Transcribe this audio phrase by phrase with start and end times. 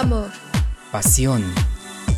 [0.00, 0.30] amor,
[0.90, 1.44] pasión.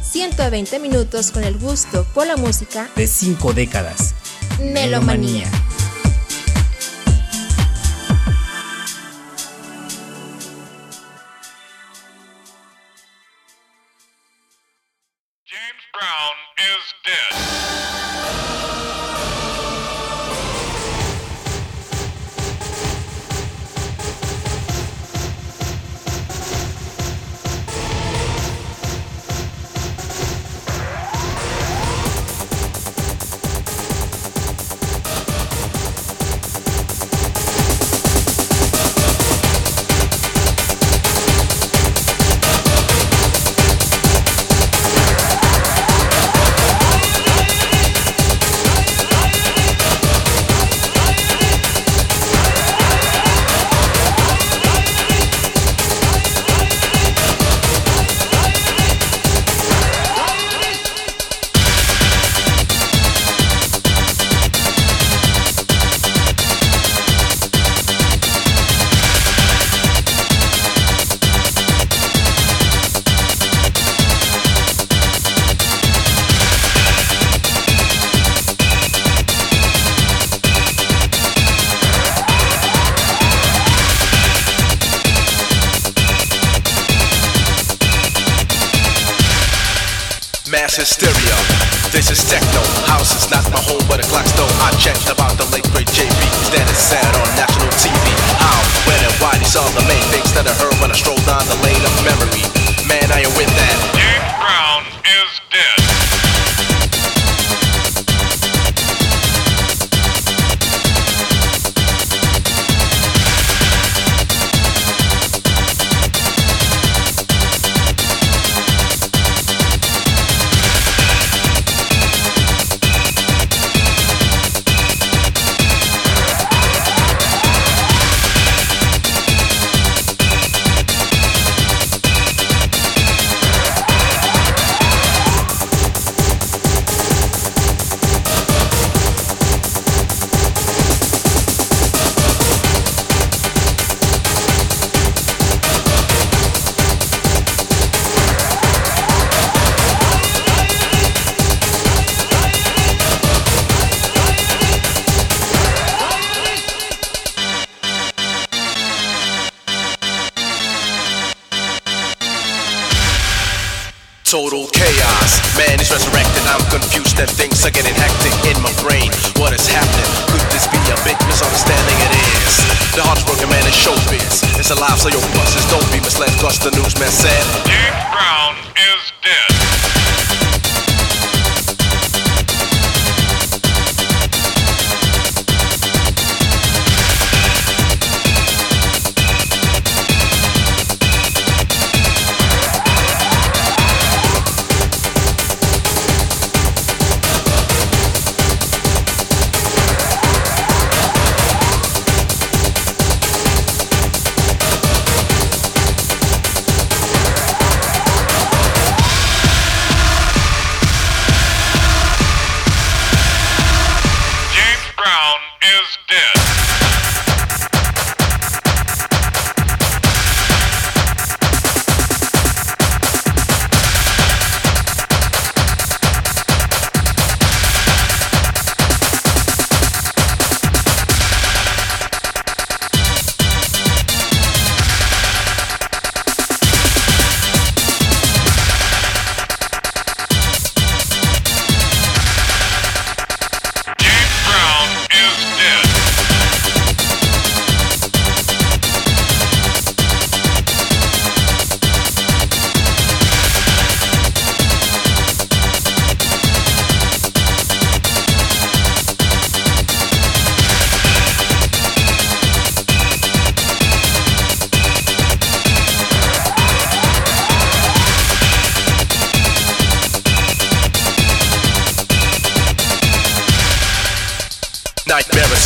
[0.02, 4.14] 120 minutos con el gusto por la música de cinco décadas.
[4.58, 5.44] Melomanía.
[5.44, 5.65] en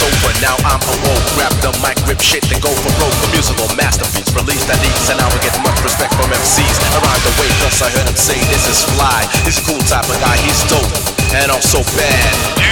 [0.01, 1.27] sober, now I'm awoke.
[1.37, 3.13] Grab the mic, rip shit, then go for broke.
[3.21, 7.33] The musical masterpiece released at ease, and I'll get much respect from MCs around the
[7.37, 7.49] way.
[7.61, 9.29] Plus, I heard him say, This is fly.
[9.45, 10.89] He's a cool type of guy, he's dope,
[11.37, 12.70] and I'm so bad.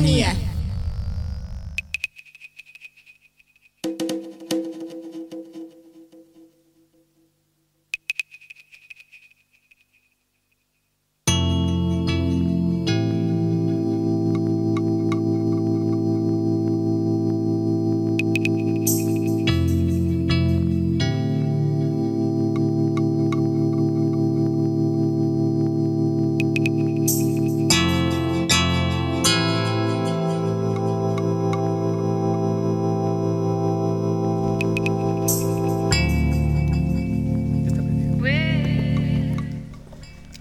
[0.00, 0.49] Melomanía.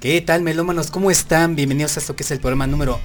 [0.09, 0.89] ¿Qué tal, melómanos?
[0.89, 1.55] ¿Cómo están?
[1.55, 2.99] Bienvenidos a esto que es el programa número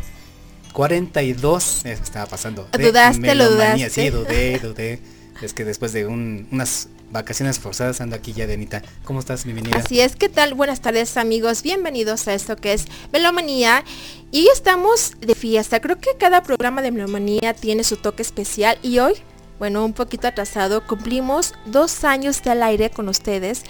[0.73, 1.85] 42.
[1.85, 2.67] Eso estaba pasando.
[2.73, 3.91] ¿Dudaste, lo dudaste?
[3.91, 5.01] Sí, dudé, dudé.
[5.43, 8.81] Es que después de un- unas vacaciones forzadas ando aquí ya de Anita.
[9.05, 9.45] ¿Cómo estás?
[9.45, 9.77] Bienvenida.
[9.81, 10.55] Así es, ¿qué tal?
[10.55, 13.85] Buenas tardes amigos, bienvenidos a esto que es Melomanía.
[14.33, 18.79] Y hoy estamos de fiesta, creo que cada programa de Melomanía tiene su toque especial
[18.83, 19.13] y hoy,
[19.59, 23.63] bueno, un poquito atrasado, cumplimos dos años de al aire con ustedes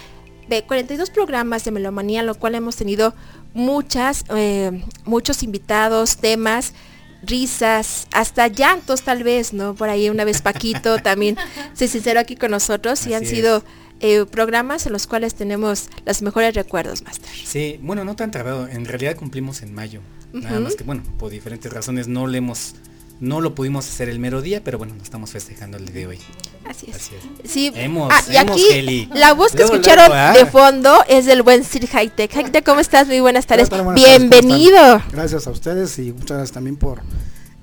[0.49, 3.15] de 42 programas de Melomanía, lo cual hemos tenido
[3.55, 6.75] muchas, eh, muchos invitados, temas,
[7.23, 9.75] risas, hasta llantos tal vez, ¿no?
[9.75, 11.37] Por ahí una vez Paquito también
[11.73, 13.65] se sincero aquí con nosotros y han Así sido
[14.01, 17.31] eh, programas en los cuales tenemos los mejores recuerdos, Master.
[17.31, 18.69] Sí, bueno, no tan tardado.
[18.69, 20.01] En realidad cumplimos en mayo.
[20.33, 22.75] Nada más que, bueno, por diferentes razones no le hemos,
[23.21, 26.07] no lo pudimos hacer el mero día, pero bueno, lo estamos festejando el día de
[26.07, 26.19] hoy.
[26.67, 26.97] Así es.
[26.97, 27.13] Así
[27.43, 27.51] es.
[27.51, 27.73] Sí.
[27.75, 29.09] Hemos, ah, y hemos, aquí Kelly.
[29.15, 30.33] la voz que Luego, escucharon luego, ah.
[30.33, 32.33] de fondo es del buen Sir Hightech.
[32.33, 33.07] Hightech, ¿cómo estás?
[33.07, 33.69] Muy buenas tardes.
[33.71, 35.03] Hola, buenas tardes, ¿cómo Bienvenido.
[35.13, 37.01] Gracias a ustedes y muchas gracias también por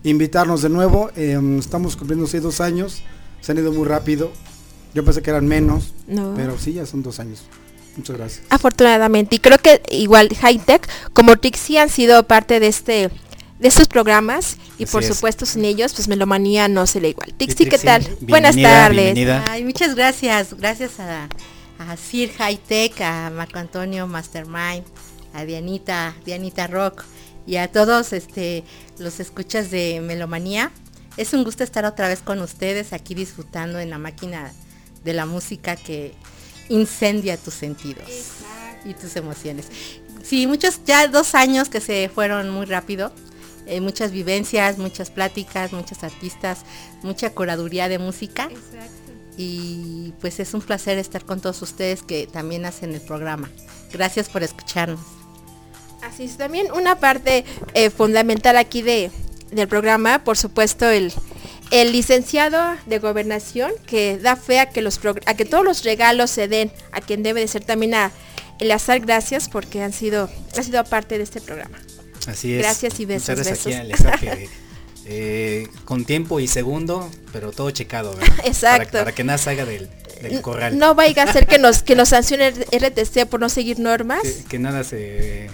[0.04, 1.12] invitarnos de nuevo.
[1.16, 3.04] Eh, estamos cumpliendo seis dos años.
[3.42, 4.32] Se han ido muy rápido.
[4.94, 6.34] Yo pensé que eran menos, No.
[6.36, 7.44] pero sí, ya son dos años.
[7.98, 8.44] Muchas gracias.
[8.50, 9.36] Afortunadamente.
[9.36, 13.10] Y creo que igual Hightech como Trixie han sido parte de este
[13.60, 15.10] de estos programas y Así por es.
[15.10, 17.30] supuesto sin ellos pues Melomanía no sería igual.
[17.30, 18.02] Y Trixie, ¿qué tal?
[18.22, 18.98] Buenas tardes.
[18.98, 19.46] bienvenida.
[19.48, 20.56] Ay, muchas gracias.
[20.58, 21.30] Gracias a,
[21.78, 24.84] a Sir High Tech, a Marco Antonio Mastermind,
[25.36, 27.04] a Dianita, Dianita Rock
[27.46, 28.64] y a todos este
[28.98, 30.72] los escuchas de Melomanía.
[31.16, 34.52] Es un gusto estar otra vez con ustedes aquí disfrutando en la máquina
[35.04, 36.16] de la música que
[36.70, 38.08] incendia tus sentidos
[38.84, 39.68] y tus emociones.
[40.24, 43.12] Sí, muchos, ya dos años que se fueron muy rápido.
[43.72, 46.66] Eh, muchas vivencias, muchas pláticas, muchos artistas,
[47.04, 48.50] mucha curaduría de música
[49.38, 53.50] y pues es un placer estar con todos ustedes que también hacen el programa.
[53.94, 55.00] Gracias por escucharnos.
[56.04, 59.10] Así es, también una parte eh, fundamental aquí de,
[59.52, 61.14] del programa, por supuesto, el,
[61.72, 66.30] el licenciado de gobernación que da fe a que, los a que todos los regalos
[66.30, 68.12] se den a quien debe de ser también a
[68.60, 71.80] Eleazar, gracias porque han sido, ha sido parte de este programa.
[72.28, 72.60] Así es.
[72.60, 74.50] Gracias y besos, Muchas gracias
[75.06, 78.36] eh, con tiempo y segundo, pero todo checado, ¿verdad?
[78.46, 78.92] Exacto.
[78.92, 79.90] Para, para que nada salga del,
[80.22, 80.78] del corral.
[80.78, 84.22] No vaya a ser que nos, que nos sancione el RTC por no seguir normas.
[84.22, 85.50] que, que nada se,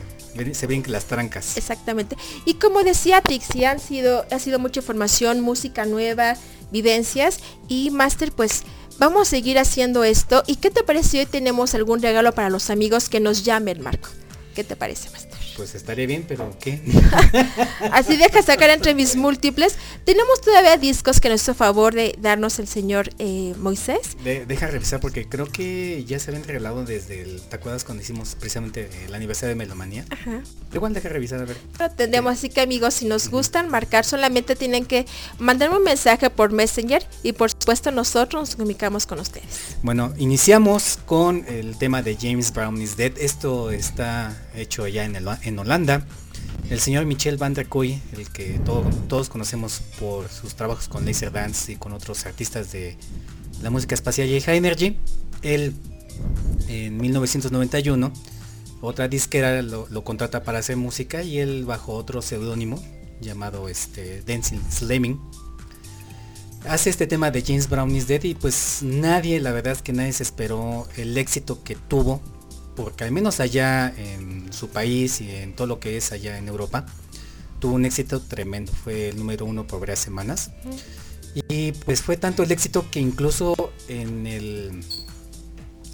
[0.53, 1.57] se las trancas.
[1.57, 2.15] Exactamente.
[2.45, 6.35] Y como decía Trixie, han sido, ha sido mucha información, música nueva,
[6.71, 8.63] vivencias y Master, pues
[8.99, 10.43] vamos a seguir haciendo esto.
[10.45, 13.81] ¿Y qué te parece si hoy tenemos algún regalo para los amigos que nos llamen,
[13.81, 14.09] Marco?
[14.55, 15.36] ¿Qué te parece, Master?
[15.57, 16.79] Pues estaría bien, pero ¿qué?
[17.91, 19.75] Así deja sacar entre mis múltiples.
[20.05, 24.15] Tenemos todavía discos que nos hizo favor de darnos el señor eh, Moisés.
[24.23, 27.41] De- deja revisar porque creo que ya se habían regalado desde el...
[27.41, 30.05] ¿Te acuerdas cuando hicimos precisamente el aniversario de Melomanía?
[30.11, 30.41] Ajá.
[30.73, 31.57] Igual deja revisar a ver.
[31.77, 35.05] Pero tendremos así que amigos, si nos gustan marcar, solamente tienen que
[35.39, 39.75] mandarme un mensaje por Messenger y por supuesto nosotros nos comunicamos con ustedes.
[39.81, 43.13] Bueno, iniciamos con el tema de James Brown is Dead.
[43.17, 46.05] Esto está hecho allá en, el- en Holanda.
[46.69, 51.05] El señor Michel Van der Kooi, el que todo- todos conocemos por sus trabajos con
[51.05, 52.97] Laser Dance y con otros artistas de
[53.61, 54.97] la música espacial y High Energy,
[55.41, 55.73] él
[56.67, 58.11] en 1991
[58.81, 62.83] otra disquera lo, lo contrata para hacer música y él bajo otro seudónimo
[63.21, 65.19] llamado este Dancing Slamming
[66.67, 69.93] hace este tema de James Brown is Dead y pues nadie, la verdad es que
[69.93, 72.21] nadie se esperó el éxito que tuvo,
[72.77, 76.47] porque al menos allá en su país y en todo lo que es allá en
[76.47, 76.85] Europa,
[77.59, 80.51] tuvo un éxito tremendo, fue el número uno por varias semanas.
[81.49, 83.55] Y pues fue tanto el éxito que incluso
[83.89, 84.83] en el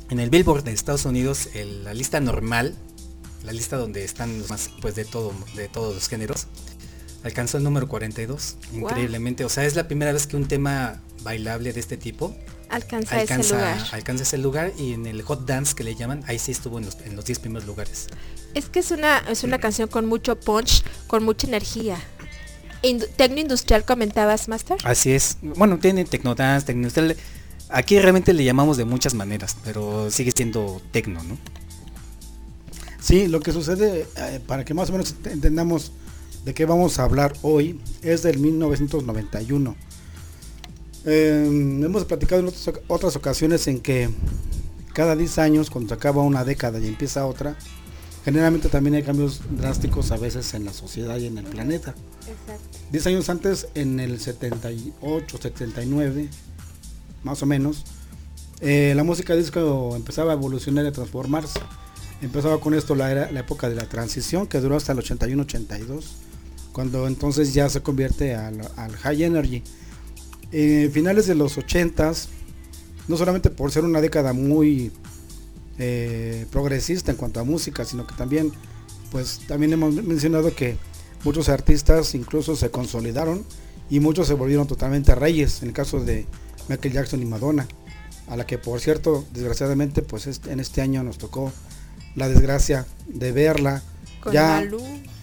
[0.10, 2.76] en el Billboard de Estados Unidos, el- la lista normal,
[3.44, 6.48] la lista donde están los más pues de todo de todos los géneros,
[7.24, 8.82] alcanzó el número 42, Wow.
[8.82, 9.44] increíblemente.
[9.46, 12.36] O sea, es la primera vez que un tema bailable de este tipo
[12.74, 13.88] Alcanza, ese alcanza, lugar.
[13.92, 16.86] alcanza ese lugar y en el hot dance que le llaman, ahí sí estuvo en
[16.86, 18.08] los, en los 10 primeros lugares.
[18.56, 21.98] Es que es una, es una canción con mucho punch, con mucha energía.
[23.16, 24.78] tecno industrial comentabas, Master.
[24.86, 25.38] Así es.
[25.42, 27.16] Bueno, tiene tecnodance, tecno industrial.
[27.70, 31.38] Aquí realmente le llamamos de muchas maneras, pero sigue siendo tecno, ¿no?
[33.00, 35.92] Sí, lo que sucede, eh, para que más o menos entendamos
[36.44, 39.76] de qué vamos a hablar hoy, es del 1991.
[41.06, 42.54] Em, hemos platicado en
[42.88, 44.10] otras, ocasiones en que
[44.94, 47.58] cada 10 años, cuando se acaba una década y empieza otra,
[48.24, 51.94] generalmente también hay cambios drásticos a veces en la sociedad y en el planeta.
[52.92, 56.30] 10 años antes, en el 78, 79,
[57.24, 57.84] más o menos,
[58.62, 61.60] eh, la música disco empezaba a evolucionar y a transformarse.
[62.22, 66.06] Empezaba con esto la, la época de la transición que duró hasta el 81-82,
[66.72, 68.62] cuando entonces ya se convierte al,
[69.02, 69.64] high energy.
[70.56, 72.28] Eh, finales de los 80s,
[73.08, 74.92] no solamente por ser una década muy
[75.80, 78.52] eh, progresista en cuanto a música, sino que también,
[79.12, 80.78] pues también hemos mencionado que
[81.24, 83.44] muchos artistas incluso se consolidaron
[83.90, 86.28] y muchos se volvieron totalmente reyes, en el caso de
[86.70, 87.68] Michael Jackson y Madonna,
[88.28, 91.52] a la que por cierto, desgraciadamente, pues en este año nos tocó
[92.16, 93.82] la desgracia de verla
[94.32, 94.64] ya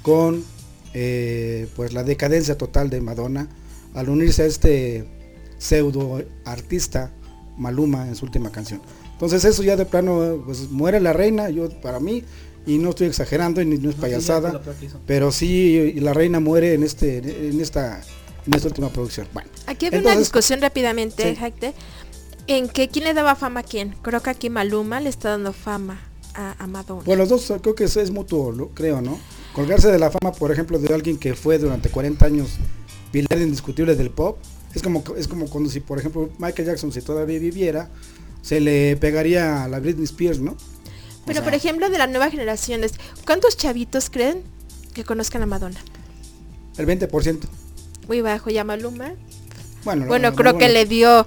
[0.02, 0.44] con
[0.92, 3.48] eh, pues la decadencia total de Madonna
[3.94, 5.19] al unirse a este
[5.60, 7.12] pseudo artista
[7.56, 8.80] Maluma en su última canción.
[9.12, 12.24] Entonces eso ya de plano pues muere la reina, yo para mí
[12.66, 14.60] y no estoy exagerando y no es payasada,
[15.06, 18.00] pero sí la reina muere en este en esta
[18.46, 19.28] en esta última producción.
[19.32, 21.36] Bueno, aquí hay una discusión rápidamente,
[22.46, 23.94] en que quién le daba fama a quién.
[24.02, 26.00] Creo que aquí Maluma le está dando fama
[26.34, 27.02] a, Madonna.
[27.04, 29.18] Bueno, los dos creo que es, mutuo, lo, creo, ¿no?
[29.52, 32.50] Colgarse de la fama, por ejemplo, de alguien que fue durante 40 años
[33.12, 34.38] pilar indiscutible del pop,
[34.74, 37.88] es como, es como cuando si, por ejemplo, Michael Jackson, si todavía viviera,
[38.42, 40.56] se le pegaría a la Britney Spears, ¿no?
[41.26, 42.92] Pero, por ejemplo, de las nuevas generaciones,
[43.24, 44.42] ¿cuántos chavitos creen
[44.94, 45.78] que conozcan a Madonna?
[46.76, 47.40] El 20%.
[48.08, 49.12] Muy bajo, ya Maluma.
[49.84, 51.26] Bueno, creo que le dio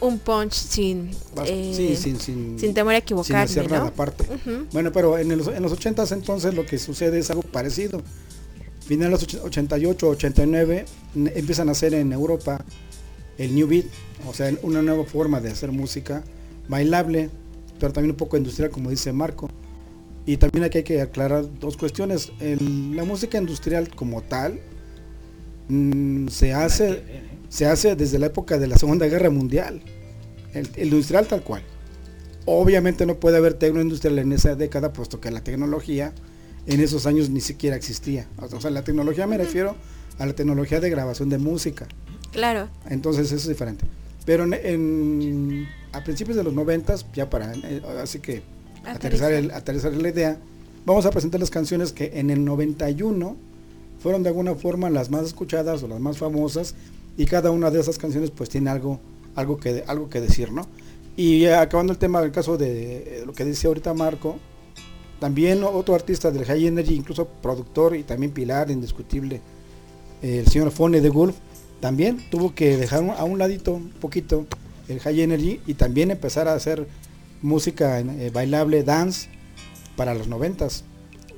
[0.00, 1.10] un punch sin,
[1.44, 2.18] eh, sin,
[2.58, 3.60] sin, temor a equivocarse.
[3.60, 4.24] Sin nada aparte.
[4.72, 8.02] Bueno, pero en los, en los 80 entonces lo que sucede es algo parecido.
[8.84, 10.84] Finales 88, 89
[11.14, 12.64] empiezan a hacer en Europa
[13.38, 13.86] el New Beat,
[14.28, 16.22] o sea, una nueva forma de hacer música
[16.68, 17.30] bailable,
[17.78, 19.48] pero también un poco industrial, como dice Marco.
[20.26, 22.32] Y también aquí hay que aclarar dos cuestiones.
[22.40, 24.60] la música industrial como tal
[25.68, 27.02] mm, se hace
[27.52, 29.82] se hace desde la época de la Segunda Guerra Mundial.
[30.54, 31.62] El, industrial tal cual.
[32.46, 36.14] Obviamente no puede haber tecnoindustrial en esa década, puesto que la tecnología
[36.66, 38.26] en esos años ni siquiera existía.
[38.38, 39.76] O sea, la tecnología me refiero
[40.18, 41.86] a la tecnología de grabación de música.
[42.32, 42.68] Claro.
[42.88, 43.84] Entonces eso es diferente.
[44.24, 48.42] Pero en, a principios de los noventas, ya para, eh, así que
[48.84, 50.38] aterrizar, el, aterrizar la idea,
[50.86, 53.36] vamos a presentar las canciones que en el 91
[53.98, 56.74] fueron de alguna forma las más escuchadas o las más famosas
[57.16, 59.00] y cada una de esas canciones pues tiene algo,
[59.34, 60.66] algo, que, algo que decir, ¿no?
[61.16, 64.38] Y acabando el tema del caso de eh, lo que dice ahorita Marco,
[65.22, 69.40] también otro artista del High Energy, incluso productor y también pilar indiscutible,
[70.20, 71.36] el señor Fone de Gulf,
[71.78, 74.46] también tuvo que dejar a un ladito un poquito
[74.88, 76.88] el High Energy y también empezar a hacer
[77.40, 79.28] música eh, bailable, dance
[79.94, 80.82] para los noventas.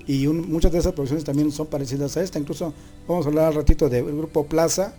[0.06, 2.38] Y muchas de esas producciones también son parecidas a esta.
[2.38, 2.72] Incluso
[3.06, 4.94] vamos a hablar al ratito del grupo Plaza,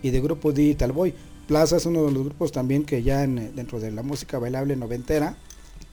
[0.00, 1.12] y de grupo Digital Boy.
[1.46, 4.76] Plaza es uno de los grupos también que ya en, dentro de la música bailable
[4.76, 5.36] noventera,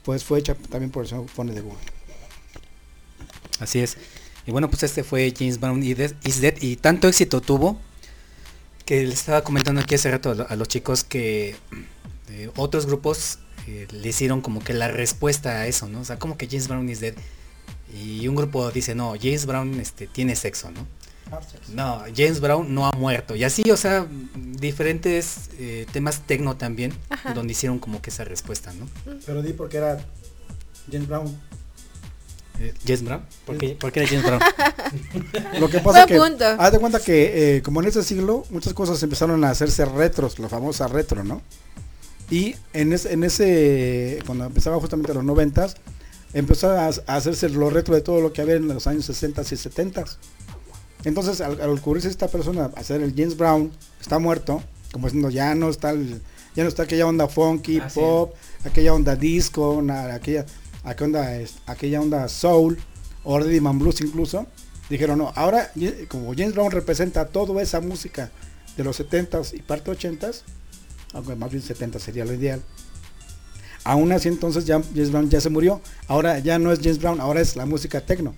[0.02, 1.97] pues fue hecha también por el señor Fone de Google.
[3.60, 3.96] Así es.
[4.46, 5.90] Y bueno, pues este fue James Brown y
[6.24, 7.78] Is Dead y tanto éxito tuvo
[8.86, 11.54] que les estaba comentando aquí hace rato a, los chicos que
[12.30, 16.00] eh, otros grupos eh, le hicieron como que la respuesta a eso, ¿no?
[16.00, 17.12] O sea, como que James Brown is dead.
[17.94, 20.86] Y un grupo dice, no, James Brown este, tiene sexo, ¿no?
[21.74, 23.36] No, James Brown no ha muerto.
[23.36, 26.94] Y así, o sea, diferentes eh, temas tecno también,
[27.34, 28.88] donde hicieron como que esa respuesta, ¿no?
[29.26, 29.98] Pero di porque era
[30.90, 31.47] James Brown.
[32.60, 33.22] Eh, James Brown?
[33.44, 34.40] ¿Por qué, era James Brown?
[35.60, 36.18] Lo que pasa es que,
[36.58, 40.38] haz de cuenta que eh, como en ese siglo, muchas cosas empezaron a hacerse retros,
[40.38, 41.42] la famosa retro, ¿no?
[42.30, 45.76] Y en, en ese, cuando empezaba justamente los noventas,
[46.34, 49.42] empezó a, a, hacerse lo retro de todo lo que había en los años 60
[49.42, 50.04] y 70
[51.04, 54.62] entonces, al, ocurrirse esta persona a hacer el James Brown, está muerto,
[54.92, 55.94] como diciendo, ya no está
[56.54, 58.34] ya no está aquella onda funky, pop,
[58.64, 60.44] aquella onda disco, aquella,
[60.88, 62.78] aquella, onda, aquella onda soul,
[63.24, 64.46] o rhythm and blues incluso.
[64.88, 65.70] Dijeron, no, ahora
[66.08, 68.30] como James Brown representa toda esa música
[68.76, 70.42] de los 70s y parte 80s,
[71.12, 72.62] aunque más bien 70 sería lo ideal.
[73.84, 75.80] Aún así entonces ya James Brown ya se murió.
[76.06, 78.34] Ahora ya no es James Brown, ahora es la música techno.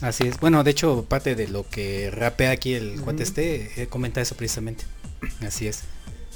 [0.00, 0.40] Así es.
[0.40, 4.34] Bueno, de hecho, parte de lo que rapea aquí el cuate este, eh, comenta eso
[4.34, 4.84] precisamente.
[5.46, 5.82] Así es.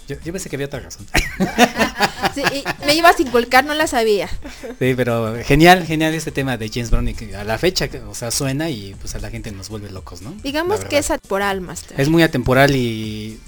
[0.09, 1.07] Yo, yo, pensé que había otra razón.
[2.35, 2.43] Sí,
[2.85, 4.29] me ibas a inculcar, no la sabía.
[4.79, 8.31] Sí, pero genial, genial este tema de James Brown que a la fecha, o sea,
[8.31, 10.35] suena y pues a la gente nos vuelve locos, ¿no?
[10.43, 12.01] Digamos que es atemporal, Master.
[12.01, 13.39] Es muy atemporal y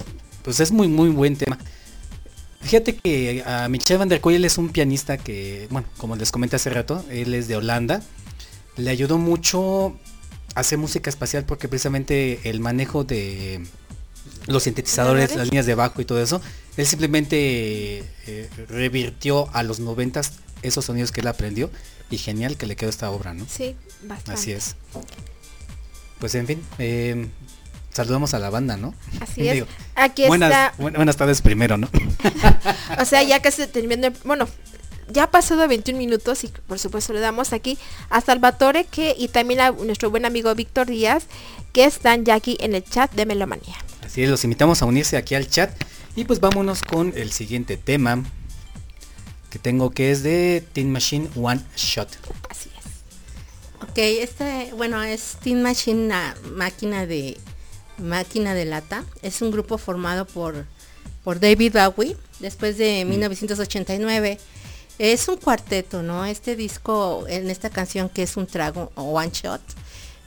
[0.42, 1.58] pues es muy, muy buen tema.
[2.60, 6.32] Fíjate que a Michel van der Koy, él es un pianista que, bueno, como les
[6.32, 8.02] comenté hace rato, él es de Holanda.
[8.76, 9.96] Le ayudó mucho
[10.54, 13.64] a hacer música espacial porque precisamente el manejo de
[14.46, 16.40] los sintetizadores, las líneas de bajo y todo eso,
[16.76, 21.70] él simplemente eh, revirtió a los noventas esos sonidos que él aprendió
[22.10, 23.46] y genial que le quedó esta obra, ¿no?
[23.48, 24.32] Sí, bastante.
[24.32, 24.76] Así es.
[26.18, 27.28] Pues en fin, eh,
[27.92, 28.94] saludamos a la banda, ¿no?
[29.20, 29.64] Así es.
[29.94, 30.74] Aquí buenas, está.
[30.78, 31.88] buenas tardes primero, ¿no?
[33.00, 34.48] o sea, ya se terminó, bueno,
[35.08, 37.78] ya ha pasado 21 minutos y por supuesto le damos aquí
[38.10, 41.24] a Salvatore que y también a nuestro buen amigo Víctor Díaz
[41.72, 43.76] que están ya aquí en el chat de Melomanía.
[44.04, 45.70] Así es, los invitamos a unirse aquí al chat
[46.14, 48.24] y pues vámonos con el siguiente tema
[49.50, 52.08] que tengo que es de Teen Machine One Shot.
[52.48, 53.88] Así es.
[53.88, 57.38] Ok, este, bueno, es Teen Machine, una máquina de
[57.98, 59.04] máquina de lata.
[59.22, 60.66] Es un grupo formado por,
[61.24, 64.38] por David Bowie después de 1989.
[64.98, 66.24] Es un cuarteto, ¿no?
[66.24, 69.60] Este disco, en esta canción que es un trago o one shot,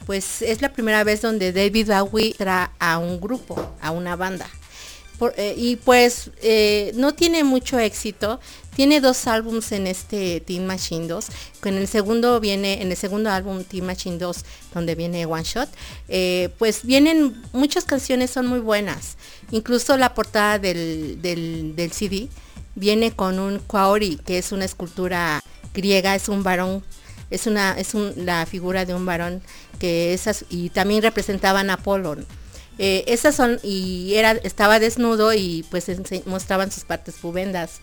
[0.05, 4.49] pues es la primera vez donde David Bowie trae a un grupo, a una banda.
[5.35, 8.39] Eh, y pues eh, no tiene mucho éxito.
[8.75, 11.25] Tiene dos álbums en este Team Machine 2.
[11.65, 15.67] En el segundo viene, en el segundo álbum Team Machine 2, donde viene One Shot,
[16.07, 19.17] eh, pues vienen muchas canciones son muy buenas.
[19.51, 22.29] Incluso la portada del, del, CD
[22.75, 26.83] viene con un Kwaori, que es una escultura griega, es un varón,
[27.29, 29.41] es una, es la figura de un varón
[29.79, 32.17] que esas, y también representaban a Apolo.
[32.77, 35.87] Eh, esas son, y era, estaba desnudo y pues
[36.25, 37.81] mostraban sus partes pubendas.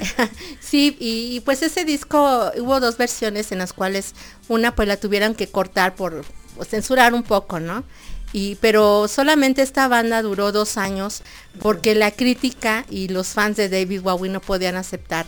[0.60, 4.14] sí, y, pues ese disco hubo dos versiones en las cuales
[4.48, 6.24] una pues la tuvieran que cortar por
[6.68, 7.84] censurar un poco, ¿no?
[8.32, 11.22] Y, pero solamente esta banda duró dos años
[11.60, 15.26] porque la crítica y los fans de David Bowie no podían aceptar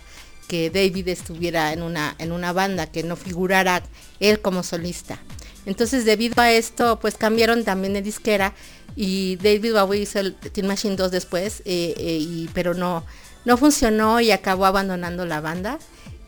[0.48, 3.82] que David estuviera en una, en una banda, que no figurara
[4.20, 5.18] él como solista.
[5.66, 8.54] Entonces debido a esto pues cambiaron también de disquera
[8.96, 13.04] y David Bowie hizo el Teen Machine 2 después, eh, eh, y, pero no,
[13.44, 15.78] no funcionó y acabó abandonando la banda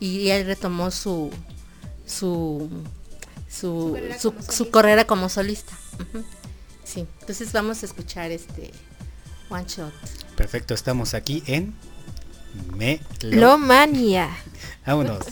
[0.01, 1.31] y él retomó su
[2.07, 2.69] su
[3.49, 3.97] su,
[4.51, 5.73] su, carrera como solista.
[6.87, 8.71] Sí, entonces vamos a escuchar este
[9.51, 9.93] One Shot.
[10.37, 11.75] Perfecto, estamos aquí en
[12.77, 14.31] Melomania.
[14.87, 15.25] Vámonos.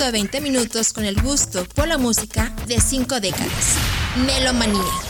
[0.00, 3.76] 120 minutos con el gusto por la música de 5 décadas.
[4.24, 5.09] Melomanía.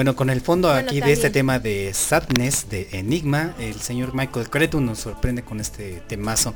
[0.00, 4.48] Bueno, con el fondo aquí de este tema de Sadness, de Enigma, el señor Michael
[4.48, 6.54] Cretu nos sorprende con este temazo.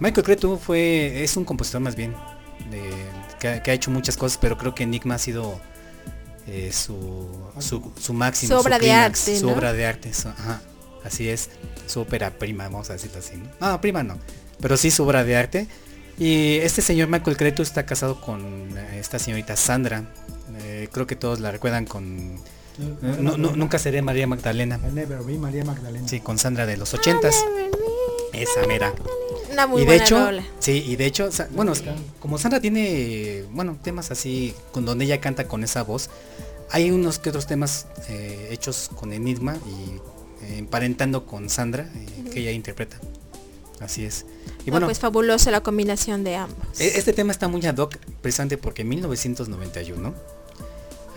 [0.00, 2.14] Michael Cretu fue, es un compositor más bien,
[3.38, 5.60] que, ha hecho muchas cosas, pero creo que Enigma ha sido
[6.46, 9.38] eh, su, su, máximo, su obra de arte.
[9.38, 10.10] Su obra de arte,
[11.04, 11.50] así es,
[11.86, 13.36] su ópera prima, vamos a decirlo así.
[13.36, 13.68] ¿no?
[13.68, 14.16] no, prima no,
[14.62, 15.66] pero sí su obra de arte.
[16.18, 20.04] Y este señor Michael Cretu está casado con esta señorita Sandra.
[20.62, 22.40] Eh, creo que todos la recuerdan con
[22.78, 24.78] no, nunca seré María Magdalena.
[24.78, 26.08] María Magdalena.
[26.08, 27.36] Sí, con Sandra de los ochentas.
[28.32, 28.94] Esa mera.
[29.76, 31.72] y de hecho, sí, y de hecho, bueno,
[32.20, 36.10] como Sandra tiene, bueno, temas así, con donde ella canta con esa voz,
[36.70, 42.30] hay unos que otros temas eh, hechos con Enigma y eh, emparentando con Sandra, eh,
[42.30, 42.98] que ella interpreta.
[43.80, 44.26] Así es.
[44.66, 46.80] Y bueno, pues fabulosa la combinación de ambos.
[46.80, 50.14] E, este tema está muy ad hoc, precisamente porque en 1991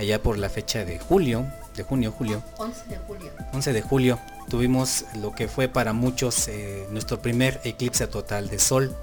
[0.02, 2.44] allá por la fecha de julio, de junio, julio.
[2.58, 3.32] 11 de julio.
[3.54, 8.60] 11 de julio tuvimos lo que fue para muchos eh, nuestro primer eclipse total de
[8.60, 8.96] sol.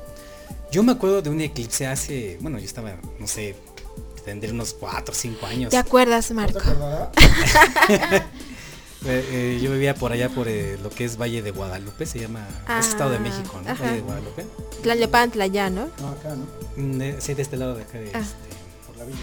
[0.70, 3.56] Yo me acuerdo de un eclipse hace, bueno, yo estaba, no sé,
[4.24, 5.70] tendría unos 4 o 5 años.
[5.70, 6.60] ¿Te acuerdas, Marco?
[9.06, 12.44] Eh, eh, yo vivía por allá por lo que es Valle de Guadalupe, se llama,
[12.80, 13.72] es Estado de México, ¿no?
[13.72, 14.44] Valle de Guadalupe.
[15.52, 15.88] Ya, ¿no?
[16.00, 16.46] No, acá, ¿no?
[16.76, 18.18] Mm, sí, de este lado de acá, de, ah.
[18.18, 18.48] este,
[18.88, 19.20] por la villa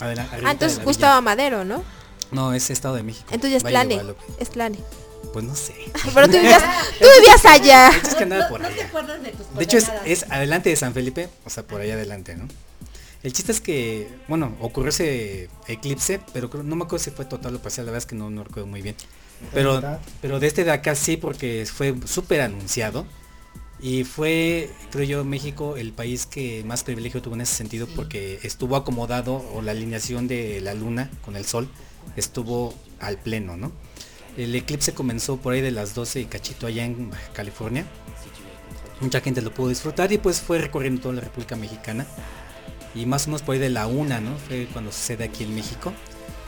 [0.00, 1.82] ah, entonces Gustavo Madero, ¿no?
[2.30, 3.26] No, es Estado de México.
[3.30, 4.00] Entonces es Plane.
[4.38, 4.78] Es Plane.
[5.32, 5.74] Pues no sé.
[6.14, 6.62] Pero tú vivías,
[6.98, 7.90] tú vivías allá.
[7.90, 8.88] De hecho, es por allá.
[9.56, 12.48] de, hecho es, adelante de San Felipe, o sea, por allá adelante, ¿no?
[13.22, 17.56] El chiste es que, bueno, ocurrió ese eclipse, pero no me acuerdo si fue total
[17.56, 18.94] o parcial, la verdad es que no, no recuerdo muy bien.
[19.52, 19.82] Pero,
[20.20, 23.06] pero de este de acá sí, porque fue súper anunciado.
[23.80, 28.40] Y fue, creo yo, México el país que más privilegio tuvo en ese sentido porque
[28.42, 31.68] estuvo acomodado o la alineación de la luna con el sol
[32.16, 33.70] estuvo al pleno, ¿no?
[34.36, 37.86] El eclipse comenzó por ahí de las 12 y cachito allá en California.
[39.00, 42.06] Mucha gente lo pudo disfrutar y pues fue recorriendo toda la República Mexicana.
[42.94, 44.36] Y más o menos por ahí de la una, ¿no?
[44.48, 45.92] Fue cuando sucede aquí en México.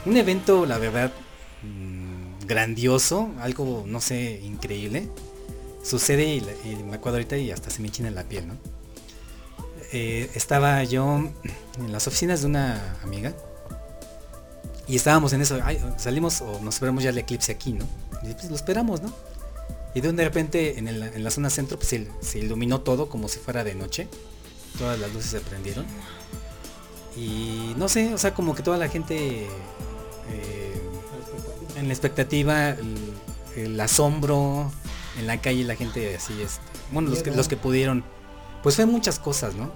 [0.04, 1.12] Un evento, la verdad,
[1.62, 5.08] mm, grandioso, algo, no sé, increíble
[5.82, 6.40] sucede y,
[6.84, 8.54] me acuerdo ahorita y hasta se me enchina la piel, ¿no?
[9.92, 11.18] Eh, estaba yo
[11.78, 13.34] en las oficinas de una amiga
[14.86, 15.58] y estábamos en eso,
[15.96, 17.86] salimos o nos esperamos ya el eclipse aquí, ¿no?
[18.22, 19.12] Y pues lo esperamos, ¿no?
[19.94, 21.88] Y de repente en, la zona centro pues,
[22.20, 24.06] se, iluminó todo como si fuera de noche,
[24.78, 25.84] todas las luces se prendieron
[27.16, 30.80] y no sé, o sea, como que toda la gente eh,
[31.76, 32.76] en la expectativa,
[33.56, 34.70] el asombro,
[35.18, 36.60] en la calle la gente así, este,
[36.92, 38.04] bueno, los que, los que pudieron,
[38.62, 39.72] pues fue muchas cosas, ¿no?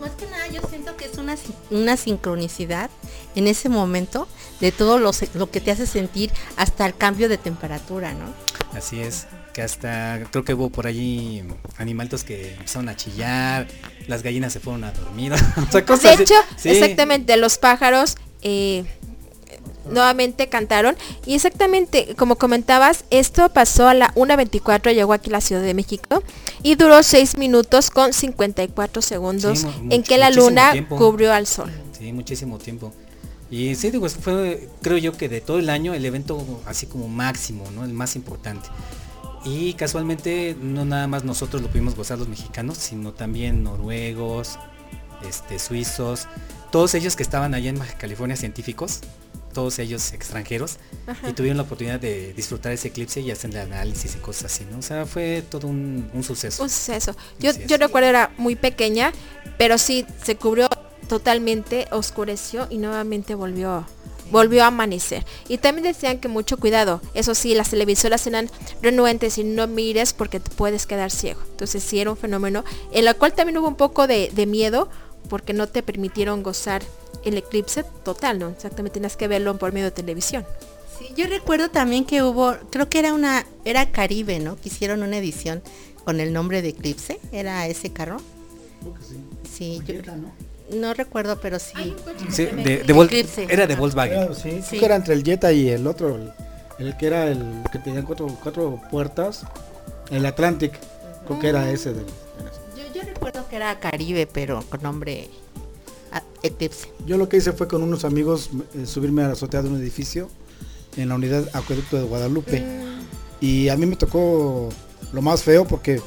[0.00, 1.36] Más que nada yo siento que es una,
[1.70, 2.90] una sincronicidad
[3.34, 4.28] en ese momento
[4.60, 8.26] de todo lo, lo que te hace sentir hasta el cambio de temperatura, ¿no?
[8.76, 11.44] Así es, que hasta creo que hubo por allí
[11.78, 13.68] animalitos que empezaron a chillar,
[14.08, 15.32] las gallinas se fueron a dormir.
[15.72, 16.34] de hecho,
[16.64, 18.84] exactamente, los pájaros eh,
[19.90, 20.96] nuevamente cantaron.
[21.26, 25.74] Y exactamente como comentabas esto pasó a la 1.24 llegó aquí a la Ciudad de
[25.74, 26.22] México
[26.62, 31.70] y duró 6 minutos con 54 segundos en que la luna cubrió al sol.
[31.98, 32.92] Sí muchísimo tiempo.
[33.50, 37.08] Y sí digo fue creo yo que de todo el año el evento así como
[37.08, 38.68] máximo no el más importante.
[39.44, 44.58] Y casualmente no nada más nosotros lo pudimos gozar los mexicanos sino también noruegos
[45.28, 46.26] este suizos
[46.70, 49.00] todos ellos que estaban allá en Baja California científicos
[49.54, 50.76] todos ellos extranjeros,
[51.26, 54.66] y tuvieron la oportunidad de disfrutar ese eclipse y hacer el análisis y cosas así,
[54.70, 54.78] ¿no?
[54.78, 56.62] O sea, fue todo un, suceso.
[56.62, 57.16] Un suceso.
[57.38, 59.12] Yo, yo recuerdo era muy pequeña,
[59.56, 60.68] pero sí se cubrió
[61.08, 63.86] totalmente, oscureció y nuevamente volvió
[64.30, 65.24] volvió a amanecer.
[65.48, 67.00] Y también decían que mucho cuidado.
[67.14, 68.50] Eso sí, las televisoras eran
[68.82, 71.40] renuentes y no mires porque te puedes quedar ciego.
[71.50, 74.88] Entonces sí era un fenómeno en el cual también hubo un poco de, de miedo
[75.28, 76.82] porque no te permitieron gozar
[77.24, 78.48] el eclipse total, ¿no?
[78.50, 80.44] Exactamente, tienes que verlo por medio de televisión.
[80.98, 84.56] Sí, yo recuerdo también que hubo, creo que era una, era Caribe, ¿no?
[84.56, 85.62] Que hicieron una edición
[86.04, 88.18] con el nombre de Eclipse, era ese carro.
[89.50, 89.94] Sí, yo
[90.78, 91.94] no recuerdo, pero sí.
[92.30, 93.46] Sí, de, de Vol- Eclipse.
[93.48, 93.76] era de.
[93.76, 94.18] Volkswagen.
[94.22, 94.78] Era, sí, creo Sí.
[94.78, 96.32] que era entre el Jetta y el otro, el,
[96.78, 99.44] el que era el que tenía cuatro, cuatro puertas,
[100.10, 100.72] el Atlantic,
[101.26, 102.06] creo que era ese del.
[102.76, 105.28] Yo, yo recuerdo que era Caribe, pero con nombre
[106.42, 106.88] Eclipse.
[107.06, 109.76] Yo lo que hice fue con unos amigos eh, subirme a la azotea de un
[109.80, 110.28] edificio
[110.96, 112.62] en la unidad acueducto de Guadalupe.
[113.40, 114.68] Y a mí me tocó
[115.12, 116.00] lo más feo porque,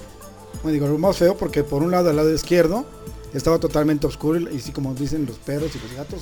[0.63, 2.85] bueno, digo, lo más feo porque por un lado, al lado izquierdo,
[3.33, 6.21] estaba totalmente oscuro y así como dicen los perros y los gatos,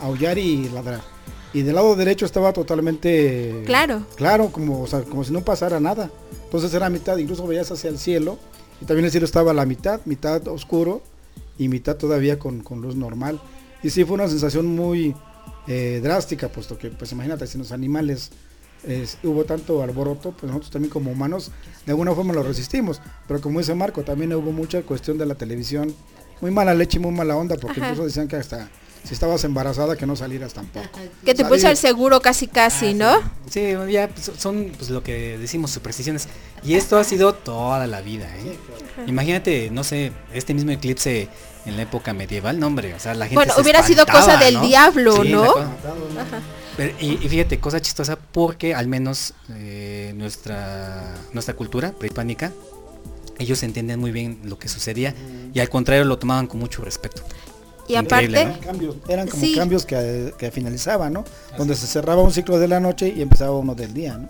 [0.00, 1.00] aullar y ladrar.
[1.54, 4.06] Y del lado derecho estaba totalmente Claro.
[4.16, 6.10] claro, como, o sea, como si no pasara nada.
[6.44, 8.38] Entonces era mitad, incluso veías hacia el cielo
[8.80, 11.02] y también el cielo estaba a la mitad, mitad oscuro
[11.58, 13.40] y mitad todavía con, con luz normal.
[13.82, 15.14] Y sí fue una sensación muy
[15.66, 18.30] eh, drástica, puesto que, pues imagínate, si los animales
[18.84, 21.52] eh, hubo tanto alboroto, pues nosotros también como humanos
[21.86, 23.00] de alguna forma lo resistimos.
[23.28, 25.94] Pero como dice Marco, también hubo mucha cuestión de la televisión,
[26.40, 27.90] muy mala leche y muy mala onda, porque Ajá.
[27.90, 28.68] incluso decían que hasta
[29.04, 30.88] si estabas embarazada que no salieras tampoco.
[31.24, 33.16] Que te puso el seguro casi casi, ¿no?
[33.50, 36.28] Sí, ya pues, son pues, lo que decimos supersticiones.
[36.64, 38.28] Y esto ha sido toda la vida.
[38.38, 38.56] ¿eh?
[39.06, 41.28] Imagínate, no sé, este mismo eclipse
[41.64, 44.36] en la época medieval, no hombre, o sea, la gente Bueno, se hubiera sido cosa
[44.36, 44.66] del ¿no?
[44.66, 45.54] diablo, Sí, ¿no?
[46.76, 52.52] Pero- y fíjate, cosa chistosa porque al menos eh, nuestra nuestra cultura prehispánica,
[53.38, 55.14] ellos entendían muy bien lo que sucedía
[55.52, 57.22] y al contrario lo tomaban con mucho respeto.
[57.88, 59.54] Y Increíble, aparte, Eran cambios, eran como Sí.
[59.54, 61.24] cambios que, que finalizaban, ¿no?
[61.58, 64.28] Donde se cerraba un ciclo de la noche y empezaba uno del día, ¿no?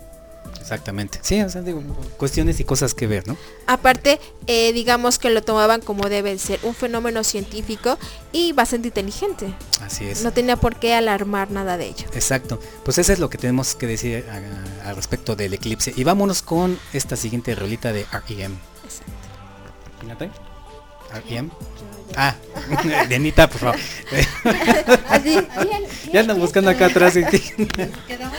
[0.59, 1.19] Exactamente.
[1.21, 1.83] Sí, o sea, digo,
[2.17, 3.35] cuestiones y cosas que ver, ¿no?
[3.67, 7.97] aparte, eh, digamos que lo tomaban como debe ser, un fenómeno científico
[8.31, 9.53] y bastante inteligente.
[9.81, 10.23] Así es.
[10.23, 12.05] No tenía por qué alarmar nada de ello.
[12.13, 12.59] Exacto.
[12.85, 14.25] Pues eso es lo que tenemos que decir
[14.85, 15.93] al respecto del eclipse.
[15.95, 18.55] Y vámonos con esta siguiente rolita de R.E.M.
[19.99, 20.17] ¿Quién la
[21.21, 21.23] trae?
[21.23, 21.49] R.E.M.
[22.15, 22.35] Ah,
[23.09, 23.79] de Anita, por favor.
[25.09, 25.47] Así,
[26.13, 27.13] ya andan buscando acá atrás.
[27.13, 27.27] Quedamos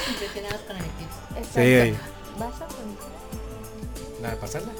[0.09, 1.93] impresionados con el Eclipse.
[1.93, 1.97] sí.
[4.23, 4.73] ¿Nada, pasarla?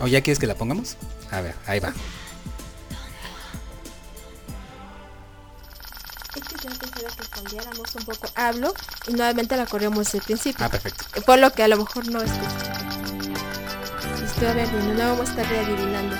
[0.00, 0.96] ¿O ya quieres que la pongamos?
[1.30, 1.92] A ver, ahí va.
[6.36, 8.28] Es que yo quisiera que cambiáramos un poco.
[8.34, 8.74] Hablo
[9.08, 10.64] y nuevamente la corremos desde el principio.
[10.64, 11.04] Ah, perfecto.
[11.26, 13.31] Por lo que a lo mejor no escuché.
[14.42, 16.16] Estoy no vamos a estar bueno.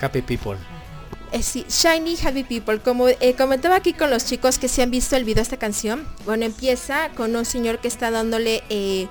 [0.00, 0.56] Happy People.
[1.32, 2.78] Eh, sí, Shiny Happy People.
[2.80, 5.58] Como eh, comentaba aquí con los chicos que se han visto el video de esta
[5.58, 9.06] canción, bueno, empieza con un señor que está dándole, eh,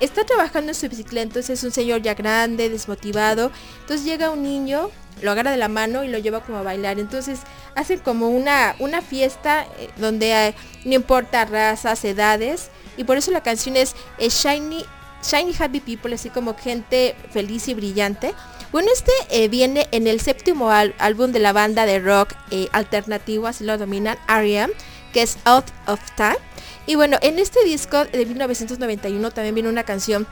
[0.00, 3.50] está trabajando en su bicicleta, entonces es un señor ya grande, desmotivado.
[3.80, 4.90] Entonces llega un niño,
[5.22, 6.98] lo agarra de la mano y lo lleva como a bailar.
[6.98, 7.40] Entonces
[7.74, 12.70] hacen como una, una fiesta eh, donde eh, no importa razas, edades.
[12.96, 14.84] Y por eso la canción es eh, Shiny,
[15.22, 18.34] Shiny Happy People, así como gente feliz y brillante.
[18.72, 22.34] Bueno, este viene en el séptimo álbum de la banda de rock
[22.70, 24.72] alternativo, así lo dominan, R.E.M.,
[25.12, 26.49] que es Out of Time.
[26.86, 30.26] Y bueno, en este disco de 1991 también viene una canción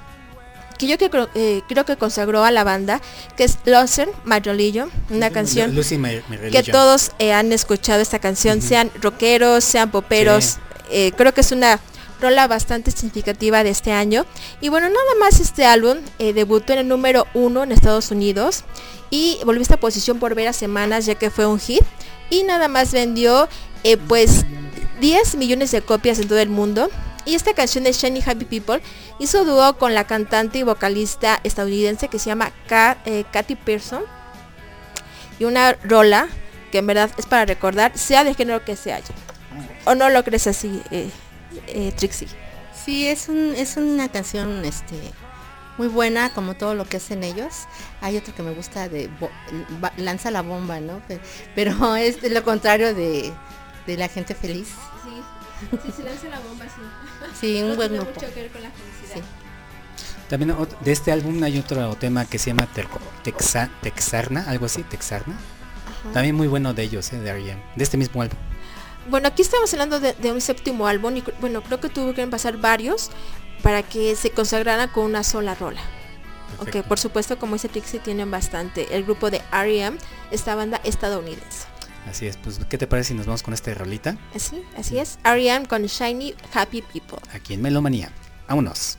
[0.79, 3.01] que yo que creo, eh, creo que consagró a la banda,
[3.37, 8.01] que es Loser, My Religion, una canción Lucy My, My que todos eh, han escuchado
[8.01, 10.45] esta canción, sean rockeros, sean poperos.
[10.45, 10.59] Sí.
[10.91, 11.81] eh, creo que es una
[12.21, 14.27] rola bastante significativa de este año.
[14.61, 18.65] Y bueno, nada más este álbum eh, debutó en el número uno en Estados Unidos
[19.11, 21.83] y volvió a esta posición por varias semanas ya que fue un hit.
[22.31, 23.49] Y nada más vendió
[23.85, 24.45] eh, pues
[25.01, 26.91] 10 millones de copias en todo el mundo.
[27.25, 28.81] Y esta canción de Shiny Happy People
[29.19, 32.53] hizo dúo con la cantante y vocalista estadounidense que se llama
[33.05, 34.03] eh, Katy Pearson
[35.39, 36.29] y una rola
[36.73, 39.01] que en verdad es para recordar, sea de género que sea.
[39.85, 41.11] ¿O no lo crees así, eh,
[41.67, 42.29] eh, Trixie?
[42.85, 44.95] Sí, es un, es una canción este
[45.77, 47.55] muy buena como todo lo que hacen ellos.
[48.01, 49.31] Hay otro que me gusta de bo-
[49.99, 50.99] lanza la bomba, ¿no?
[51.07, 51.21] Pe-
[51.55, 53.33] Pero es lo contrario de,
[53.89, 54.69] de la gente feliz.
[55.05, 56.81] Sí, sí, se lanza la bomba, sí.
[57.41, 58.21] Sí, un buen grupo.
[58.21, 59.15] que ver con la felicidad.
[59.17, 59.23] Sí.
[60.29, 64.83] También de este álbum hay otro tema que se llama Terco- Texa- Texarna, algo así,
[64.83, 65.37] Texarna.
[66.13, 67.61] También muy bueno de ellos, eh, de R.E.M.
[67.75, 68.39] De este mismo álbum.
[69.11, 72.59] bueno, aquí estamos hablando de, un séptimo álbum y bueno, creo que tuvo que pasar
[72.59, 73.11] varios
[73.63, 75.81] para que se consagrara con una sola rola.
[76.59, 78.95] Aunque por supuesto, como dice Trixie, tienen bastante.
[78.95, 79.97] El grupo de R.E.M.,
[80.31, 81.67] esta banda estadounidense.
[82.07, 84.17] Así es, pues ¿qué te parece si nos vamos con esta rolita?
[84.35, 85.19] Así, así es.
[85.25, 85.67] R.E.M.
[85.67, 87.19] con Shiny Happy People.
[87.33, 88.11] Aquí en Melomanía.
[88.49, 88.99] Vámonos.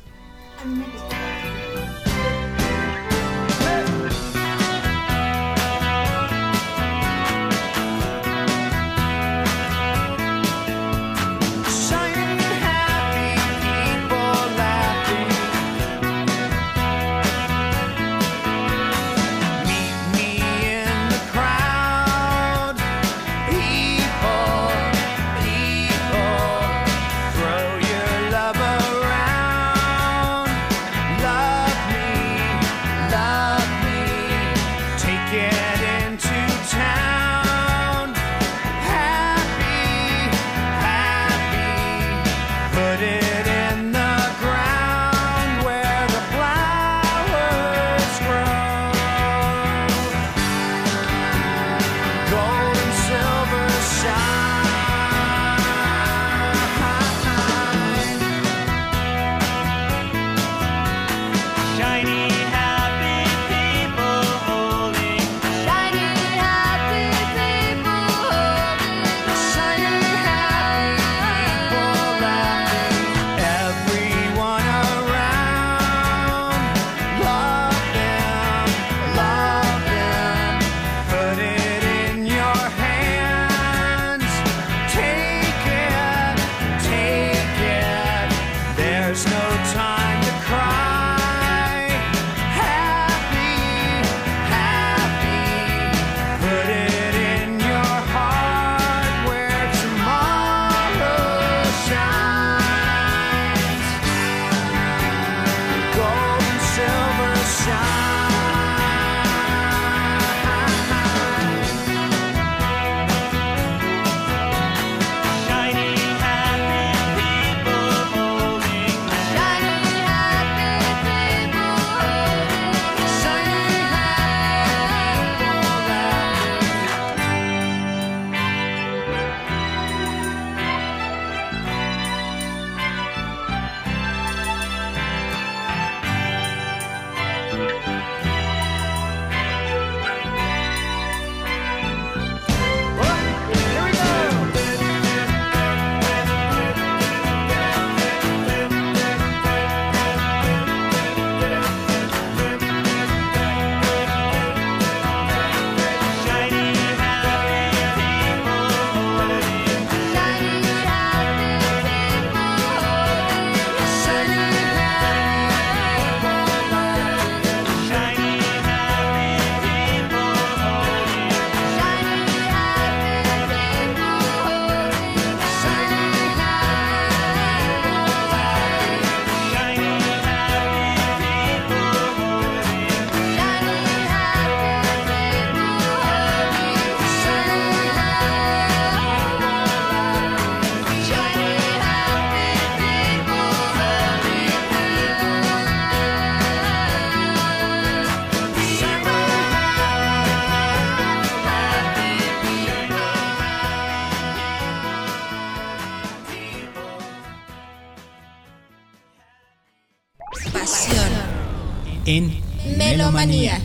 [212.78, 213.59] Bueno, pues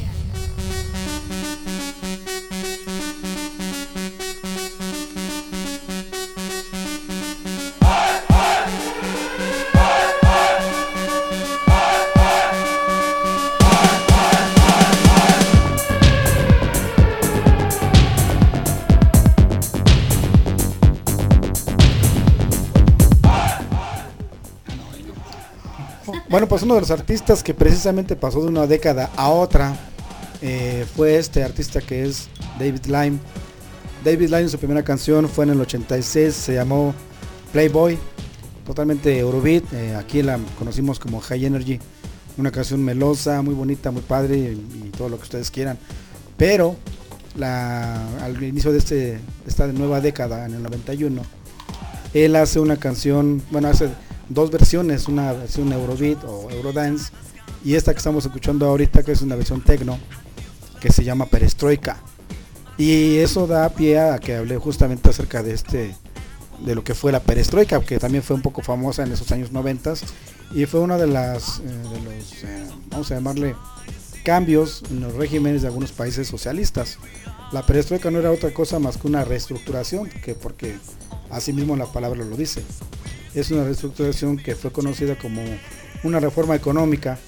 [26.64, 29.76] uno de los artistas que precisamente pasó de una década a otra
[30.40, 33.18] eh, fue este artista que es David Lime.
[34.02, 36.94] David Lime, su primera canción fue en el 86, se llamó
[37.52, 37.98] Playboy,
[38.64, 39.64] totalmente Eurobeat.
[39.74, 41.78] Eh, aquí la conocimos como High Energy,
[42.38, 45.78] una canción melosa, muy bonita, muy padre y, todo lo que ustedes quieran.
[46.38, 46.76] Pero
[47.42, 51.20] al inicio de, este, esta nueva década, en el 91,
[52.14, 53.90] él hace una canción, bueno, hace
[54.28, 57.12] dos versiones, una versión Eurobeat o Eurodance
[57.64, 59.98] y esta que estamos escuchando ahorita que es una versión techno
[60.80, 61.98] que se llama Perestroika.
[62.76, 65.94] Y eso da pie a que hable justamente acerca de este
[66.64, 69.52] de lo que fue la perestroika, que también fue un poco famosa en esos años
[69.52, 69.94] 90
[70.54, 72.44] y fue una de las, de los,
[72.90, 73.54] vamos a llamarle,
[74.24, 76.98] cambios en los regímenes de algunos países socialistas.
[77.52, 80.76] La perestroika no era otra cosa más que una reestructuración, que porque
[81.30, 82.62] así mismo la palabra lo dice.
[83.34, 85.42] Es una reestructuración que fue conocida como
[86.04, 87.18] una reforma económica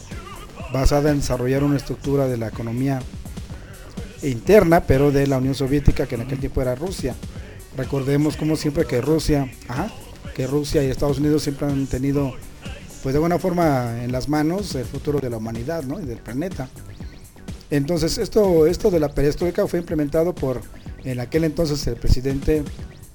[0.73, 3.01] basada en desarrollar una estructura de la economía
[4.23, 7.15] interna, pero de la Unión Soviética, que en aquel tiempo era Rusia.
[7.77, 9.51] Recordemos como siempre que Rusia,
[10.35, 12.35] que Rusia y Estados Unidos siempre han tenido,
[13.03, 16.01] pues de alguna forma en las manos el futuro de la humanidad, ¿no?
[16.01, 16.69] Y del planeta.
[17.71, 20.61] Entonces esto, esto de la perestroika fue implementado por
[21.05, 22.63] en aquel entonces el presidente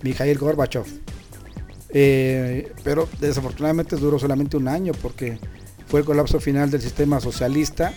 [0.03, 0.85] Mikhail Gorbachev.
[1.93, 5.39] Eh, pero desafortunadamente duró solamente un año porque
[5.87, 7.93] fue el colapso final del sistema socialista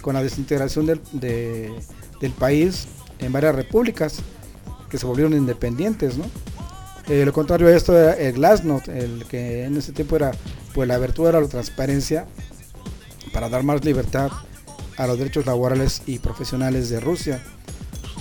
[0.00, 2.86] con la desintegración del, país
[3.18, 4.20] en varias repúblicas
[4.88, 6.16] que se volvieron independientes.
[6.16, 6.24] ¿no?
[7.08, 10.32] Eh, lo contrario a esto era el Glasnost, el que en ese tiempo era
[10.72, 12.26] pues la abertura, la transparencia
[13.32, 14.30] para dar más libertad
[14.96, 17.42] a los derechos laborales y profesionales de Rusia.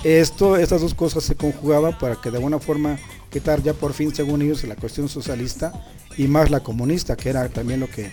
[0.04, 2.98] Esto, estas dos cosas se conjugaban para que de alguna forma
[3.34, 5.74] quitar ya por fin, según ellos, la cuestión socialista
[6.18, 8.12] y más la comunista, que era también lo que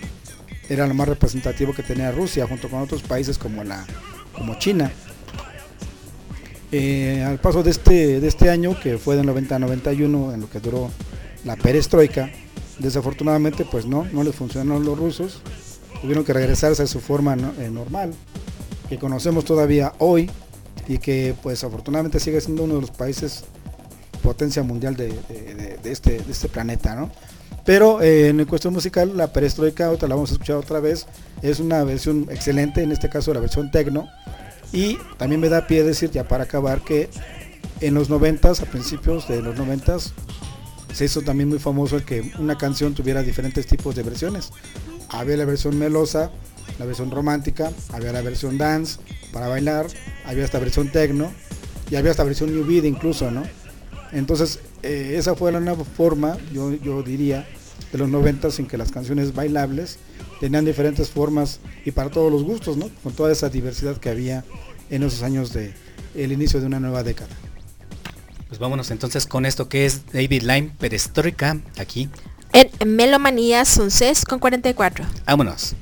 [0.67, 3.85] era lo más representativo que tenía Rusia, junto con otros países como, la,
[4.33, 4.91] como China.
[6.71, 10.41] Eh, al paso de este, de este año, que fue de 90 a 91, en
[10.41, 10.89] lo que duró
[11.45, 12.31] la perestroika,
[12.79, 15.41] desafortunadamente pues no, no les funcionó los rusos,
[16.01, 18.13] tuvieron que regresarse a su forma eh, normal,
[18.89, 20.31] que conocemos todavía hoy
[20.87, 23.43] y que pues afortunadamente sigue siendo uno de los países
[24.21, 25.13] potencia mundial de,
[25.83, 27.11] este, de este planeta, ¿no?
[27.65, 31.05] Pero eh, en cuestión musical, la perestroika, otra la vamos a escuchar otra vez,
[31.41, 34.07] es una versión excelente, en este caso la versión tecno.
[34.73, 37.09] Y también me da pie decir, ya para acabar, que
[37.81, 40.13] en los noventas, a principios de los noventas,
[40.93, 44.51] se hizo también muy famoso el que una canción tuviera diferentes tipos de versiones.
[45.09, 46.31] Había la versión melosa,
[46.79, 48.99] la versión romántica, había la versión dance
[49.31, 49.87] para bailar,
[50.25, 51.31] había esta versión techno
[51.89, 53.43] y había esta versión new beat incluso, ¿no?
[54.11, 57.47] Entonces, eh, esa fue la nueva forma, yo, yo diría,
[57.91, 59.99] de los noventas en que las canciones bailables
[60.39, 62.89] tenían diferentes formas y para todos los gustos, ¿no?
[63.03, 64.43] Con toda esa diversidad que había
[64.89, 65.73] en esos años de
[66.15, 67.29] el inicio de una nueva década.
[68.47, 72.09] Pues vámonos entonces con esto que es David Lime Perestroika aquí
[72.53, 75.05] en Melomanía Sunces con 44.
[75.25, 75.75] Vámonos.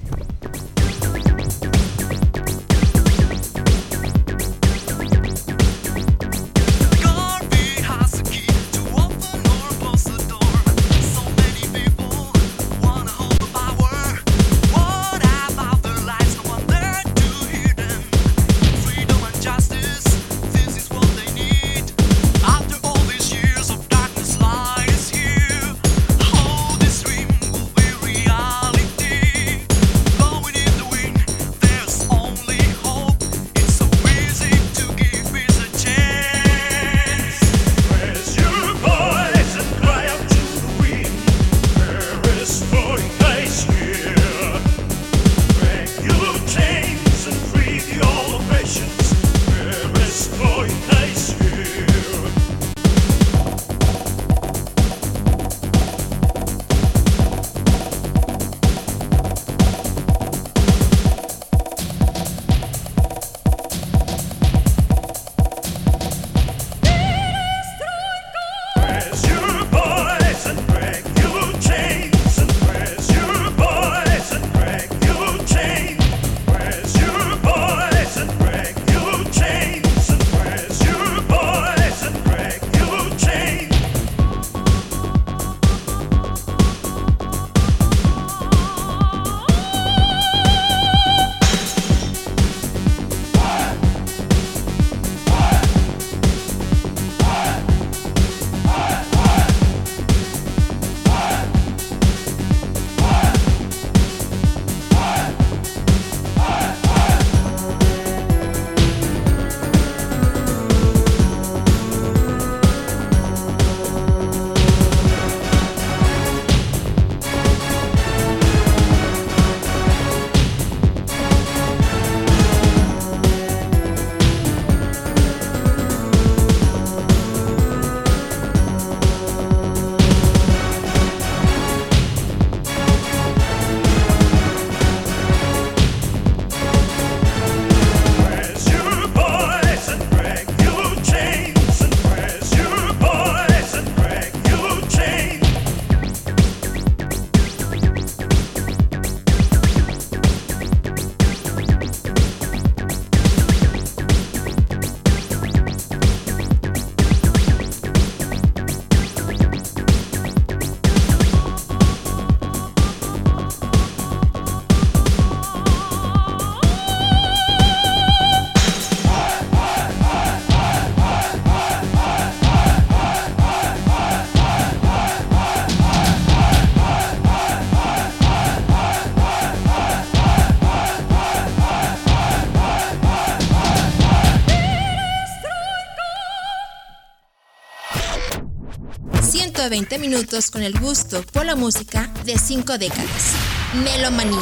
[189.69, 193.35] 120 minutos con el gusto por la música de cinco décadas.
[193.83, 194.39] Melomanía.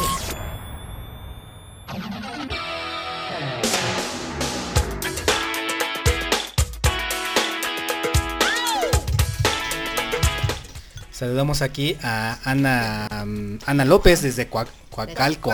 [11.10, 15.52] Saludamos aquí a Ana, mm, Ana López desde Coacalco.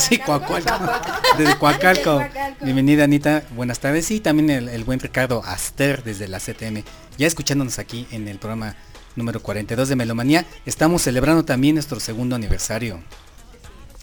[0.00, 0.18] Sí,
[1.38, 2.20] Desde Coacalco.
[2.62, 4.10] Bienvenida Anita, buenas tardes.
[4.10, 6.82] Y también el, buen Ricardo Aster desde la CTM.
[7.16, 8.74] Ya escuchándonos aquí en el programa
[9.16, 10.46] número 42 de Melomanía.
[10.66, 13.02] Estamos celebrando también nuestro segundo aniversario.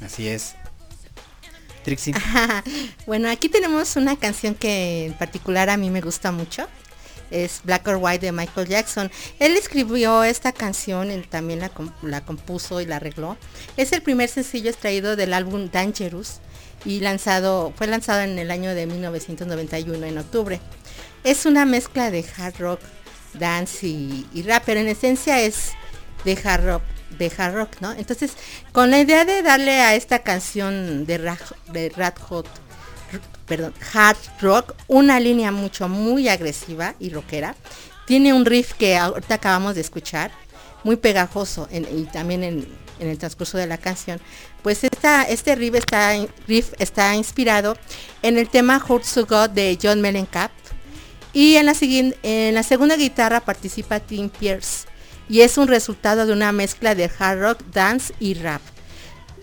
[0.02, 0.56] Así es.
[1.84, 2.14] Trixie.
[3.08, 6.68] bueno, aquí tenemos una canción que en particular a mí me gusta mucho
[7.32, 9.10] es Black or White de Michael Jackson.
[9.40, 11.72] Él escribió esta canción, él también la,
[12.04, 13.38] la compuso y la arregló.
[13.78, 16.40] Es el primer sencillo extraído del álbum Dangerous
[16.86, 20.60] y lanzado, fue lanzado en el año de 1991 en octubre.
[21.24, 22.82] Es una mezcla de hard rock,
[23.34, 25.72] dance y, rap, pero en esencia es
[26.26, 26.84] de hard rock,
[27.18, 27.92] de hard rock, ¿no?
[27.94, 28.34] Entonces,
[28.72, 31.18] con la idea de darle a esta canción de,
[31.72, 32.48] de Rat Hot
[33.52, 37.54] perdón, hard rock, una línea mucho, muy agresiva y rockera.
[38.06, 40.32] Tiene un riff que ahorita acabamos de escuchar,
[40.86, 42.66] muy pegajoso y también en,
[43.02, 44.22] el transcurso de la canción.
[44.62, 46.14] Pues esta, este riff está,
[46.48, 47.76] riff está inspirado
[48.22, 50.54] en el tema Hurts to God de John Mellencamp.
[51.34, 54.88] Y en la, en la segunda guitarra participa Tim Pierce.
[55.30, 58.62] Y es un resultado de una mezcla de hard rock, dance y rap.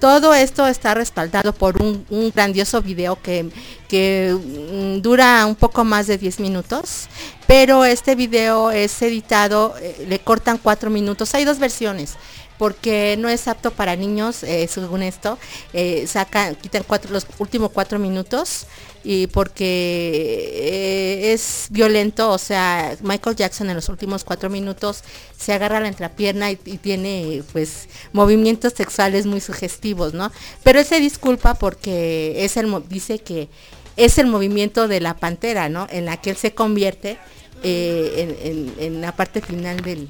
[0.01, 6.18] Todo esto está respaldado por un, grandioso video que, mm, dura un poco más de
[6.18, 7.09] 10 minutos,
[7.49, 11.34] pero este video es editado, eh, le cortan 4 minutos.
[11.34, 12.14] Hay dos versiones
[12.59, 15.39] porque no es apto para niños, eh, según esto,
[15.73, 18.67] eh, sacan, quitan los últimos cuatro minutos
[19.05, 25.05] y porque eh, es violento, o sea, Michael Jackson en los últimos cuatro minutos
[25.39, 30.33] se agarra la entrepierna y, tiene pues movimientos sexuales muy sugestivos, ¿no?
[30.65, 33.49] Pero él se disculpa porque es el dice que
[33.97, 35.87] es el movimiento de la pantera, ¿no?
[35.91, 37.19] En la que él se convierte
[37.63, 40.09] en, la parte final del,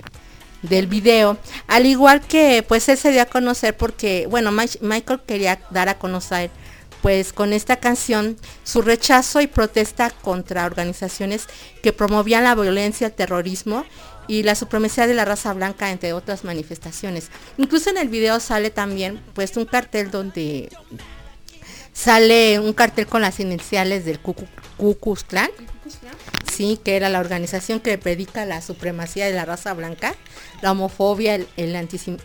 [0.62, 1.38] del video.
[1.66, 5.98] Al igual que pues él se dio a conocer porque, bueno, Michael quería dar a
[5.98, 6.50] conocer
[7.02, 11.46] pues con esta canción su rechazo y protesta contra organizaciones
[11.82, 13.84] que promovían la violencia, el terrorismo
[14.26, 17.30] y la supremacía de la raza blanca, entre otras manifestaciones.
[17.56, 20.70] Incluso en el video sale también pues un cartel donde
[21.92, 24.34] sale un cartel con las iniciales del Ku
[25.00, 25.50] Klux Klan,
[26.58, 30.16] sí, que era la organización que predica la supremacía de la raza blanca,
[30.60, 31.76] la homofobia, el,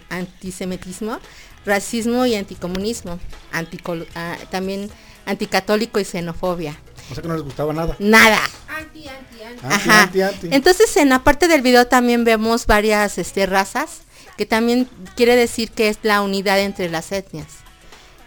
[0.10, 1.20] antisemitismo,
[1.66, 3.20] racismo y anticomunismo,
[3.54, 4.90] ah, también
[5.28, 6.80] anticatólico y xenofobia.
[7.12, 7.96] O sea que no les gustaba nada.
[8.00, 8.40] Nada.
[8.76, 10.48] Anti, anti, anti.
[10.50, 14.02] Entonces en la parte del video también vemos varias este, razas,
[14.36, 17.50] que también quiere decir que es la unidad entre las etnias.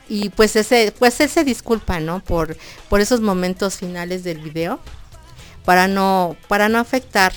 [0.08, 2.20] Y pues ese, pues él se disculpa, ¿no?
[2.20, 2.56] Por,
[2.88, 4.78] por esos momentos finales del video,
[5.66, 7.34] para no, para no afectar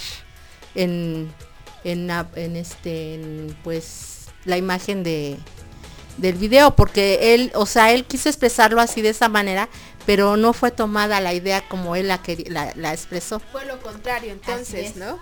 [0.76, 1.34] en,
[1.84, 5.38] en, en este, en, pues la imagen de,
[6.18, 9.68] del video, porque él, o sea, él quiso expresarlo así de esa manera,
[10.06, 13.42] pero no fue tomada la idea como él la, la, la expresó.
[13.52, 15.20] Fue lo contrario entonces, ¿no?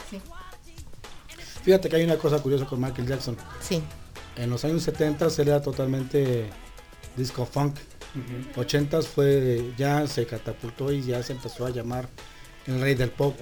[1.63, 3.37] Fíjate que hay una cosa curiosa con Michael Jackson.
[3.61, 3.81] Sí.
[4.35, 6.49] En los años 70 él era totalmente
[7.15, 7.77] disco funk.
[8.55, 12.09] 80 fue ya se catapultó y ya se empezó a llamar
[12.67, 13.35] el rey del pop.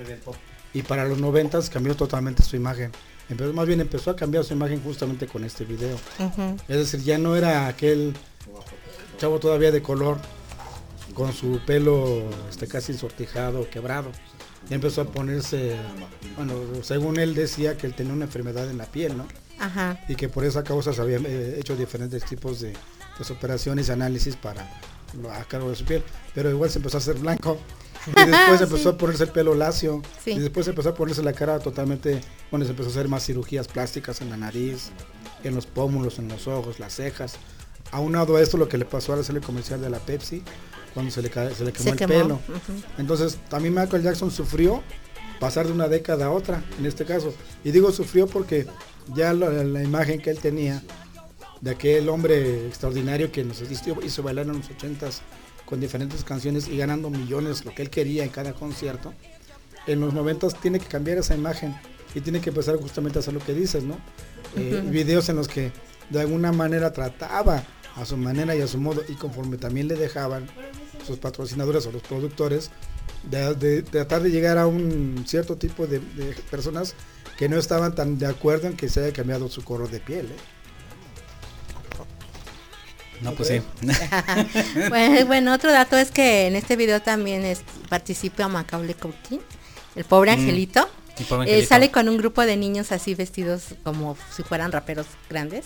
[0.73, 2.91] Y para los 90 cambió totalmente su imagen
[3.53, 5.97] más bien empezó a cambiar su imagen justamente con este video.
[6.67, 8.13] Es decir, ya no era aquel
[9.17, 10.19] chavo todavía de color
[11.13, 14.11] con su pelo este, casi sortijado, quebrado.
[14.69, 15.75] Ya empezó a ponerse,
[16.35, 19.27] bueno, según él decía que él tenía una enfermedad en la piel, ¿no?
[19.59, 19.99] Ajá.
[20.07, 22.73] Y que por esa causa se habían eh, hecho diferentes tipos de
[23.15, 24.67] pues, operaciones y análisis para
[25.31, 26.03] a cargo de su piel.
[26.33, 27.57] Pero igual se empezó a hacer blanco
[28.07, 30.01] y después empezó a ponerse el pelo lacio.
[30.25, 33.67] Y después empezó a ponerse la cara totalmente, bueno, se empezó a hacer más cirugías
[33.67, 34.91] plásticas en la nariz,
[35.43, 37.35] en los pómulos, en los ojos, las cejas.
[37.91, 40.43] Aunado a esto lo que le pasó a la serie comercial de la Pepsi,
[40.93, 42.39] cuando se le, se le quemó el pelo.
[42.97, 44.83] Entonces también Michael Jackson sufrió
[45.39, 47.33] pasar de una década a otra, en este caso.
[47.63, 48.65] Y digo sufrió porque
[49.13, 50.81] ya la, imagen que él tenía
[51.61, 55.21] de aquel hombre extraordinario que nos hizo, hizo bailar en los ochentas
[55.65, 59.13] con diferentes canciones y ganando millones, lo que él quería en cada concierto,
[59.87, 61.75] en los momentos tiene que cambiar esa imagen
[62.13, 63.97] y tiene que empezar justamente a hacer lo que dices, ¿no?
[64.55, 65.71] Eh, videos en los que
[66.09, 67.63] de alguna manera trataba
[67.95, 70.47] a su manera y a su modo y conforme también le dejaban
[71.05, 72.71] sus patrocinadores o los productores
[73.29, 75.99] de, tratar de llegar a un cierto tipo de,
[76.49, 76.95] personas
[77.37, 80.27] que no estaban tan de acuerdo en que se haya cambiado su color de piel.
[80.27, 80.54] ¿eh?
[83.21, 83.61] No, pues sí.
[84.89, 89.41] bueno, bueno, otro dato es que en este video también es, participa Macaulay Culkin,
[89.95, 90.89] el pobre Mm, angelito.
[91.17, 91.69] el pobre Eh, angelito.
[91.69, 95.65] sale con un grupo de niños así vestidos como si fueran raperos grandes.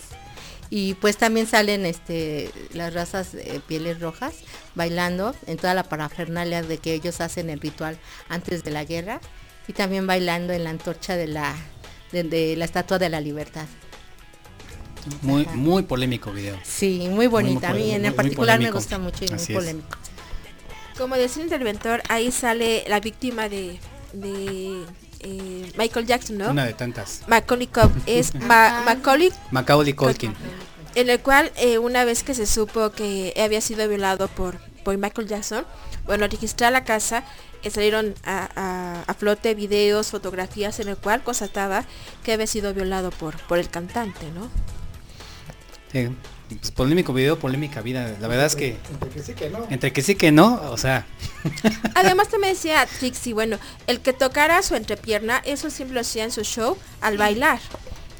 [0.72, 3.30] Y pues también salen este las razas
[3.66, 4.34] pieles rojas
[4.76, 7.98] bailando en toda la parafernalia de que ellos hacen el ritual
[8.28, 9.20] antes de la guerra
[9.66, 11.56] y también bailando en la antorcha de la
[12.12, 13.66] de, de la estatua de la libertad.
[15.22, 15.52] Muy, Ajá.
[15.56, 16.56] muy polémico video.
[16.62, 17.70] Sí, muy bonita.
[17.70, 19.48] A mí muy- en muy particular me gusta mucho y muy es.
[19.48, 19.96] polémico.
[20.98, 23.78] Como decía el interventor, ahí sale la víctima de,
[24.12, 24.84] de
[25.20, 26.50] eh, Michael Jackson, ¿no?
[26.50, 27.22] Una de tantas.
[27.26, 30.34] Macaulay Culkin es Ma- Macaulay Macaulay Culkin.
[30.94, 34.96] en el cual eh, una vez que se supo que había sido violado por, por
[34.98, 35.64] Michael Jackson,
[36.04, 37.24] bueno, registrar la casa,
[37.62, 41.84] eh, salieron a, a- a flote videos, fotografías en el cual constataba
[42.24, 44.50] que había sido violado por, por el cantante, ¿no?
[45.92, 46.08] Sí,
[46.58, 48.14] pues, polémico video, polémica vida.
[48.20, 49.66] La verdad es que Entre que sí que no.
[49.70, 51.06] entre que sí que no, o sea,
[51.94, 56.30] Además también decía Trixie, bueno, el que tocara su entrepierna, eso siempre lo hacía en
[56.32, 57.58] su show al bailar.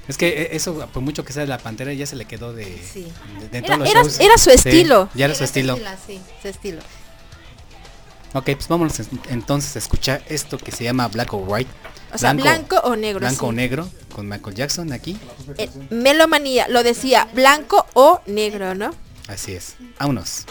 [0.08, 2.52] es que eh, eso por mucho que sea de la pantera ya se le quedó
[2.52, 3.06] de, Sí.
[3.40, 4.20] de- de Era- todos los era- shows.
[4.20, 5.08] era su Sí, estilo.
[5.14, 5.76] ya era su estilo.
[6.06, 6.80] Sí, su estilo.
[8.34, 11.70] Ok, pues vámonos en- entonces a escuchar esto que se llama Black or White.
[12.12, 13.20] O sea, blanco, o negro.
[13.20, 15.18] Blanco o negro con Michael Jackson aquí.
[15.58, 18.90] Eh, Melomanía, lo decía, blanco o negro, ¿no?
[19.28, 19.74] Así es.
[19.98, 20.44] Vámonos.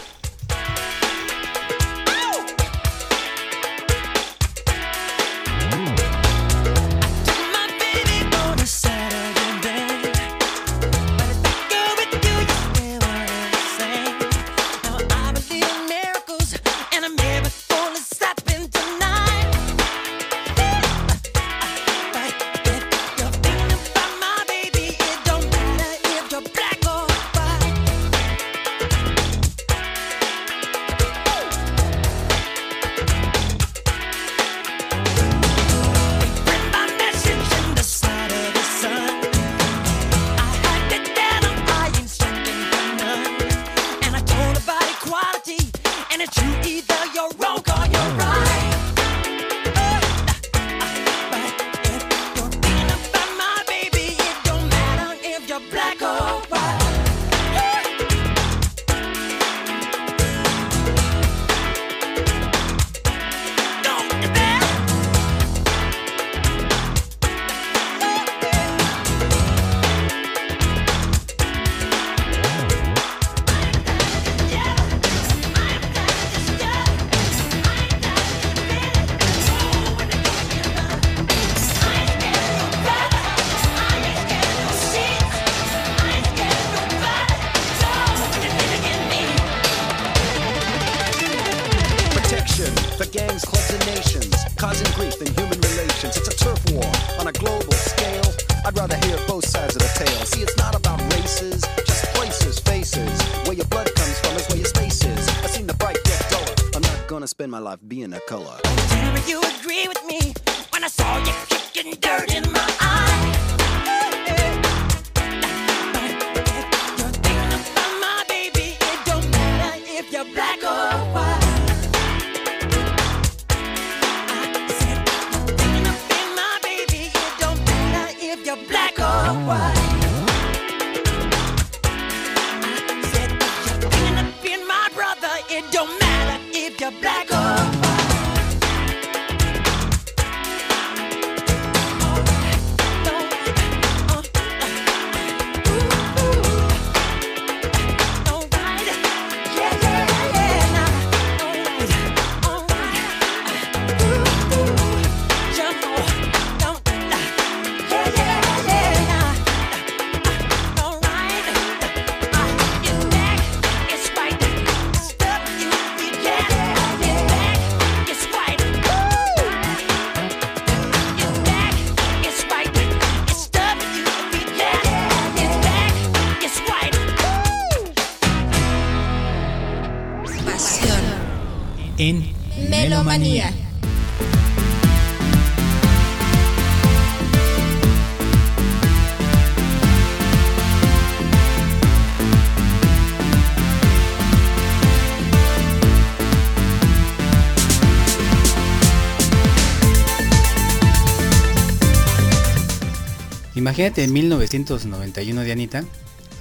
[203.70, 205.84] Imagínate en 1991, Dianita,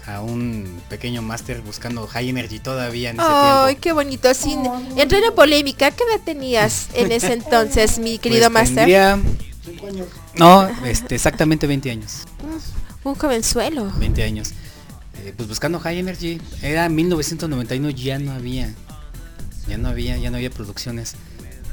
[0.08, 3.82] a un pequeño máster buscando High Energy todavía en ese Ay, tiempo.
[3.82, 4.34] qué bonito.
[4.34, 4.60] Sin
[4.98, 8.76] entrar en polémica, ¿qué edad tenías en ese entonces, mi querido Pues Master?
[8.88, 9.20] tendría-.
[10.38, 12.26] No, este, exactamente 20 años.
[13.04, 13.92] Un jovenzuelo.
[14.00, 14.52] 20 años.
[15.24, 16.42] Eh, pues buscando High Energy.
[16.64, 18.74] Era 1991, ya no había.
[19.68, 21.14] Ya no había, ya no había producciones.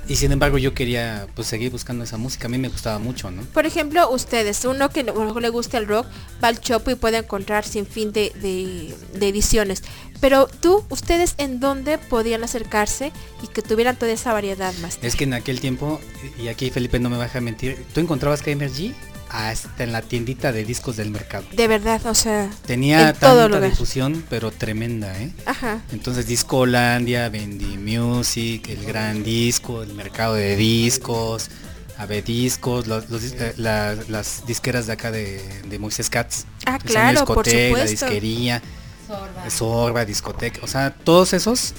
[0.09, 2.47] Y sin embargo yo quería pues seguir buscando esa música.
[2.47, 3.43] A mí me gustaba mucho, ¿no?
[3.43, 6.07] Por ejemplo, ustedes, uno que no le gusta el rock,
[6.43, 9.83] va al Chopo y puede encontrar sin fin de, de- de ediciones.
[10.21, 13.11] Pero tú, ustedes, ¿en dónde podían acercarse
[13.43, 14.99] y que tuvieran toda esa variedad, más?
[15.03, 16.01] Es que en aquel tiempo,
[16.43, 18.95] y aquí Felipe no me va a mentir, tú encontrabas Energy
[19.31, 21.45] hasta en la tiendita de discos del mercado.
[21.53, 25.33] De verdad, o sea, Tenía tanta difusión, pero tremenda, ¿eh?
[25.47, 25.81] Ajá.
[25.93, 31.51] Entonces Discolandia, Bendy Music, el Gran Disco, el mercado de discos,
[31.99, 36.47] Ave Discos, los- los dis- eh, la- las disqueras de acá de, de Moisés Cats.
[36.67, 38.07] Ah, claro, por Discotec, la supuesto.
[38.07, 38.63] disquería,
[39.07, 39.51] Sorba.
[39.51, 41.73] Sorba, Discoteca, o sea, todos esos,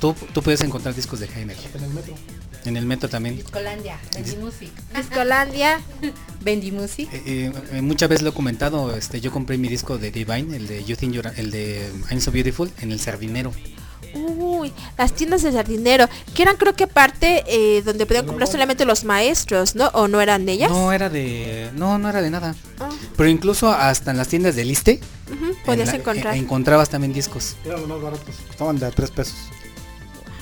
[0.00, 1.66] tú, tú puedes encontrar discos de Energy.
[1.74, 2.14] En el metro.
[2.64, 3.36] En el metro también.
[3.36, 4.70] Discolandia, Bendy Music.
[4.96, 5.80] Discolandia.
[6.42, 7.08] Bendy Music.
[7.12, 10.56] Eh, eh, eh, muchas veces lo he comentado, este, yo compré mi disco de Divine,
[10.56, 13.52] el de You Think You're- el de I'm So Beautiful, en el Sardinero.
[14.14, 18.84] Uy, las tiendas de jardinero, que eran creo que parte eh, donde podían comprar solamente
[18.84, 19.86] los maestros, ¿no?
[19.94, 20.70] ¿O no eran de ellas?
[20.70, 22.54] No era de, no, no era de nada.
[22.78, 25.00] Ah, Pero incluso hasta en las tiendas de Liste
[25.32, 26.36] ujú, podías en la- encontrar.
[26.36, 27.56] encontrabas también discos.
[27.64, 28.34] Eran los más baratos.
[28.48, 29.34] Costaban de a tres pesos.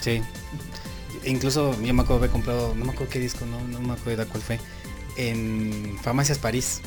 [0.00, 0.20] Sí.
[1.22, 3.92] E incluso yo me acuerdo haber comprado, no me acuerdo qué disco, no, no me
[3.94, 4.60] acuerdo cuál fue.
[5.16, 6.80] En Farmacias París.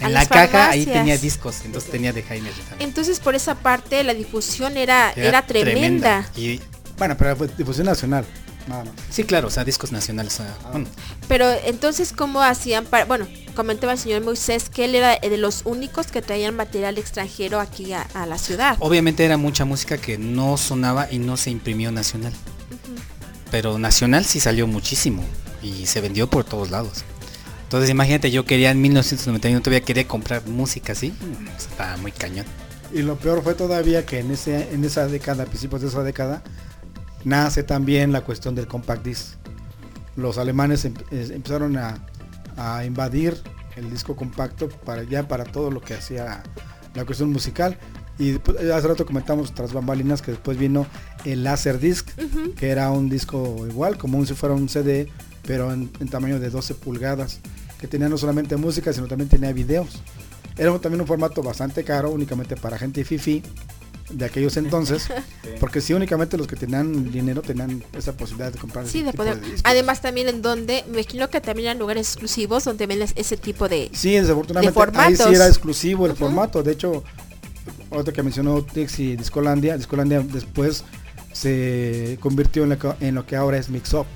[0.00, 0.92] En la caja ahí farmacias.
[0.92, 2.88] tenía discos, entonces tenía de Jaime también.
[2.88, 6.28] Entonces por esa parte la difusión era, era, tremenda.
[6.36, 6.60] Y
[6.98, 8.24] Bueno, pero difusión nacional.
[8.66, 8.94] Nada más.
[9.10, 10.32] sí, claro, o sea, discos nacionales.
[10.32, 10.86] sea, bueno,
[11.28, 15.62] Pero entonces cómo hacían para, bueno, comentaba el señor Moisés que él era de los
[15.66, 18.76] únicos que traían material extranjero aquí a, a la ciudad.
[18.80, 22.32] obviamente era mucha música que no sonaba y no se imprimió nacional.
[23.50, 25.24] Pero nacional sí salió muchísimo
[25.62, 27.04] y se vendió por todos lados.
[27.64, 31.10] Entonces imagínate, yo quería en 1991 todavía quería comprar música así.
[31.10, 32.46] mm, Estaba muy cañón.
[32.92, 36.02] Y lo peor fue todavía que en ese en esa década, a principios de esa
[36.02, 36.42] década,
[37.24, 39.26] nace también la cuestión del compact disc.
[40.16, 42.06] Los alemanes em- empezaron a,
[42.56, 43.42] a invadir
[43.76, 46.42] el disco compacto para ya para todo lo que hacía
[46.94, 47.76] la cuestión musical.
[48.18, 50.86] Y después, eh, hace rato comentamos tras bambalinas que después vino
[51.24, 52.54] el Laser Disc, Ujú.
[52.54, 55.08] que era un disco igual, como si fuera un CD,
[55.46, 57.40] pero en, en tamaño de 12 pulgadas,
[57.80, 59.88] que tenía no solamente música, sino también tenía videos.
[60.56, 63.42] Era también un formato bastante caro, únicamente para gente fifi
[64.10, 65.08] de aquellos entonces,
[65.60, 69.10] porque si únicamente los que tenían dinero tenían esa posibilidad de comprar Sí, ese de
[69.12, 69.40] tipo poder.
[69.64, 73.68] Además también en donde, me imagino que también eran lugares exclusivos donde ven ese tipo
[73.68, 73.90] de...
[73.92, 76.62] Sí, desafortunadamente de ahí sí era exclusivo el formato.
[76.62, 77.02] De hecho,
[77.90, 80.84] ahorita que mencionó Tix y Discolandia, Discolandia después
[81.32, 84.06] se convirtió en lo que, en lo que ahora es Mixup.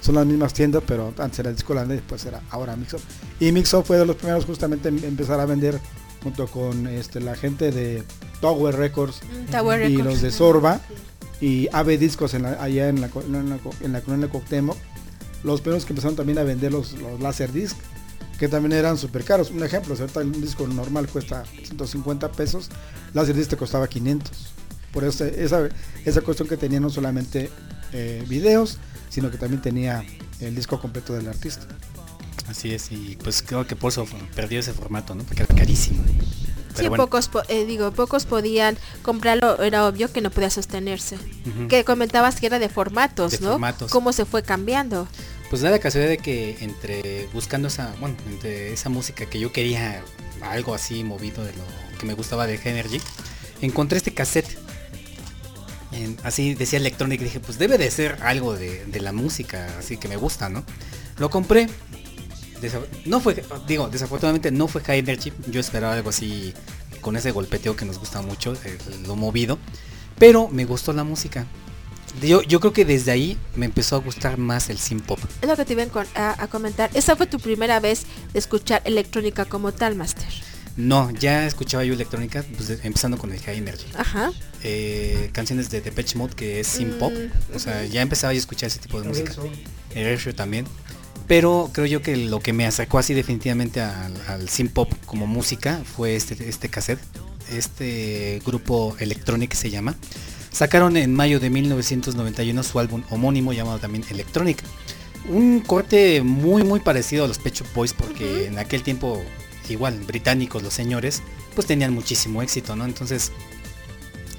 [0.00, 3.00] Son las mismas tiendas, pero antes era Discolandia y después era ahora Mixup.
[3.40, 5.78] Y Mixup fue de los primeros justamente en empezar a vender
[6.22, 8.02] junto con este, la gente de
[8.40, 10.04] Tower Records Tower y Records.
[10.04, 10.80] los de Sorba
[11.40, 14.76] y Ave Discos en la- allá en la, en la, co- en la colonia Cuauhtémoc,
[15.44, 17.76] los primeros que empezaron también a vender los, los láser disc,
[18.38, 19.50] que también eran súper caros.
[19.50, 22.68] Un ejemplo, si ahorita un disco normal cuesta 150 pesos,
[23.14, 24.30] láser disc te costaba 500.
[24.92, 25.68] Por eso esa,
[26.04, 27.50] esa cuestión que tenía no solamente
[27.92, 28.78] eh, videos,
[29.10, 30.04] sino que también tenía
[30.40, 31.66] el disco completo del artista.
[32.48, 35.24] Así es, y pues creo que por eso perdió ese formato, ¿no?
[35.24, 36.02] Porque era carísimo.
[36.04, 40.50] Pero Sí, bueno, pocos, po- eh, digo, pocos podían comprarlo, era obvio que no podía
[40.50, 41.16] sostenerse.
[41.68, 43.52] Que comentabas que era de formatos, De ¿no?
[43.52, 43.90] formatos.
[43.90, 45.08] Cómo se fue cambiando.
[45.50, 49.52] Pues da la casualidad de que entre buscando esa, bueno, entre esa música que yo
[49.52, 50.02] quería
[50.42, 51.62] algo así movido de lo
[51.98, 53.00] que me gustaba de Energy,
[53.60, 54.58] encontré este cassette.
[56.24, 60.08] Así decía Electronic, dije, pues debe de ser algo de, de la música, así que
[60.08, 60.64] me gusta, ¿no?
[61.18, 61.68] Lo compré.
[63.04, 65.32] No fue, digo, desafortunadamente no fue High Energy.
[65.48, 66.52] Yo esperaba algo así
[67.00, 68.54] con ese golpeteo que nos gusta mucho,
[69.06, 69.58] lo movido.
[70.18, 71.46] Pero me gustó la música.
[72.22, 75.18] Yo, yo creo que desde ahí me empezó a gustar más el synth pop.
[75.42, 76.90] Es lo que te iba a a, a comentar.
[76.94, 80.26] Esa fue tu primera vez de escuchar electrónica como tal, Master.
[80.76, 83.86] No, ya escuchaba yo electrónica, pues, de- empezando con el High Energy.
[83.96, 84.30] Ajá.
[84.62, 87.12] Eh, canciones de Depeche Mode, que es synth pop.
[87.12, 89.32] Mm, O sea, ya empezaba yo a escuchar ese tipo de música.
[89.94, 90.66] El también.
[91.26, 95.26] Pero creo yo que lo que me acercó así definitivamente al, al synth pop como
[95.26, 97.00] música fue este, este cassette.
[97.50, 99.94] Este grupo Electronic se llama.
[100.56, 104.56] Sacaron en mayo de 1991 su álbum homónimo llamado también Electronic.
[105.28, 109.22] Un corte muy muy parecido a los Pet Shop Boys porque en aquel tiempo
[109.68, 111.20] igual británicos los señores,
[111.54, 112.86] pues tenían muchísimo éxito, ¿no?
[112.86, 113.32] Entonces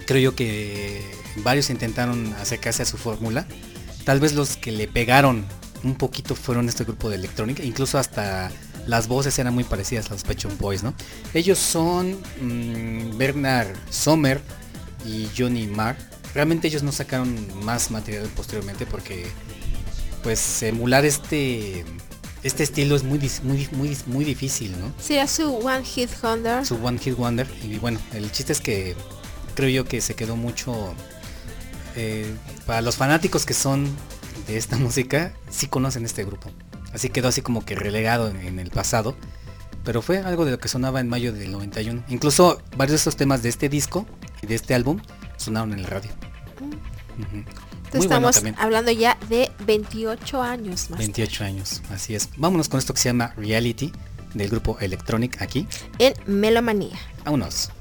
[0.08, 1.04] creo yo que
[1.44, 3.48] varios intentaron acercarse a su fórmula.
[4.04, 5.46] Tal vez los que le pegaron
[5.84, 8.50] un poquito fueron este grupo de electrónica, incluso hasta
[8.88, 10.96] las voces eran muy parecidas a los Pet Shop Boys, ¿no?
[11.36, 14.42] Ellos son mm, Bernard Sommer
[15.06, 15.98] y Johnny Marr.
[16.34, 19.28] Realmente ellos no sacaron más material posteriormente porque
[20.24, 21.86] pues emular este
[22.44, 24.94] este estilo es muy muy muy muy difícil, ¿no?
[25.00, 26.66] Sí, es su One Hit Wonder.
[26.66, 27.48] su One Hit Wonder.
[27.64, 28.96] Y bueno, el chiste es que
[29.56, 30.94] creo yo que se quedó mucho.
[31.96, 32.32] eh,
[32.66, 33.88] para los fanáticos que son
[34.48, 36.52] de esta música, sí conocen este grupo.
[36.94, 39.16] Así quedó así como que relegado en, en el pasado.
[39.84, 42.04] Pero fue algo de lo que sonaba en mayo del 91.
[42.10, 44.06] Incluso varios de estos temas de este disco
[44.42, 45.00] de este álbum
[45.38, 46.10] sonaron en el radio.
[47.18, 48.56] Entonces Muy bueno estamos también.
[48.60, 51.00] hablando ya de 28 años más.
[51.00, 52.30] 28 años, así es.
[52.38, 53.92] Vámonos con esto que se llama Reality
[54.34, 55.68] del grupo Electronic aquí.
[56.00, 56.98] En Melomanía.
[57.24, 57.72] Vámonos.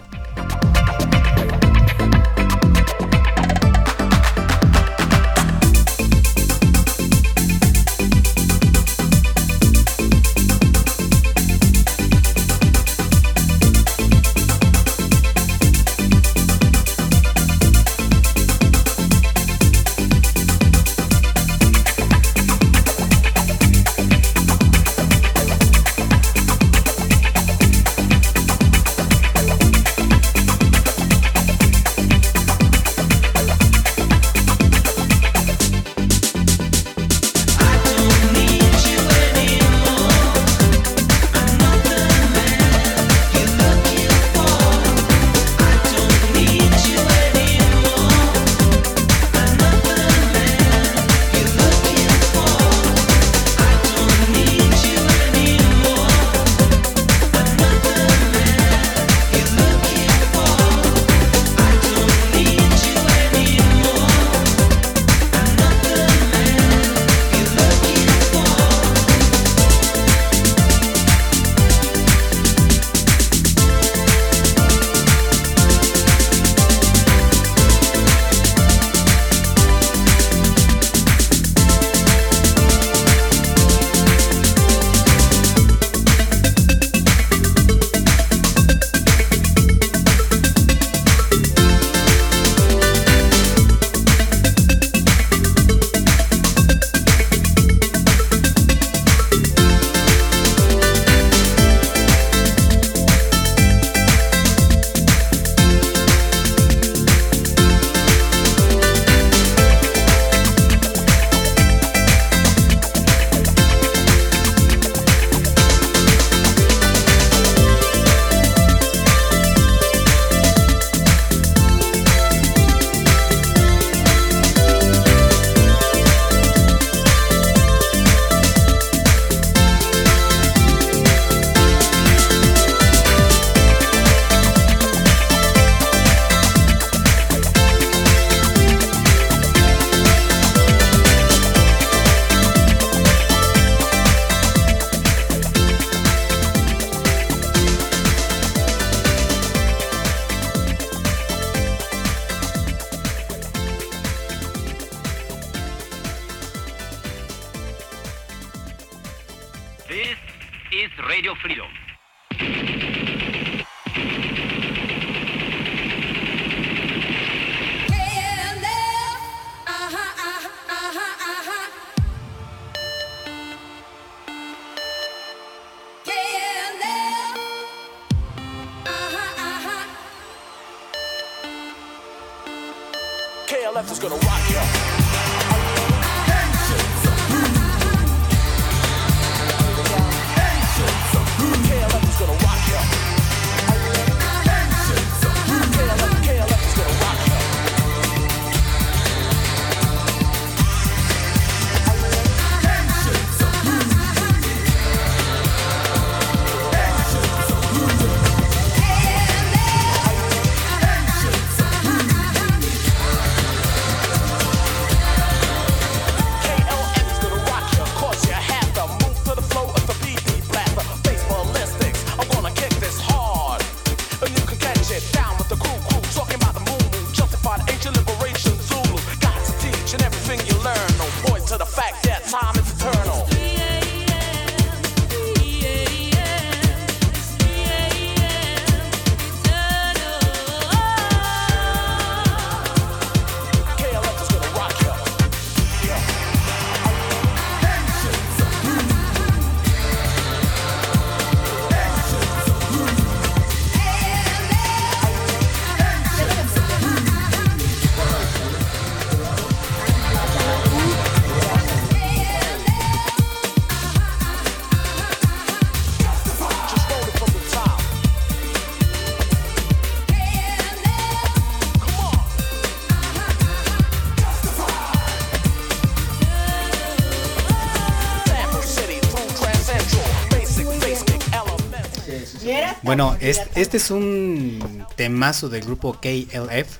[282.86, 286.78] Bueno, es- este es un temazo del grupo KLF,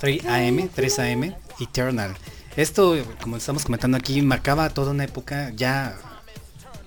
[0.00, 2.16] 3AM, 3AM, Eternal.
[2.56, 5.94] Esto, como estamos comentando aquí, marcaba toda una época, ya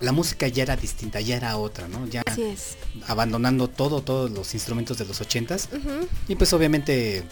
[0.00, 2.06] la música ya era distinta, ya era otra, ¿no?
[2.08, 2.76] Ya Así es.
[3.06, 6.08] abandonando todo, todos los instrumentos de los 80s Ujú.
[6.26, 7.22] y pues obviamente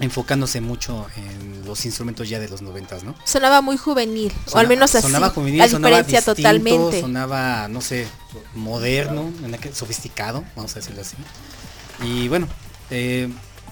[0.00, 3.14] enfocándose mucho en los instrumentos ya de los 90s, ¿no?
[3.24, 5.02] Sonaba muy juvenil, o al menos así.
[5.06, 7.00] Sonaba juvenil, la sonaba diferencia distinto, totalmente.
[7.00, 8.06] sonaba, no sé,
[8.58, 9.32] moderno,
[9.72, 11.16] sofisticado, vamos a decirlo así.
[12.04, 12.48] Y bueno,
[12.90, 13.28] eh,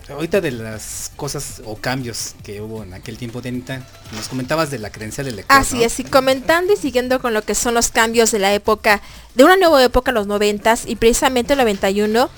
[0.08, 4.78] ahorita de las cosas o cambios que hubo en aquel tiempo, Denita, nos comentabas de
[4.78, 5.56] la credencial del lector.
[5.56, 5.82] Así ¿no?
[5.82, 9.02] es, y comentando y siguiendo con lo que son los cambios de la época,
[9.34, 12.30] de una nueva época, los noventas y precisamente el 91.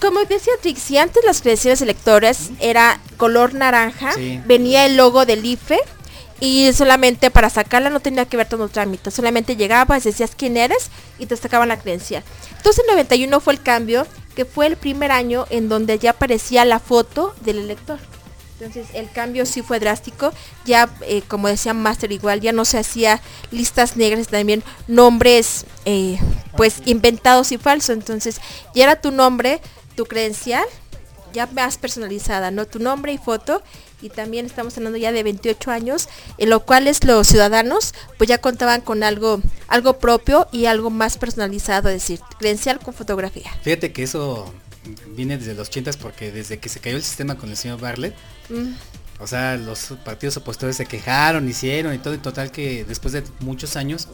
[0.00, 4.40] Como decía Trixie, antes las credenciales de lectores era color naranja, Sí.
[4.46, 5.78] venía el logo del IFE
[6.40, 10.56] y solamente para sacarla no tenía que ver todo el trámite, solamente llegabas, decías quién
[10.56, 12.22] eres y te sacaban la credencial.
[12.56, 16.64] Entonces el 91 fue el cambio, que fue el primer año en donde ya aparecía
[16.64, 17.98] la foto del elector.
[18.58, 20.32] Entonces el cambio sí fue drástico.
[20.64, 23.20] Ya, eh, como decía Master, igual ya no se hacía
[23.50, 26.18] listas negras, también nombres eh,
[26.56, 27.90] pues inventados y falsos.
[27.90, 28.40] Entonces
[28.74, 29.60] ya era tu nombre,
[29.94, 30.64] tu credencial,
[31.34, 32.66] ya más personalizada, ¿no?
[32.66, 33.62] Tu nombre y foto.
[34.02, 38.28] Y también estamos hablando ya de 28 años, en lo cual es los ciudadanos pues
[38.28, 43.50] ya contaban con algo, algo propio y algo más personalizado, es decir, credencial con fotografía.
[43.62, 44.52] Fíjate que eso
[45.16, 48.14] viene desde los 80s porque desde que se cayó el sistema con el señor Bartlett,
[48.48, 48.74] Mm,
[49.18, 53.24] o sea, los partidos opositores se quejaron, hicieron y todo, y total que después de
[53.40, 54.06] muchos años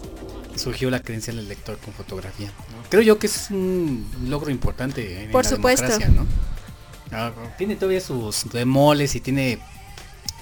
[0.56, 2.50] surgió la credencial del lector con fotografía.
[2.88, 5.86] Creo yo que es un logro importante en Por la supuesto.
[5.86, 6.26] democracia, ¿no?
[7.58, 9.58] Tiene todavía sus demoles y tiene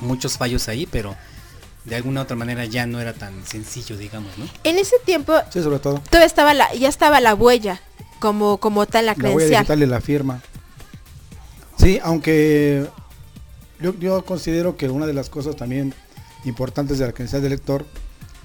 [0.01, 1.16] muchos fallos ahí, pero
[1.85, 4.47] de alguna otra manera ya no era tan sencillo, digamos, ¿no?
[4.64, 5.99] En ese tiempo Sí, sobre todo.
[6.09, 7.81] todavía estaba la, ya estaba la huella
[8.18, 9.61] como, como tal la La huella credencial.
[9.62, 10.43] digital y la firma.
[11.79, 12.87] Sí, aunque
[13.81, 15.95] yo, yo considero que una de las cosas también
[16.45, 17.87] importantes de la credencial del lector,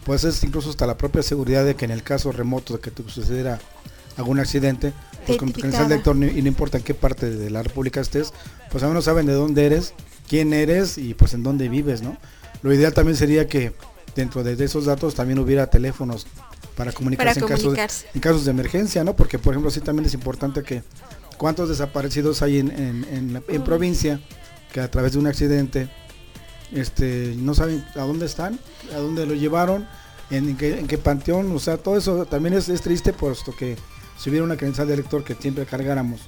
[0.06, 2.92] pues es incluso hasta la propia seguridad de que en el caso remoto de que
[2.92, 3.60] te sucediera
[4.18, 4.94] algún accidente,
[5.26, 8.34] pues con tu del lector y no importa en qué parte de la república estés,
[8.72, 9.94] pues al menos saben de dónde eres,
[10.30, 12.18] quién eres y pues en dónde vives, ¿no?
[12.62, 13.74] Lo ideal también sería que
[14.16, 16.26] dentro de esos datos también hubiera teléfonos
[16.76, 17.74] para comunicarse, en, casos,
[18.14, 19.16] en casos de emergencia, ¿no?
[19.16, 20.84] Porque por ejemplo sí también es importante que
[21.38, 24.20] cuántos desaparecidos hay en, en- en la- en provincia
[24.74, 25.90] que a través de un accidente
[26.74, 28.60] este no saben a dónde están,
[28.94, 29.88] a dónde lo llevaron,
[30.32, 33.78] en, qué, en qué panteón, o sea, todo eso también es, es triste puesto que
[34.18, 36.22] si hubiera una credencial de lector que siempre cargáramos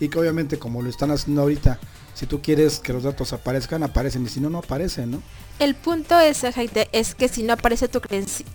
[0.00, 1.78] y que obviamente como lo están haciendo ahorita,
[2.14, 5.22] si tú quieres que los datos aparezcan, aparecen y si no, no aparecen, ¿no?
[5.58, 8.00] El punto es, Jaite, es que si no aparece tu,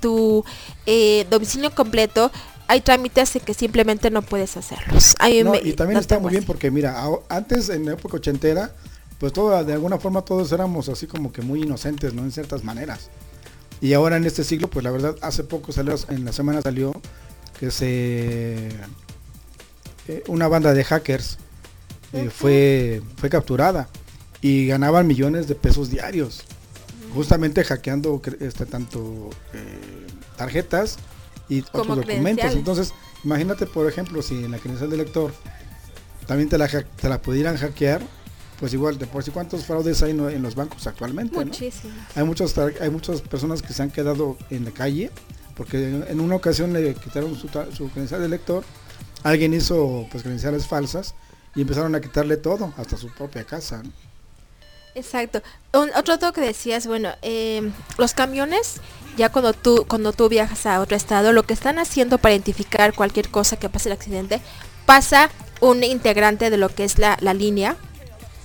[0.02, 0.44] tu
[0.86, 2.32] eh, domicilio completo,
[2.68, 5.16] hay trámites en que simplemente no puedes hacerlos.
[5.20, 8.18] Hay No, me- y también no está muy bien porque mira, antes en la época
[8.18, 8.74] ochentera,
[9.18, 12.22] pues todo, de alguna forma todos éramos así como que muy inocentes, ¿no?
[12.24, 13.10] En ciertas maneras.
[13.82, 16.94] Y ahora en este siglo, pues la verdad, hace poco salió, en la semana salió
[17.60, 18.70] que se
[20.08, 21.38] eh, una banda de hackers
[22.14, 23.90] eh, fue, fue capturada
[24.42, 26.44] y ganaban millones de pesos diarios.
[27.14, 30.08] Justamente hackeando este, tanto eh,
[30.38, 30.98] tarjetas
[31.50, 32.54] y Como otros documentos.
[32.54, 32.94] Entonces,
[33.24, 35.34] imagínate, por ejemplo, si en la credencial del lector
[36.28, 38.02] también te la, te la pudieran hackear,
[38.60, 41.38] pues igual, de por sí cuántos fraudes hay en los bancos actualmente.
[42.16, 45.12] Hay muchos hay muchas personas que se han quedado en la calle
[45.60, 48.64] porque en una ocasión le quitaron su, su credencial de lector,
[49.24, 51.16] alguien hizo pues credenciales falsas
[51.54, 53.84] y empezaron a quitarle todo, hasta su propia casa.
[53.84, 53.92] ¿no?
[54.96, 55.42] Exacto.
[55.74, 58.76] Un- otro dato que decías, bueno, eh, los camiones,
[59.18, 62.94] ya cuando tú, cuando tú viajas a otro estado, lo que están haciendo para identificar
[62.94, 64.40] cualquier cosa que pase el accidente,
[64.86, 65.30] pasa
[65.60, 67.76] un integrante de lo que es la, la línea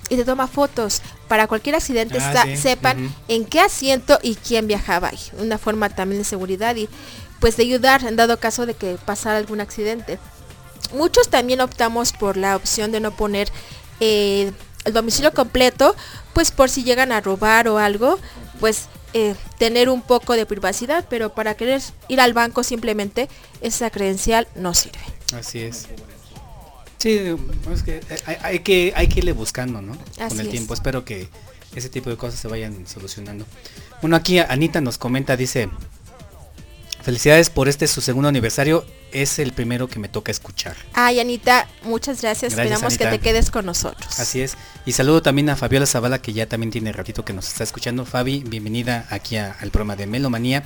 [0.09, 4.67] y te toma fotos para cualquier accidente Ah, sí, sepan en qué asiento y quién
[4.67, 5.19] viajaba ahí.
[5.39, 6.89] Una forma también de seguridad y
[7.41, 10.19] pues de ayudar en dado caso de que pasara algún accidente.
[10.95, 13.49] Muchos también optamos por la opción de no poner
[14.01, 14.53] eh,
[14.85, 15.97] el domicilio completo,
[16.33, 18.19] pues por si llegan a robar o algo,
[18.61, 23.29] pues eh, tener un poco de privacidad, pero para querer ir al banco simplemente
[23.61, 24.99] esa credencial no sirve.
[25.33, 25.87] Así es.
[27.05, 27.21] Sí,
[27.71, 29.93] es que hay, hay que hay que irle buscando, ¿no?
[30.19, 30.53] Así Con el es.
[30.53, 30.73] tiempo.
[30.73, 31.29] Espero que
[31.75, 33.45] ese tipo de cosas se vayan solucionando.
[34.01, 35.69] Bueno, aquí Anita nos comenta, dice,
[37.03, 38.87] felicidades por este su segundo aniversario.
[39.13, 40.77] Es el primero que me toca escuchar.
[40.95, 42.55] Ay, Anita, muchas gracias.
[42.55, 44.19] Gracias, Esperamos que te quedes con nosotros.
[44.19, 44.57] Así es.
[44.87, 48.07] Y saludo también a Fabiola Zavala, que ya también tiene ratito que nos está escuchando.
[48.07, 50.65] Fabi, bienvenida aquí a- al programa de Melomanía,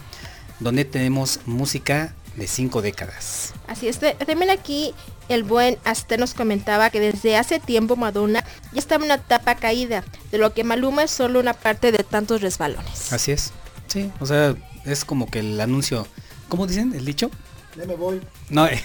[0.61, 3.53] donde tenemos música de cinco décadas.
[3.67, 4.95] Así es, de- también aquí
[5.29, 9.57] el buen Aster nos comentaba que desde hace tiempo Madonna ya estaba en una etapa
[9.57, 13.13] caída, de lo que Maluma es solo una parte de tantos resbalones.
[13.13, 13.53] Así es.
[13.89, 14.55] Sí, o sea,
[14.85, 16.07] es como que el anuncio,
[16.49, 16.95] ¿cómo dicen?
[16.95, 17.31] ¿El dicho?
[17.77, 18.21] Ya me voy.
[18.49, 18.83] No, eh,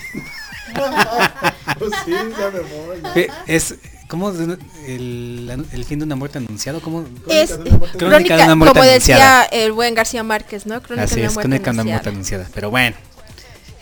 [1.80, 3.02] Pues sí, ya me voy.
[3.16, 3.76] eh, es
[4.08, 7.06] como el, el fin de una muerte anunciado, ¿cómo?
[7.30, 9.44] Es de una muerte- Crónica crónica, de una muerte como decía anunciada.
[9.46, 10.82] el buen García Márquez, ¿no?
[10.82, 12.50] Crónica Así de una es, muerte crónica de una muerte anunciada.
[12.54, 12.96] Pero bueno,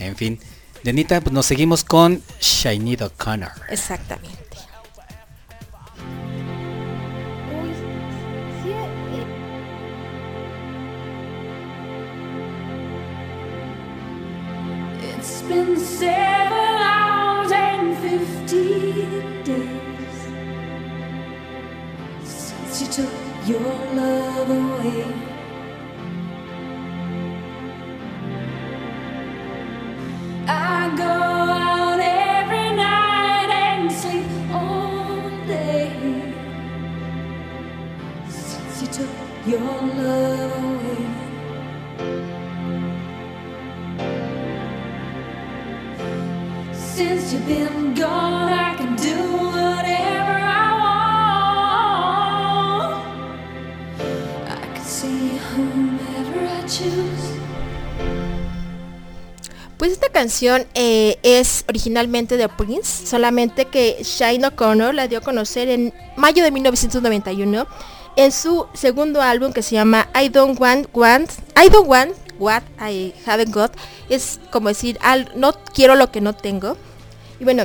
[0.01, 0.39] en fin.
[0.83, 3.51] Janita, pues nos seguimos con Shainid O'Connor.
[3.69, 4.39] Exactamente.
[15.03, 19.03] It's been seven hours and fifty
[19.43, 20.27] days
[22.23, 23.59] since you took your
[23.93, 25.30] love away.
[39.47, 41.05] Your love away.
[46.73, 49.15] Since you've been gone, I can do
[49.55, 52.93] whatever I want.
[54.47, 57.20] I can see whomever I choose.
[59.81, 65.21] Pues esta canción eh, es originalmente de Prince, solamente que Shine O'Connor la dio a
[65.21, 67.65] conocer en mayo de 1991
[68.15, 72.61] en su segundo álbum que se llama I Don't Want Want I Don't Want What
[72.79, 73.71] I Haven't Got.
[74.07, 76.77] Es como decir, al, no quiero lo que no tengo.
[77.39, 77.63] Y bueno,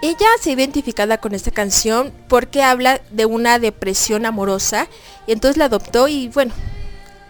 [0.00, 4.88] ella se identificada con esta canción porque habla de una depresión amorosa
[5.26, 6.54] y entonces la adoptó y bueno,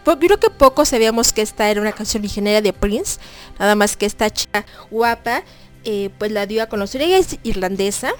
[0.06, 3.18] yo creo que poco sabíamos que esta era una canción originaria de Prince,
[3.58, 5.42] nada más que esta chica guapa
[5.84, 7.02] eh, pues la dio a conocer.
[7.02, 8.12] Ella es irlandesa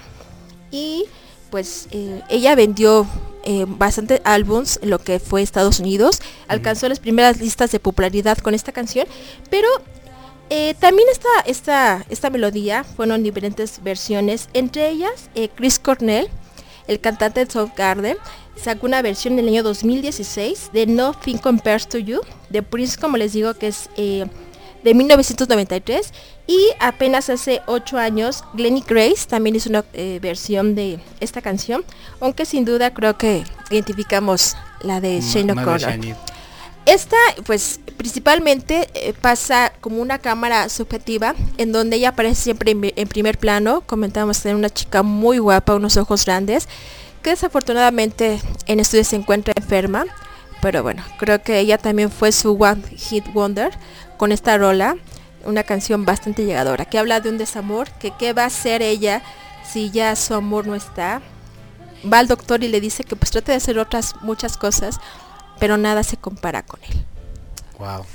[0.71, 1.05] y
[1.49, 3.07] pues eh, ella vendió
[3.43, 6.19] eh, bastante álbums en lo que fue Estados Unidos,
[6.49, 9.07] alcanzó las primeras listas de popularidad con esta canción,
[9.49, 9.69] pero
[10.49, 16.29] eh, también esta, esta, esta melodía fueron diferentes versiones, entre ellas eh, Chris Cornell,
[16.87, 18.17] el cantante de Soundgarden,
[18.61, 23.17] sacó una versión en el año 2016 de Nothing Compares to You, de Prince, como
[23.17, 24.25] les digo, que es eh,
[24.83, 26.13] de 1993.
[26.47, 31.83] Y apenas hace 8 años, Glenny Grace también hizo una eh, versión de esta canción,
[32.21, 35.99] aunque sin duda creo que identificamos la de Shane O'Connor.
[36.85, 42.93] Esta, pues, principalmente eh, pasa como una cámara subjetiva, en donde ella aparece siempre en,
[42.95, 43.81] en primer plano.
[43.81, 46.69] Comentábamos tener una chica muy guapa, unos ojos grandes,
[47.27, 50.05] que desafortunadamente en estudios se encuentra enferma.
[50.61, 53.69] Pero bueno, creo que ella también fue su One Hit Wonder
[54.15, 54.95] con esta rola,
[55.43, 59.23] una canción bastante llegadora, que habla de un desamor, que qué va a hacer ella
[59.69, 61.21] si ya su amor no está.
[62.09, 65.01] Va al doctor y le dice que pues trate de hacer otras muchas cosas,
[65.59, 67.03] pero nada se compara con él.
[67.77, 68.05] Wow.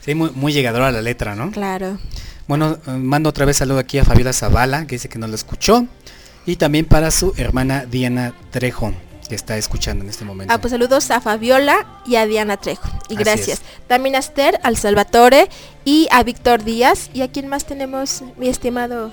[0.00, 1.50] Sí, muy, muy llegadora la letra, ¿no?
[1.50, 1.98] Claro.
[2.48, 5.34] Bueno, eh, mando otra vez saludo aquí a Fabiola Zavala, que dice que no lo
[5.34, 5.86] escuchó.
[6.46, 8.92] Y también para su hermana Diana Trejo,
[9.28, 10.52] que está escuchando en este momento.
[10.52, 12.88] Ah, pues saludos a Fabiola y a Diana Trejo.
[13.08, 13.48] Y Así gracias.
[13.60, 13.86] es.
[13.86, 15.48] También a Esther, al Salvatore
[15.84, 17.10] y a Víctor Díaz.
[17.14, 19.12] ¿Y a quién más tenemos, mi estimado?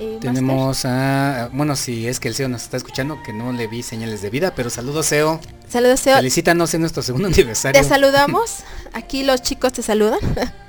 [0.00, 0.20] eh, Master?
[0.34, 3.84] Tenemos a, bueno, si es que el CEO nos está escuchando, que no le vi
[3.84, 5.40] señales de vida, pero saludos CEO.
[5.68, 6.16] Saludos, Seo.
[6.16, 7.80] Felicítanos en nuestro segundo aniversario.
[7.80, 8.58] Te saludamos.
[8.92, 10.18] Aquí los chicos te saludan.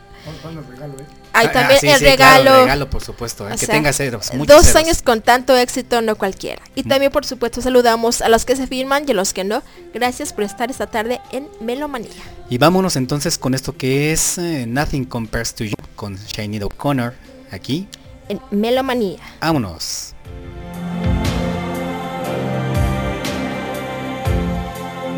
[1.33, 2.61] Hay Ah, también sí, el sí, claro, regalo.
[2.63, 3.47] regalo, por supuesto.
[3.47, 4.75] eh, que sea, tenga ceros, muchos Dos ceros.
[4.83, 6.61] años con tanto éxito, no cualquiera.
[6.75, 9.61] Y también, por supuesto, saludamos a los que se firman y a los que no.
[9.93, 12.09] Gracias por estar esta tarde en Melomanía.
[12.49, 17.13] Y vámonos entonces con esto que es eh, Nothing Compares to You con Shiny O'Connor
[17.51, 17.87] aquí.
[18.29, 19.19] En Melomanía.
[19.41, 20.13] Vámonos.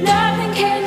[0.04, 0.84] Nothing can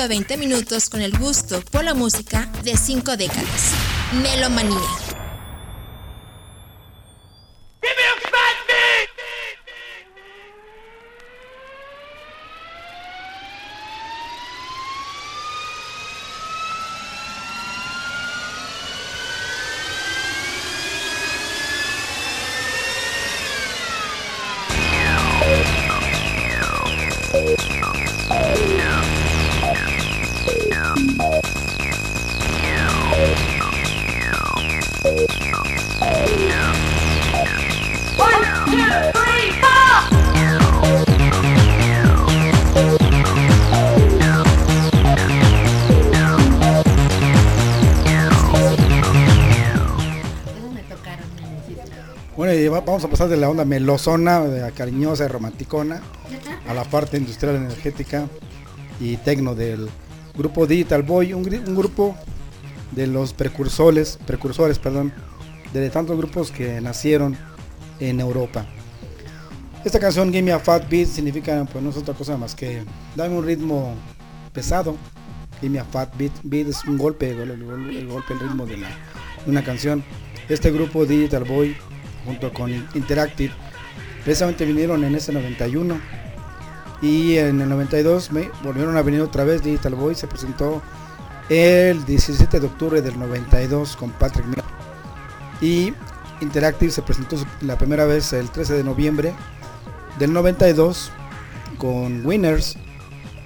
[0.00, 3.74] ...120 minutos con el gusto por la música de cinco décadas.
[4.22, 5.09] Melomanía.
[53.00, 56.02] Vamos a pasar de la onda melosona, de la cariñosa romanticona,
[56.68, 58.26] a la parte industrial energética
[59.00, 59.88] y tecno del
[60.36, 62.14] grupo Digital Boy, un, grupo
[62.90, 65.14] de los precursores, precursores, perdón,
[65.72, 67.38] de tantos grupos que nacieron
[68.00, 68.66] en Europa.
[69.82, 72.82] Esta canción Give Me a Fat Beat significa pues no es otra cosa más que
[73.16, 73.94] dame un ritmo
[74.52, 74.94] pesado.
[75.62, 78.88] Give Me a Fat Beat, beat es un golpe, el golpe, el ritmo de, la,
[78.88, 80.04] de una canción.
[80.50, 81.74] Este grupo Digital Boy
[82.24, 83.52] junto con Interactive
[84.24, 85.98] precisamente vinieron en ese 91
[87.02, 90.82] y en el 92 me volvieron a venir otra vez Digital Boy se presentó
[91.48, 94.64] el 17 de octubre del 92 con Patrick Miller.
[95.60, 95.92] Y
[96.40, 99.34] Interactive se presentó la primera vez el 13 de noviembre
[100.18, 101.10] del 92
[101.78, 102.76] con Winners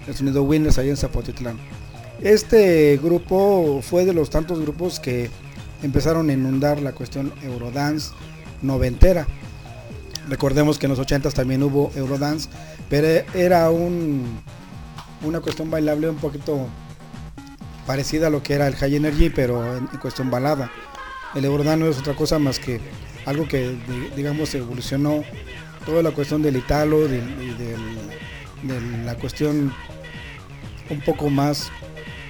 [0.06, 1.58] el sonido Winners ahí en Zapotitlán.
[2.20, 5.30] Este grupo fue de los tantos grupos que
[5.82, 8.12] empezaron a inundar la cuestión Eurodance
[8.64, 9.26] noventera.
[10.28, 12.48] Recordemos que en los 80 también hubo Eurodance
[12.88, 14.40] pero era un
[15.22, 16.66] una cuestión bailable un poquito
[17.86, 20.70] parecida a lo que era el High Energy pero en, cuestión balada.
[21.34, 22.80] El Eurodance no es otra cosa más que
[23.26, 25.22] algo que di- digamos evolucionó
[25.84, 28.10] toda la cuestión del italo y del-
[28.62, 29.72] de la cuestión
[30.90, 31.70] un poco más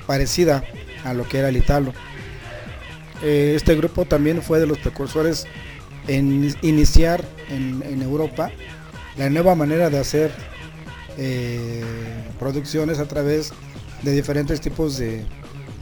[0.06, 0.65] parecida
[1.05, 1.93] a lo que era el italo.
[3.23, 5.47] Eh, este grupo también fue de los precursores
[6.09, 8.51] en iniciar en, en Europa
[9.16, 10.32] la nueva manera de hacer
[11.18, 11.82] eh,
[12.39, 13.52] producciones a través
[14.02, 15.24] de diferentes tipos de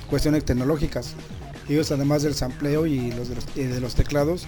[0.08, 1.14] cuestiones tecnológicas.
[1.68, 4.46] Ellos además del sampleo y los de los, teclados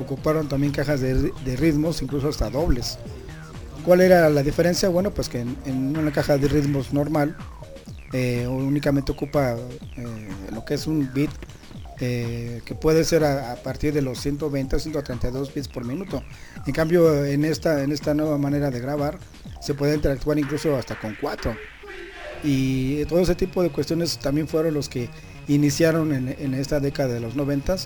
[0.00, 2.98] ocuparon también cajas de, de ritmos, incluso hasta dobles.
[3.84, 4.88] ¿Cuál era la diferencia?
[4.88, 7.36] Bueno, pues que en, en una caja de ritmos normal
[8.12, 9.56] eh, únicamente ocupa
[9.96, 11.30] eh, lo que es un beat
[12.00, 16.24] eh, que puede ser a, partir de los 120 a 132 bits por minuto.
[16.66, 19.18] En cambio, en esta, en esta nueva manera de grabar,
[19.60, 21.54] se puede interactuar incluso hasta con 4.
[22.42, 25.08] Y todo ese tipo de cuestiones también fueron los que
[25.46, 27.76] iniciaron en, en esta década de los 90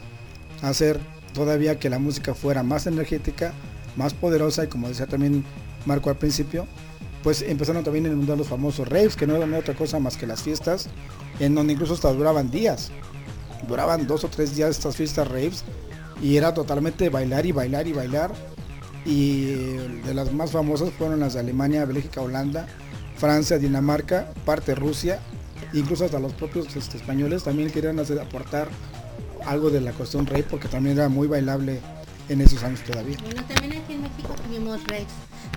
[0.63, 0.99] a hacer
[1.35, 3.53] todavía que la música fuera más energética,
[3.97, 5.45] más poderosa y como decía también
[5.87, 6.67] Marco al principio,
[7.23, 10.27] pues empezaron también a inundar los famosos raves, que no eran otra cosa más que
[10.27, 10.89] las fiestas,
[11.41, 12.91] en donde incluso hasta duraban días
[13.67, 15.65] duraban dos o tres días estas fiestas raves
[16.23, 18.33] y era totalmente bailar y bailar y bailar.
[19.05, 19.45] Y
[20.05, 22.67] de las más famosas fueron las de Alemania, Bélgica, Holanda,
[23.17, 25.21] Francia, Dinamarca, parte Rusia,
[25.73, 28.69] incluso hasta los propios este, españoles también querían hacer aportar
[29.47, 31.81] algo de la cuestión rey porque también era muy bailable
[32.29, 33.17] en esos años todavía.
[33.23, 35.07] Bueno, también aquí en México tuvimos raves.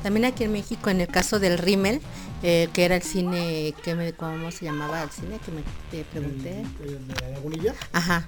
[0.03, 2.01] También aquí en México, en el caso del Rimmel,
[2.43, 5.39] eh, que era el cine, que me, ¿cómo se llamaba el cine?
[5.45, 6.63] Que me te pregunté.
[6.79, 7.73] ¿De Lagunilla?
[7.91, 8.27] Ajá.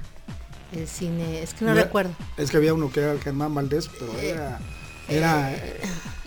[0.71, 2.13] El cine, es que no recuerdo.
[2.37, 4.59] Es que había uno que era el Germán Valdés, pero era,
[5.07, 5.55] era,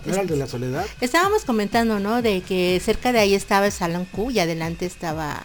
[0.05, 0.85] ¿no era el de la soledad.
[1.01, 2.21] Estábamos comentando, ¿no?
[2.21, 5.43] De que cerca de ahí estaba el Salón Q y adelante estaba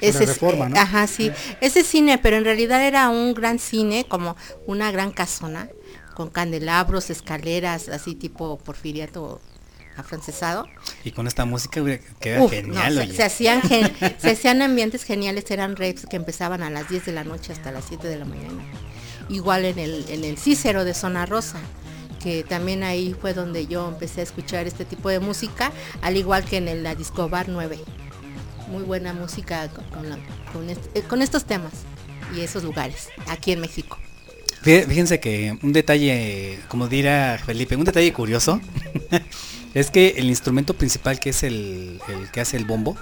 [0.00, 0.76] La Reforma, ¿no?
[0.76, 1.30] Ajá, sí.
[1.60, 4.36] Ese cine, pero en realidad era un gran cine, como
[4.66, 5.68] una gran casona,
[6.14, 9.40] con candelabros, escaleras, así tipo porfiriato
[9.96, 10.66] afrancesado.
[11.04, 11.80] Y con esta música
[12.20, 12.94] queda Uf, genial.
[13.08, 17.06] no, se, hacían gen- se hacían ambientes geniales, eran raves que empezaban a las 10
[17.06, 18.62] de la noche hasta las 7 de la mañana.
[19.28, 21.58] Igual en el, en el Cícero de Zona Rosa,
[22.22, 25.72] que también ahí fue donde yo empecé a escuchar este tipo de música,
[26.02, 27.78] al igual que en el, la Disco Bar 9.
[28.68, 30.18] Muy buena música con, la-
[30.94, 31.72] eh, con estos temas
[32.34, 33.96] y esos lugares, aquí en México.
[34.64, 38.60] Fí- Fíjense que un detalle, como dirá Felipe, un detalle curioso
[39.74, 42.00] es que el instrumento principal que es el,
[42.32, 42.96] que hace el bombo,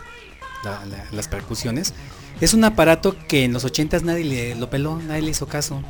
[0.64, 1.94] la- la- las percusiones,
[2.40, 5.82] es un aparato que en los 80s nadie le lo peló, nadie le hizo caso.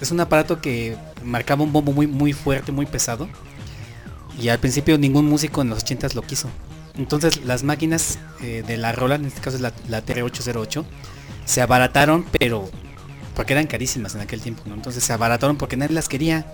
[0.00, 3.28] Es un aparato que marcaba un bombo muy muy fuerte, muy pesado.
[4.40, 6.50] Y al principio ningún músico en los 80s lo quiso.
[6.98, 9.72] Entonces las máquinas eh, de la Roland, en este caso es la
[10.04, 10.84] TR-808,
[11.44, 12.68] se abarataron, pero
[13.34, 14.74] porque eran carísimas en aquel tiempo, ¿no?
[14.74, 16.46] Entonces se abarataron porque nadie las quería.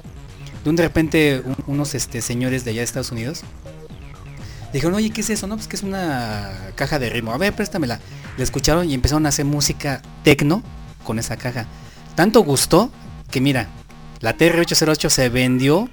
[0.65, 3.43] De un de repente un- unos este, señores de allá de Estados Unidos
[4.73, 5.47] dijeron, oye, ¿qué es eso?
[5.47, 7.32] No, pues que es una caja de ritmo.
[7.32, 8.01] A ver, préstamela.
[8.36, 10.62] Le escucharon y empezaron a hacer música tecno
[11.05, 11.66] con esa caja.
[12.15, 12.90] Tanto gustó
[13.31, 13.69] que mira,
[14.20, 15.89] la TR-808 se vendió,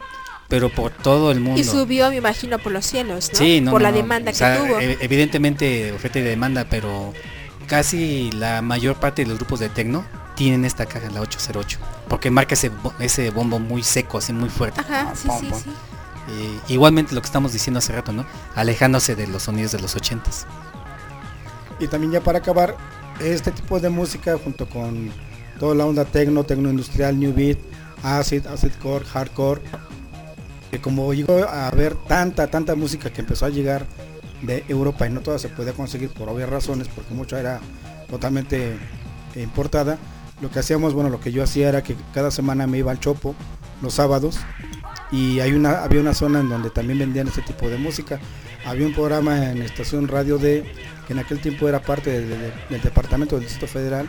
[0.47, 1.59] pero por todo el mundo.
[1.59, 3.39] Y subió, me imagino, por los cielos, ¿no?
[3.39, 3.97] Sí, no, por no, la no.
[3.97, 4.79] demanda O sea, que tuvo.
[4.79, 7.13] e- Evidentemente oferta y demanda, pero
[7.67, 10.05] casi la mayor parte de los grupos de tecno
[10.37, 14.79] tienen esta caja, la 808, porque marca ese, ese bombo muy seco, así muy fuerte.
[14.79, 15.59] Ajá, sí, Pum, sí, pum.
[15.63, 15.69] sí.
[16.69, 18.25] Y igualmente lo que estamos diciendo hace rato, ¿no?
[18.55, 20.45] Alejándose de los sonidos de los 80s.
[21.79, 22.75] Y también ya para acabar,
[23.19, 25.11] este tipo de música junto con
[25.59, 27.57] toda la onda tecno, tecno industrial, new beat,
[28.03, 29.61] acid, acid core, hardcore,
[30.69, 33.85] que como llegó a haber tanta, tanta música que empezó a llegar
[34.43, 37.59] de Europa y no toda se podía conseguir por obvias razones, porque mucha era
[38.09, 38.77] totalmente
[39.35, 39.97] importada,
[40.41, 42.99] lo que hacíamos, bueno, lo que yo hacía era que cada semana me iba al
[42.99, 43.35] Chopo
[43.81, 44.37] los sábados
[45.11, 48.19] y hay una, había una zona en donde también vendían este tipo de música.
[48.65, 50.63] Había un programa en estación radio de,
[51.07, 54.07] que en aquel tiempo era parte de- de- del departamento del Distrito Federal,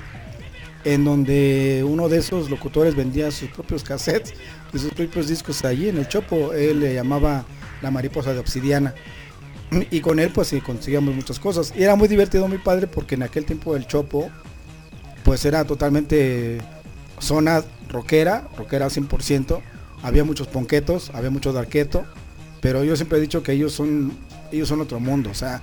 [0.84, 4.34] en donde uno de esos locutores vendía sus propios cassettes
[4.72, 6.52] y sus propios discos allí en el Chopo.
[6.52, 7.44] Él le llamaba
[7.82, 8.94] la mariposa de obsidiana.
[9.90, 11.72] Y con él pues sí conseguíamos muchas cosas.
[11.76, 14.30] Y era muy divertido mi padre porque en aquel tiempo el Chopo
[15.24, 16.58] pues era totalmente
[17.18, 19.60] zona rockera, rockera 100%.
[20.02, 22.04] Había muchos ponquetos, había mucho darqueto,
[22.60, 24.16] pero yo siempre he dicho que ellos son
[24.52, 25.60] ellos son otro mundo, o sea,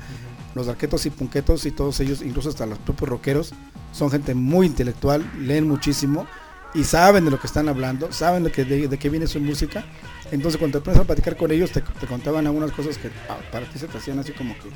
[0.54, 3.54] los darquetos y punquetos y todos ellos, incluso hasta los propios rockeros,
[3.92, 6.28] son gente muy intelectual, leen muchísimo
[6.74, 9.40] y saben de lo que están hablando, saben de, que, de, de qué viene su
[9.40, 9.86] música.
[10.32, 13.38] Entonces cuando te pones a platicar con ellos te, te contaban algunas cosas que ah,
[13.52, 14.70] para ti se te hacían así como que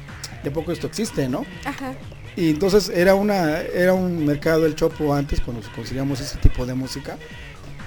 [0.44, 1.46] de poco esto existe, ¿no?
[1.66, 1.94] Ajá.
[2.40, 6.74] Y entonces era una era un mercado del chopo antes cuando conseguíamos ese tipo de
[6.74, 7.18] música,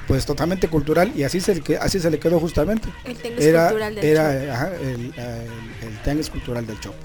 [0.07, 2.89] pues totalmente cultural y así se que- así se le quedó justamente.
[3.05, 4.53] El tianguis Era cultural del era Chopo.
[4.53, 6.97] ajá, el, el, el tianguis cultural del chopo.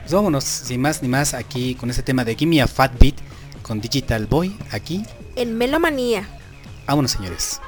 [0.00, 3.14] Pues vámonos, sin más ni más, aquí con ese tema de Gimme a Fat Beat
[3.62, 5.04] con Digital Boy, aquí.
[5.36, 6.26] En Melomanía.
[6.86, 7.60] Vámonos señores.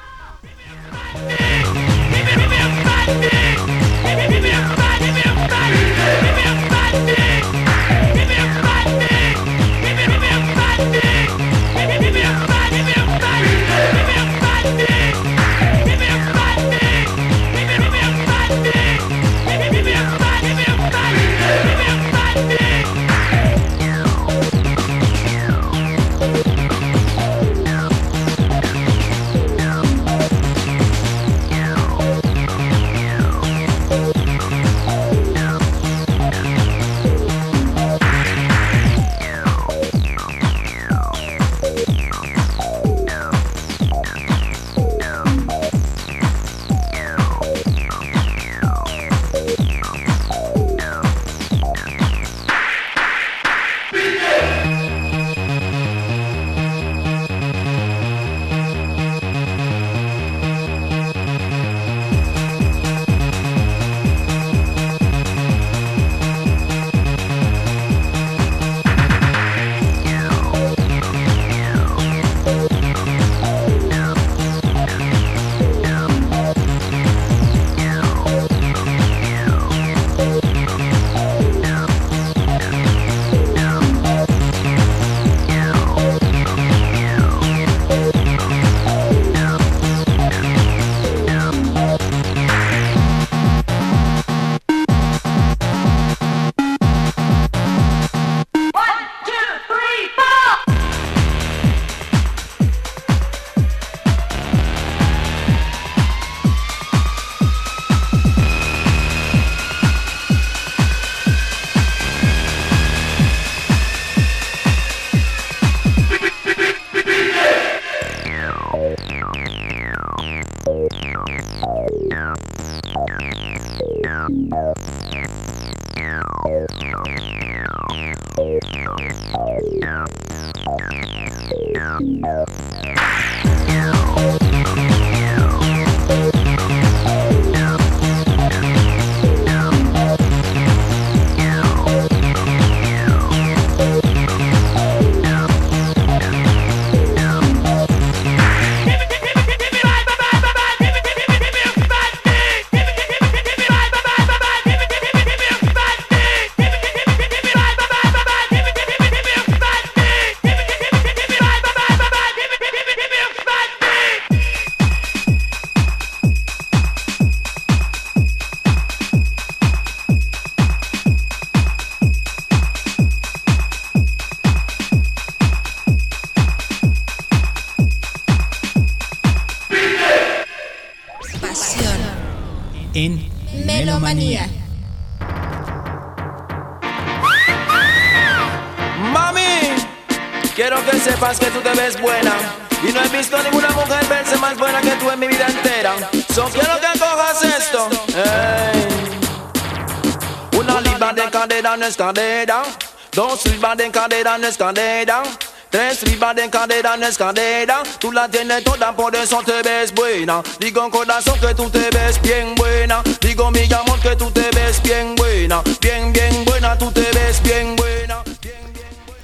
[203.76, 205.22] De cadera no es cadera.
[205.70, 207.82] Tres libras de cadera no es cadera.
[208.00, 210.42] Tú la tienes toda, por eso te ves buena.
[210.58, 213.02] Digo corazón que tú te ves bien buena.
[213.20, 215.62] Digo mi amor que tú te ves bien buena.
[215.80, 218.22] Bien, bien buena, tú te ves bien buena.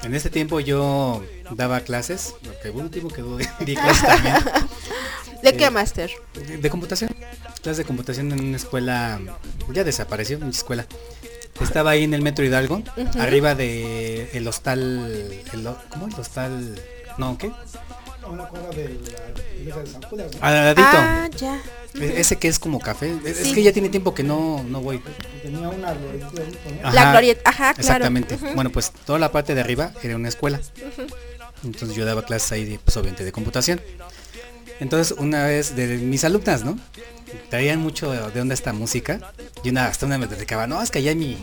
[0.05, 3.23] En ese tiempo yo daba clases, lo que último que
[3.65, 4.37] di clases también,
[5.43, 6.11] ¿De qué, Eh, Master?
[6.35, 7.15] de, de computación.
[7.63, 9.19] Clases de computación en una escuela,
[9.73, 10.87] ya desapareció, una escuela.
[11.61, 12.83] Estaba ahí en el Metro Hidalgo,
[13.19, 14.79] arriba de el hostal,
[15.53, 16.81] el, ¿cómo el hostal?
[17.19, 17.51] No, ¿qué?
[18.29, 20.33] Una de la iglesia de San Judas.
[20.35, 20.39] ¿no?
[20.47, 20.89] Al ladito.
[20.91, 21.61] Ah, ya.
[21.95, 23.17] E- Ese que es como café.
[23.25, 25.01] Es, es que ya tiene tiempo que no, no voy.
[25.43, 26.29] Tenía una glorieta.
[26.93, 27.81] La glorieta, ajá, claro.
[27.81, 28.37] Exactamente.
[28.55, 30.61] Bueno, pues toda la parte de arriba era una escuela.
[31.65, 33.81] Entonces yo daba clases ahí, de, pues obviamente de computación.
[34.81, 36.79] Entonces una vez de mis alumnas, ¿no?
[37.51, 39.21] Traían mucho de dónde esta música.
[39.63, 41.39] Y una hasta una me dedicaba, no, es que allá en mi,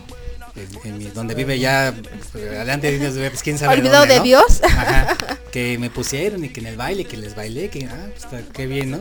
[0.55, 1.93] en, en mi- donde vive ya,
[2.31, 4.23] pues, adelante de Dios, pues, quién sabe Olvidado dónde, de ¿no?
[4.26, 4.61] Dios.
[4.64, 5.18] Ajá.
[5.53, 8.65] Que me pusieron y que en el baile, que les bailé, que ah, pues, qué
[8.65, 8.99] bien, ¿no?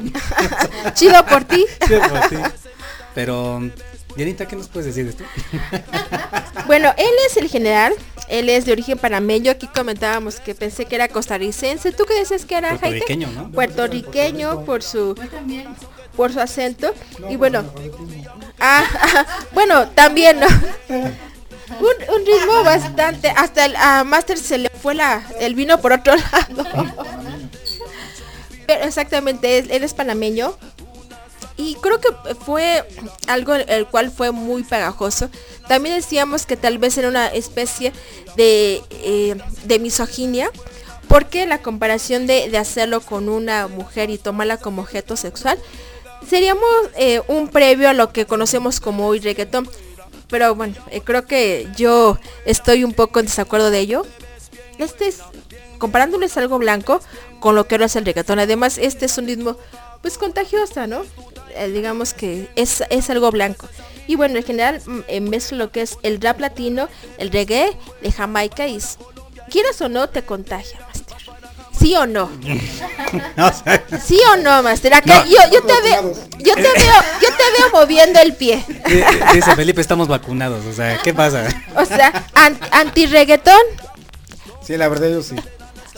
[0.94, 1.64] Chido por ti.
[1.88, 2.36] Sí, por ti.
[3.14, 3.70] Pero,
[4.16, 5.24] Dianita, ¿qué nos puedes decir de esto?
[6.66, 7.94] Bueno, él es el general,
[8.28, 12.44] él es de origen panameño, aquí comentábamos que pensé que era costarricense, ¿tú qué decías
[12.44, 12.86] que era Jaite?
[12.86, 13.50] Puertorriqueño, ¿no?
[13.50, 15.14] Puertorriqueño por su
[16.16, 16.92] por su acento
[17.28, 17.64] y bueno,
[18.60, 18.84] ah,
[19.52, 20.38] bueno, también
[20.88, 25.92] un, un ritmo bastante, hasta el a Master se le fue la, el vino por
[25.92, 26.64] otro lado.
[28.66, 30.56] Pero exactamente, él es panameño
[31.56, 32.84] y creo que fue
[33.26, 35.28] algo el cual fue muy pegajoso.
[35.68, 37.92] También decíamos que tal vez era una especie
[38.36, 40.50] de, eh, de misoginia,
[41.08, 45.58] porque la comparación de, de hacerlo con una mujer y tomarla como objeto sexual,
[46.28, 46.64] seríamos
[46.96, 49.68] eh, un previo a lo que conocemos como hoy reggaetón.
[50.28, 54.06] Pero bueno, eh, creo que yo estoy un poco en desacuerdo de ello.
[54.78, 55.20] Este es,
[55.78, 57.00] comparándoles algo blanco
[57.40, 58.38] con lo que ahora es el reggaetón.
[58.38, 59.56] Además, este es un ritmo
[60.00, 61.04] pues contagiosa, ¿no?
[61.54, 63.68] Eh, digamos que es, es algo blanco.
[64.06, 66.88] Y bueno, en general mm, mezclo lo que es el rap latino,
[67.18, 68.78] el reggae de Jamaica y
[69.50, 71.21] quieras o no te contagia, Master.
[71.82, 72.30] ¿Sí o no?
[73.36, 74.94] O sea, ¿Sí o no, Master?
[74.94, 75.24] Acá No.
[75.26, 78.64] yo, yo te veo, yo te veo, yo te veo moviendo el pie.
[78.86, 79.02] di-
[79.34, 80.64] dice Felipe, estamos vacunados.
[80.64, 81.46] O sea, ¿qué pasa?
[81.76, 83.60] O sea, an- anti-reggaetón,
[84.62, 85.34] Sí, la verdad yo sí.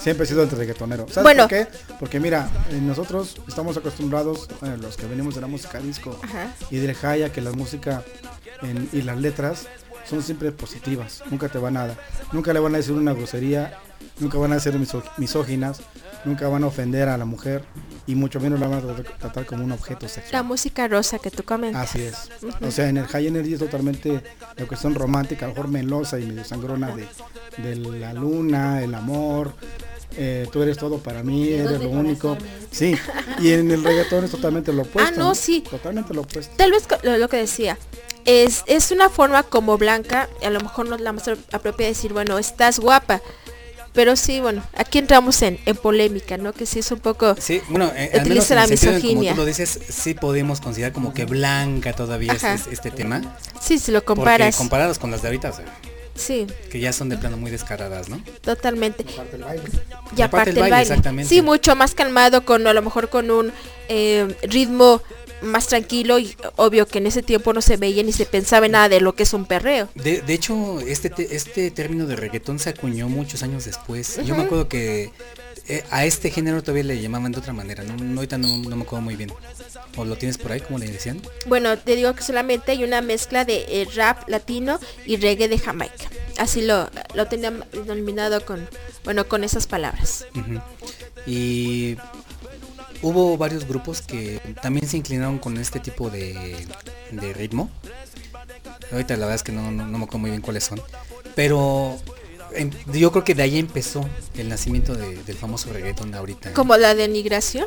[0.03, 1.07] Siempre he sido entre reggaetonero.
[1.09, 1.43] ¿Sabes Bueno.
[1.45, 1.67] por qué?
[2.01, 6.49] Porque mira, eh, nosotros estamos acostumbrados, eh, los que venimos de la música disco Ajá.
[6.71, 8.03] y del high, a que la música
[8.63, 9.67] en- y las letras
[10.09, 11.23] son siempre positivas.
[11.31, 11.95] Nunca te van a,
[12.33, 13.79] nunca le van a decir una grosería,
[14.19, 14.75] nunca van a ser
[15.19, 15.81] misóginas,
[16.25, 17.65] nunca van a ofender a la mujer
[18.07, 20.45] y mucho menos la van a tratar, como un objeto la sexual.
[20.45, 21.91] música rosa que tú comentas.
[21.91, 22.29] Así es.
[22.63, 24.23] O sea, en el high energy es totalmente
[24.57, 27.07] la cuestión romántica, a lo mejor melosa y medio sangrona de,
[27.63, 29.55] de la luna, el amor.
[30.17, 32.37] eh, tú eres todo para mí, eres lo único.
[32.71, 32.95] Sí,
[33.41, 35.13] y en el reggaetón es totalmente lo opuesto.
[35.15, 35.65] Ah, no, sí.
[35.69, 36.55] Totalmente lo opuesto.
[36.57, 37.79] Tal vez lo que decía.
[38.25, 42.13] Es, es una forma como blanca, a lo mejor no es la más apropiada decir,
[42.13, 43.21] bueno, estás guapa.
[43.93, 46.53] Pero sí, bueno, aquí entramos en, en polémica, ¿no?
[46.53, 47.37] Que sí es un poco...
[47.39, 49.15] Sí, bueno, eh, al menos Utiliza en la el misoginia.
[49.15, 52.55] como tú lo dices, sí podemos considerar como que blanca todavía es, Ajá.
[52.55, 53.37] es- este tema.
[53.61, 54.57] Sí, si lo Porque comparas.
[54.57, 55.65] comparados con las de ahorita, o sea,
[56.17, 58.21] Sí, que ya son de plano muy descaradas, ¿no?
[58.41, 59.05] totalmente.
[59.05, 60.83] Y Y aparte aparte el el baile, baile.
[60.83, 61.29] exactamente.
[61.29, 63.53] Sí, mucho más calmado, con a lo mejor con un
[63.89, 65.03] eh, ritmo
[65.45, 68.73] más tranquilo y obvio que en ese tiempo no se veía ni se pensaba en
[68.73, 69.89] nada de lo que es un perreo.
[69.95, 74.19] De, de hecho, este, te- este término de reggaetón se acuñó muchos años después.
[74.25, 75.11] Yo me acuerdo que
[75.69, 77.85] eh, a este género todavía le llamaban de otra manera.
[77.85, 79.33] No, no, ahorita no, no me acuerdo muy bien.
[79.97, 81.23] ¿O lo tienes por ahí, como le decían?
[81.47, 85.59] Bueno, te digo que solamente hay una mezcla de eh, rap latino y reggae de
[85.59, 86.11] Jamaica.
[86.37, 88.69] Así lo, lo tenían denominado con,
[89.05, 90.27] bueno, con esas palabras.
[91.27, 91.97] Y
[93.05, 96.67] hubo varios grupos que también se inclinaron con este tipo de,
[97.35, 97.71] ritmo.
[98.91, 100.81] Ahorita la verdad es que no, me acuerdo muy bien cuáles son.
[101.35, 101.97] Pero
[102.93, 106.53] yo creo que de ahí empezó el nacimiento de- del famoso reggaetón ahorita.
[106.53, 107.67] Como la denigración,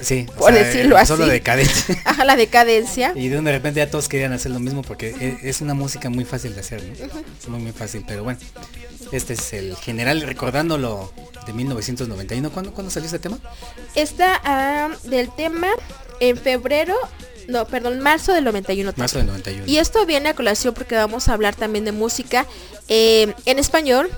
[0.00, 1.14] Sí, por sea, decirlo la así.
[1.16, 1.96] decadencia.
[2.04, 3.12] ajá, la decadencia.
[3.14, 6.24] Y de repente ya todos querían hacer lo mismo porque e- es una música muy
[6.24, 7.20] fácil de hacer, ¿no?
[7.40, 8.38] Es muy muy fácil, pero bueno.
[9.12, 11.12] Este es el general recordándolo
[11.46, 12.50] de 1991.
[12.50, 13.38] ¿Cuándo, ¿cuándo salió ese tema?
[13.94, 15.68] Está ah, del tema
[16.20, 16.96] en febrero,
[17.48, 18.92] no, perdón, marzo del 91.
[18.92, 19.02] también.
[19.02, 19.66] Marzo del 91.
[19.66, 22.46] Y esto viene a colación porque vamos a hablar también de música
[22.88, 24.10] eh, en español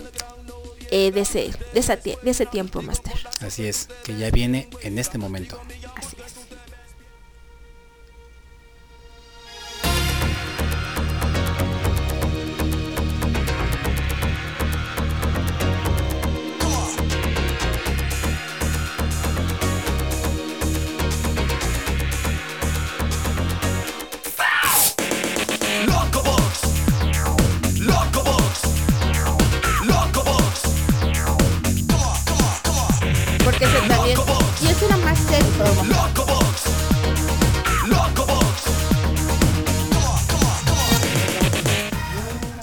[0.91, 3.13] eh, de, ese, de, esa de ese tiempo, Master.
[3.41, 5.61] Así es, que ya viene en este momento.
[5.97, 6.26] Así es.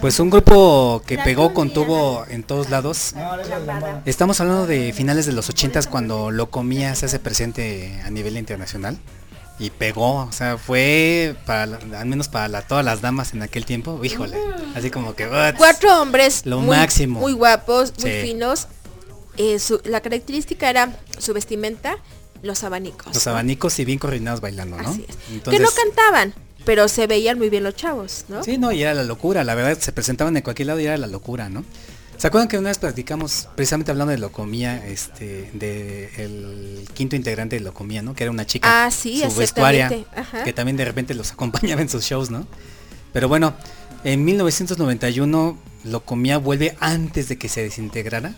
[0.02, 3.14] Pues un grupo que pegó con tubo en todos lados.
[4.06, 8.38] Estamos hablando de finales de los 80s cuando lo comía se hace presente a nivel
[8.38, 8.98] internacional.
[9.60, 13.66] Y pegó, o sea, fue para, al menos para la- todas las damas en aquel
[13.66, 14.36] tiempo, híjole,
[14.76, 15.54] así como que what?
[15.58, 17.20] Cuatro hombres Lo muy, máximo.
[17.20, 18.22] muy guapos, muy Sí.
[18.24, 18.68] finos.
[19.38, 21.98] Eh, su- la característica era su vestimenta,
[22.44, 23.14] los abanicos.
[23.14, 24.90] los abanicos y bien coordinados bailando, ¿no?
[24.90, 25.18] Así es.
[25.32, 26.34] Entonces, que no cantaban,
[26.66, 28.44] pero se veían muy bien los chavos, ¿no?
[28.44, 30.98] Sí, no, y era la locura, la verdad, se presentaban en cualquier lado y era
[30.98, 31.64] la locura, ¿no?
[32.18, 37.58] ¿Se acuerdan que una vez platicamos, precisamente hablando de Locomía, este, de el quinto integrante
[37.58, 38.14] de Locomía, ¿no?
[38.14, 38.86] Que era una chica.
[38.86, 40.44] Ah, sí, su vestuaria, exactamente, ajá.
[40.44, 42.46] que también de repente los acompañaba en sus shows, ¿no?
[43.14, 43.56] Pero bueno,
[44.04, 48.36] en 1991 Locomía vuelve antes de que se desintegrara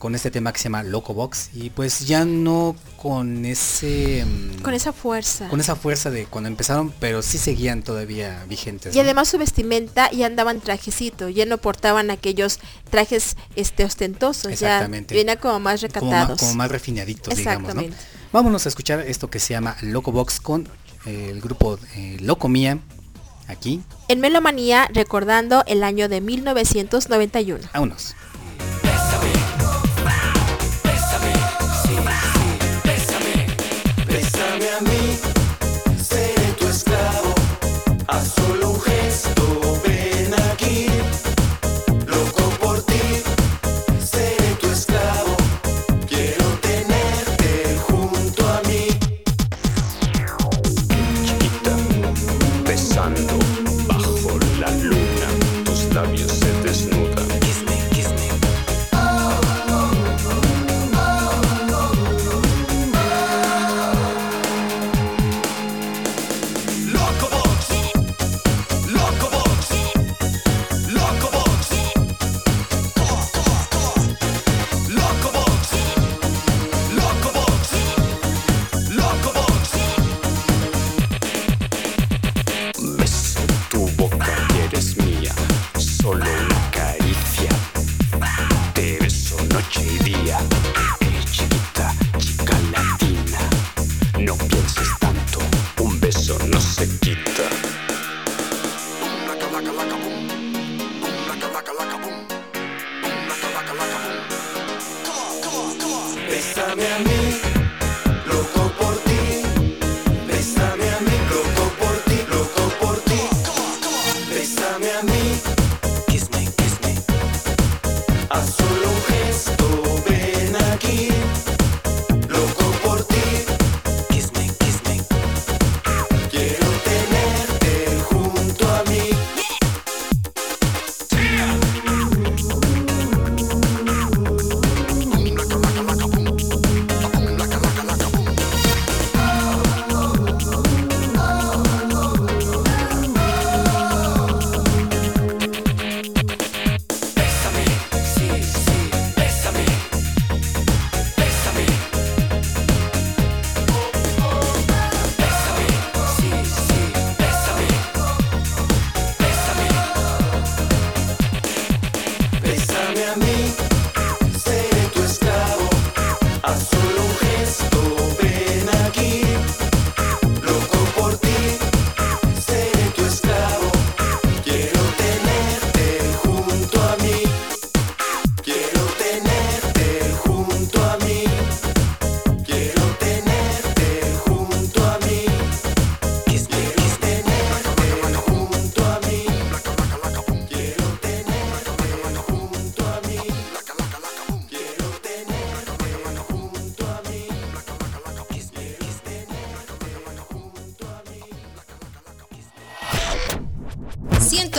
[0.00, 4.62] con este tema que se llama Loco Box y pues ya no con ese mm,
[4.62, 5.46] Con esa fuerza.
[5.48, 8.94] con esa fuerza de cuando empezaron, pero sí seguían todavía vigentes.
[8.94, 9.04] Y ¿no?
[9.04, 15.14] además su vestimenta ya andaban trajecito, ya no portaban aquellos trajes este ostentosos, ya Exactamente.
[15.14, 16.40] venía como más recatados.
[16.40, 17.84] como más refinaditos, digamos, ¿no?
[18.32, 20.66] Vámonos a escuchar esto que se llama Loco Box con
[21.04, 22.78] eh, el grupo eh, Locomía,
[23.48, 27.68] aquí, En Melomanía recordando el año de 1991.
[27.74, 28.14] vámonos.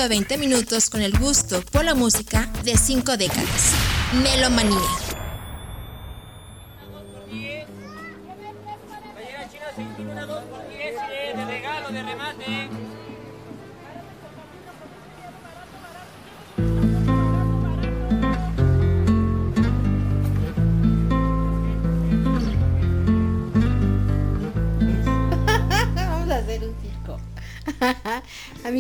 [0.02, 3.74] 120 minutos con el gusto por la música de cinco décadas.
[4.24, 5.01] Melomanía.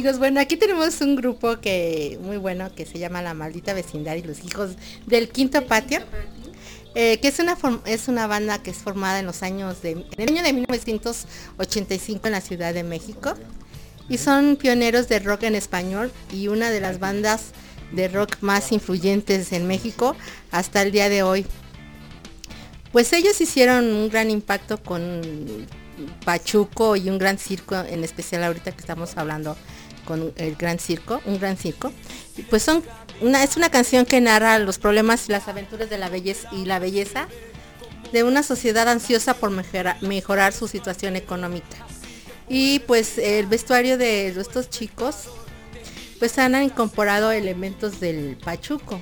[0.02, 4.16] Amigos, bueno, aquí tenemos un grupo que muy bueno que se llama La Maldita Vecindad
[4.16, 4.72] y los Hijos
[5.06, 6.00] del Quinto Patio.
[6.96, 7.56] eh, que es una
[7.86, 12.26] es una banda que es formada en los años de en el año de 1985
[12.26, 13.36] en la Ciudad de México
[14.10, 17.52] y son pioneros de rock en español y una de las bandas
[17.92, 20.16] de rock más influyentes en México
[20.50, 21.46] hasta el día de hoy.
[22.92, 25.22] Pues ellos hicieron un gran impacto con
[26.26, 29.56] Pachuco y un gran circo, en especial ahorita que estamos hablando
[30.06, 31.92] con el gran circo, un gran circo.
[32.50, 32.84] Pues son
[33.22, 36.66] una, es una canción que narra los problemas y las aventuras de la belleza y
[36.66, 37.28] la belleza
[38.12, 41.78] de una sociedad ansiosa por mejora- mejorar su situación económica.
[42.50, 45.16] Y pues el vestuario de estos chicos
[46.20, 49.02] pues han incorporado elementos del Pachuco,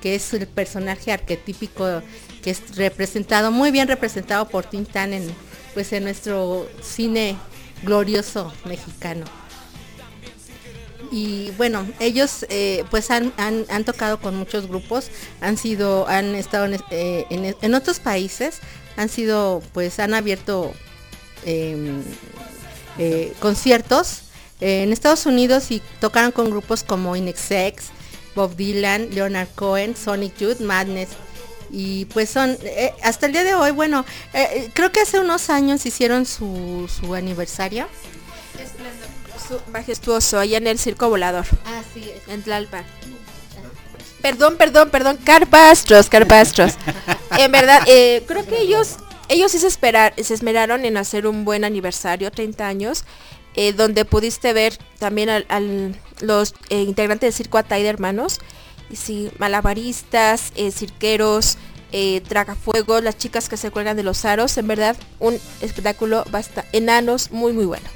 [0.00, 2.02] que es el personaje arquetípico
[2.42, 5.32] que es representado, muy bien representado por Tintán en,
[5.74, 7.36] pues en nuestro cine
[7.84, 9.24] glorioso mexicano.
[11.12, 15.10] Y bueno, ellos eh, pues han, han- tocado con muchos grupos,
[15.42, 17.26] han sido, han estado en, eh,
[17.60, 18.60] en- otros países,
[18.96, 20.72] han sido, pues han abierto
[21.44, 22.02] em,
[22.98, 24.22] eh, conciertos
[24.60, 27.86] en Estados Unidos y tocaron con grupos como Inexex,
[28.34, 31.10] Bob Dylan, Leonard Cohen, Sonic Youth, Madness.
[31.70, 32.56] Y pues son,
[33.02, 34.04] hasta el día de hoy, bueno,
[34.74, 37.86] creo que hace unos años hicieron su, su aniversario.
[38.54, 39.21] Su-
[39.72, 42.84] Majestuoso, allá en el circo volador, Ah, sí, en Tlalpan.
[44.20, 46.74] Perdón, perdón, perdón, Carpastros, Carpastros.
[47.38, 48.96] en verdad, eh, creo que ellos,
[49.28, 53.04] ellos sí se, esperar, se esmeraron en hacer un buen aniversario, 30 años,
[53.54, 58.38] eh, donde pudiste ver también al, al- los eh, integrantes del circo Atay de Hermanos,
[58.90, 61.56] y sí, malabaristas, cirqueros,
[61.90, 66.64] eh, tragafuegos, las chicas que se cuelgan de los aros, en verdad, un espectáculo basta,
[66.72, 67.88] enanos, muy muy bueno.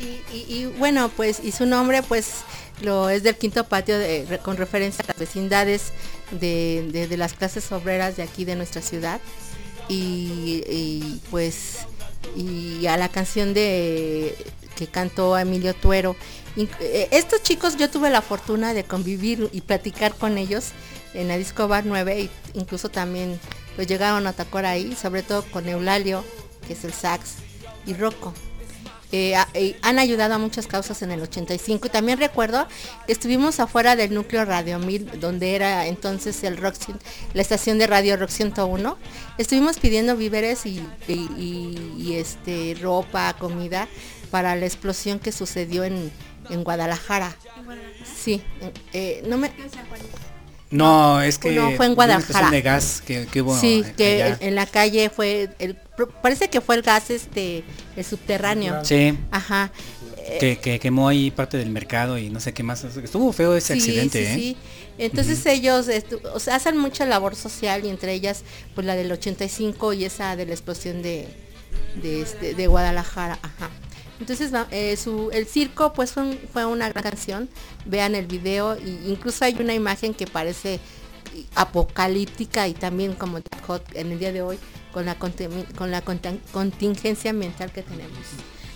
[0.00, 2.36] Y, bueno, pues, y su nombre, pues,
[2.80, 3.96] lo es del quinto patio
[4.42, 5.92] con referencia a las vecindades
[6.30, 9.20] de, las clases obreras de aquí de nuestra ciudad.
[9.88, 11.80] Y, pues,
[12.36, 14.36] y a la canción de
[14.76, 16.16] que cantó Emilio Tuero.
[16.56, 20.70] Eh, Estos chicos yo tuve la fortuna de convivir y platicar con ellos
[21.12, 23.38] en la Disco Bar 9 y incluso también
[23.76, 26.24] pues llegaron a tocar ahí, sobre todo con Eulalio,
[26.66, 27.36] que es el sax,
[27.86, 28.32] y Rocco.
[29.12, 32.68] Eh, eh, han ayudado a muchas causas en el 85 y también recuerdo
[33.06, 36.76] que estuvimos afuera del núcleo Radio 1000 donde era entonces el rock
[37.34, 38.96] la estación de radio Rock 101
[39.36, 43.88] estuvimos pidiendo víveres y, y- y- y, este ropa comida
[44.30, 46.12] para la explosión que sucedió en,
[46.48, 47.34] en Guadalajara.
[48.22, 48.40] Sí
[48.92, 49.50] eh, no me
[50.70, 52.50] No, es que No, fue en Guadalajara.
[52.50, 54.38] de gas que, que hubo sí que allá.
[54.40, 55.76] en, la calle fue el
[56.22, 57.64] parece que fue el gas este
[57.96, 59.72] el subterráneo Sí, ajá
[60.38, 62.84] que, que quemó ahí parte del mercado y no sé qué más.
[62.84, 64.34] Estuvo feo ese Sí, accidente, sí, ¿eh?
[64.36, 64.56] sí.
[64.98, 68.44] Entonces ellos estu- o sea, hacen mucha labor social y entre ellas
[68.76, 71.26] pues la del 85 y esa de la explosión de,
[72.00, 73.40] de, este- de Guadalajara.
[73.42, 73.70] Ajá.
[74.20, 74.96] Entonces eh,
[75.32, 77.48] el circo pues fue, un- fue una gran canción.
[77.86, 80.78] Vean el video y incluso hay una imagen que parece
[81.54, 84.58] apocalíptica y también como Hot en el día de hoy
[84.92, 88.18] con la con la contingencia ambiental que tenemos.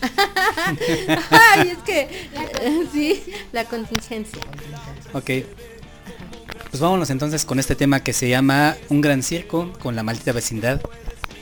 [1.31, 2.09] Ay, es que
[2.93, 3.23] sí,
[3.53, 4.41] la contingencia.
[5.13, 5.31] Ok.
[6.71, 10.33] Pues vámonos entonces con este tema que se llama Un gran circo con la maldita
[10.33, 10.81] vecindad.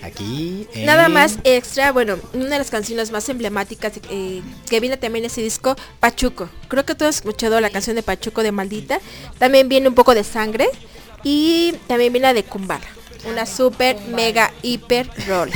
[0.02, 0.66] Aquí.
[0.74, 5.24] en- Nada más extra, bueno, una de las canciones más emblemáticas eh, que viene también
[5.24, 6.48] ese disco, Pachuco.
[6.68, 8.98] Creo que todos han escuchado la canción de Pachuco de Maldita.
[9.38, 10.68] También viene un poco de sangre
[11.22, 12.86] y también viene la de Kumbala.
[13.28, 15.54] Una super, mega, hiper rola.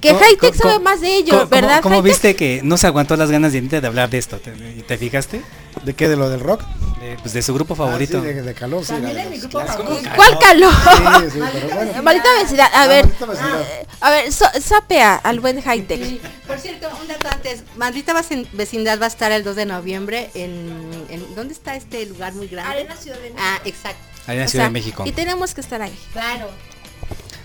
[0.00, 1.80] Que ¿Cómo- Hightech sabe más de ello, cómo- ¿verdad?
[1.82, 4.38] ¿Cómo viste que no se aguantó las ganas de de hablar de esto?
[4.38, 5.42] ¿Te, te fijaste?
[5.84, 6.08] ¿De qué?
[6.08, 6.62] ¿De lo del rock?
[7.00, 8.18] De, pues de su grupo favorito.
[8.18, 8.92] Ah, sí, de, de calor, sí.
[8.94, 10.10] Mi grupo favorito.
[10.16, 10.72] ¿Cuál calor?
[10.72, 12.02] Sí, sí, pero bueno.
[12.02, 12.68] Maldita vecindad.
[12.74, 13.60] A Ah, ver, vecindad.
[13.60, 16.02] eh, a ver, so- sapea al buen Hightech.
[16.04, 16.20] Sí.
[16.46, 20.30] Por cierto, un dato antes, Maldita Vecin- Vecindad va a estar el 2 de noviembre
[20.34, 22.86] en, en- ¿dónde está este lugar muy grande?
[23.00, 23.98] Ciudad de Ah, exacto.
[24.26, 25.04] Ahí en la O Ciudad sea, de México.
[25.06, 25.96] Y tenemos que estar ahí.
[26.12, 26.48] Claro.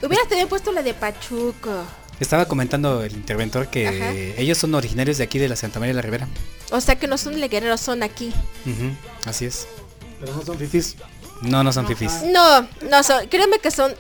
[0.02, 1.84] Hubieras también puesto la de Pachuco.
[2.24, 4.12] Estaba comentando el interventor que Ajá.
[4.14, 6.28] ellos son originarios de aquí de la Santa María de la Ribera.
[6.72, 8.34] O sea que no son de Guerrero, son aquí.
[9.26, 9.68] Así es.
[10.22, 10.96] Pero no son fifís.
[11.42, 12.24] No, no son fifís.
[12.32, 13.94] No, no son, créeme que son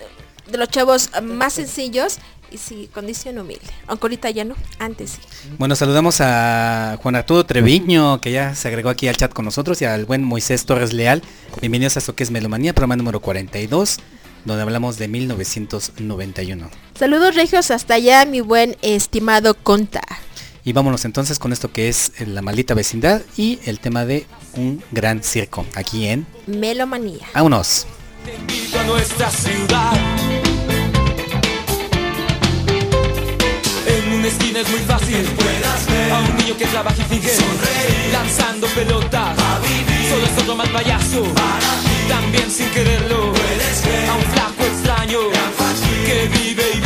[0.49, 2.17] de los chavos más sencillos
[2.49, 3.65] y sí, condición humilde.
[3.87, 5.19] Aunque ahorita ya no, antes sí.
[5.57, 9.81] Bueno, saludamos a Juan Arturo Treviño, que ya se agregó aquí al chat con nosotros,
[9.81, 11.21] y al buen Moisés Torres Leal.
[11.59, 13.97] Bienvenidos a esto que es Melomanía, programa número 42,
[14.45, 16.69] donde hablamos de 1991.
[16.97, 20.01] Saludos regios hasta allá, mi buen estimado Conta.
[20.65, 24.25] Y vámonos entonces con esto que es la maldita vecindad y el tema de
[24.55, 27.27] un gran circo, aquí en Melomanía.
[27.33, 27.85] Vámonos.
[28.23, 29.93] Te invito a nuestra ciudad.
[33.85, 35.27] En una esquina es muy fácil
[36.11, 37.31] a un niño que trabaja y finge
[38.13, 39.37] lanzando pelotas.
[40.09, 41.25] Solo es otro mal payaso.
[42.07, 43.33] También sin quererlo.
[44.09, 45.19] A un flaco extraño
[46.05, 46.82] que vive y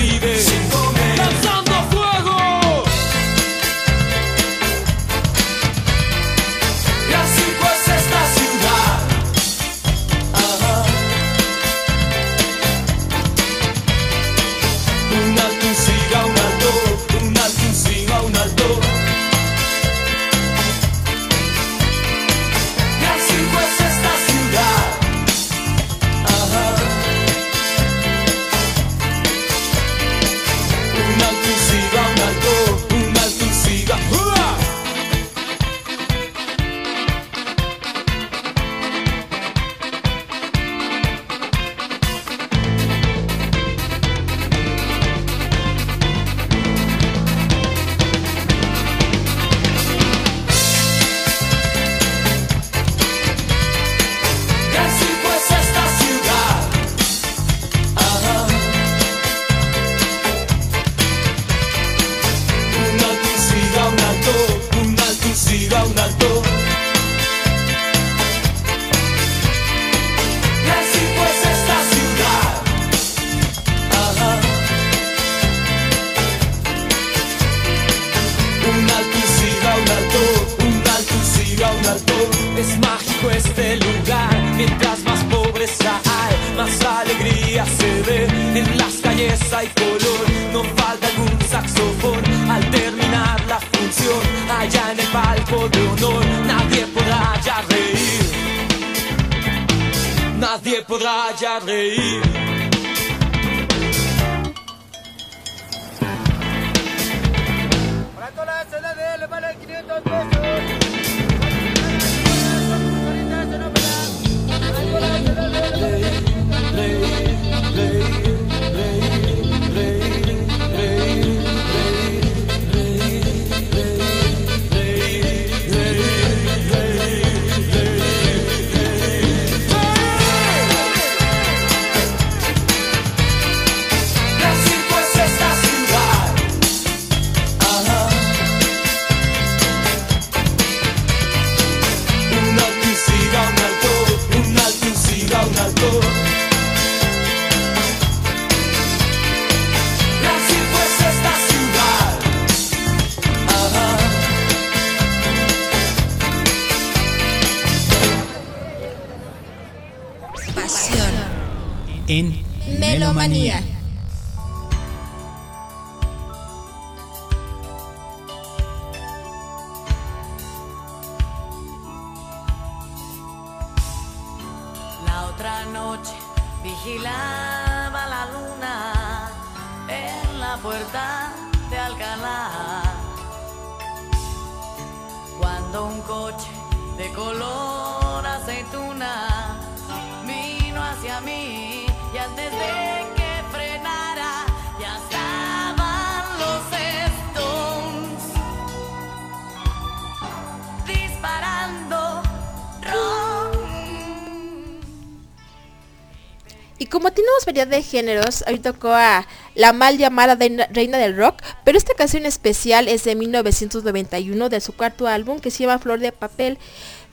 [207.66, 209.26] de géneros, hoy tocó a
[209.56, 214.62] la mal llamada de- reina del rock, pero esta canción especial es de 1991 de
[214.62, 216.58] su cuarto álbum que se llama Flor de Papel.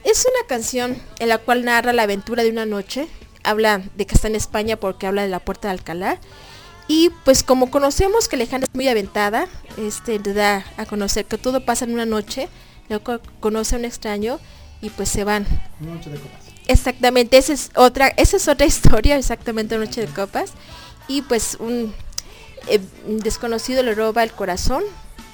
[0.04, 3.08] Es una canción en la cual narra la aventura de una noche,
[3.42, 6.18] habla de que está en España porque habla de la puerta de Alcalá.
[6.86, 9.48] Y pues como conocemos que Alejandra es muy aventada,
[9.78, 12.48] este te da a conocer que todo pasa en una noche,
[12.90, 14.38] luego conoce a un extraño
[14.82, 15.46] y pues se van.
[16.66, 20.52] Exactamente, esa es otra, esa es otra historia, exactamente Noche de Copas.
[21.06, 21.92] Y pues un
[22.68, 24.82] eh, un desconocido le roba el corazón,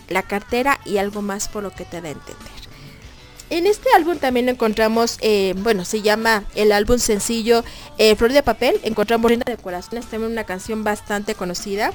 [0.08, 2.60] la cartera y algo más por lo que te da a entender.
[3.50, 7.64] En este álbum también encontramos, eh, bueno, se llama el álbum sencillo
[7.98, 8.80] eh, Flor de Papel.
[8.84, 11.92] Encontramos Reina de Corazones, también una canción bastante conocida.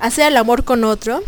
[0.00, 1.22] Hacer el amor con otro.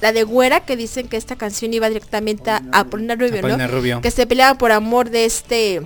[0.00, 3.48] La de Güera, que dicen que esta canción iba directamente a Apolinar Rubio, ¿no?
[3.48, 4.00] Apolinar Rubio.
[4.00, 5.82] Que se peleaba por amor de este...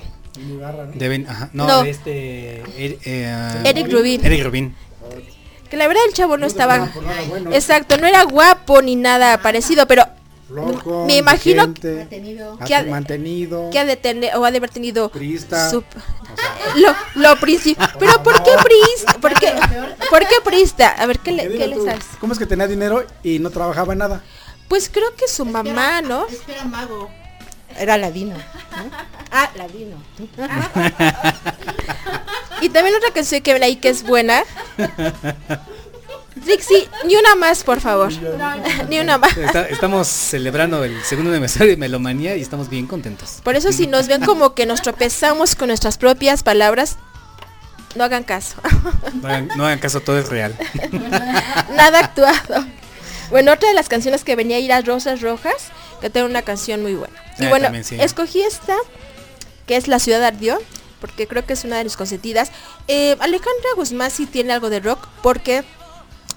[0.94, 1.82] Deben, ajá, no, No.
[1.82, 4.24] de este er- eh, Eric Rubin.
[4.24, 4.74] Eric Rubin.
[5.70, 6.90] Que la verdad el chavo no estaba...
[7.52, 10.04] Exacto, no era guapo ni nada parecido, pero
[10.48, 12.58] Loco, me imagino Mantenido.
[12.66, 15.68] que ha- mantenido, que ha de tener o ha de haber tenido priista.
[15.68, 15.84] su-
[16.76, 17.90] lo, lo principal.
[17.98, 19.12] Pero ¿por qué prista?
[19.20, 19.52] ¿Por qué,
[20.08, 20.88] ¿Por qué prista?
[20.88, 22.04] A ver, ¿qué le, ¿Qué le sabes?
[22.18, 24.22] ¿Cómo es que tenía dinero y no trabajaba en nada?
[24.68, 26.26] Pues creo que su mamá, ¿no?
[26.28, 27.10] Es que era mago.
[27.78, 28.36] Era ladino.
[28.36, 28.90] ¿no?
[29.30, 29.96] Ah, ladino.
[32.60, 34.42] Y también otra canción que ven ahí que es buena.
[36.44, 38.12] Trixie, ni una más, por favor.
[38.88, 39.36] ni una más.
[39.36, 43.40] Está- estamos celebrando el segundo aniversario de Melomanía y estamos bien contentos.
[43.44, 46.96] Por eso si nos ven como que nos tropezamos con nuestras propias palabras,
[47.96, 48.56] no hagan caso.
[49.22, 50.56] No hagan, no hagan caso, todo es real.
[51.74, 52.64] Nada actuado.
[53.30, 55.70] Bueno, otra de las canciones que venía a ir a Rosas Rojas,
[56.00, 57.14] que tiene una canción muy buena.
[57.38, 57.96] Y Ah, bueno, sí.
[58.00, 58.76] escogí esta,
[59.66, 60.58] que es La Ciudad Ardió,
[61.00, 62.50] porque creo que es una de mis consentidas.
[62.88, 65.64] Eh, Alejandra Guzmán sí tiene algo de rock, porque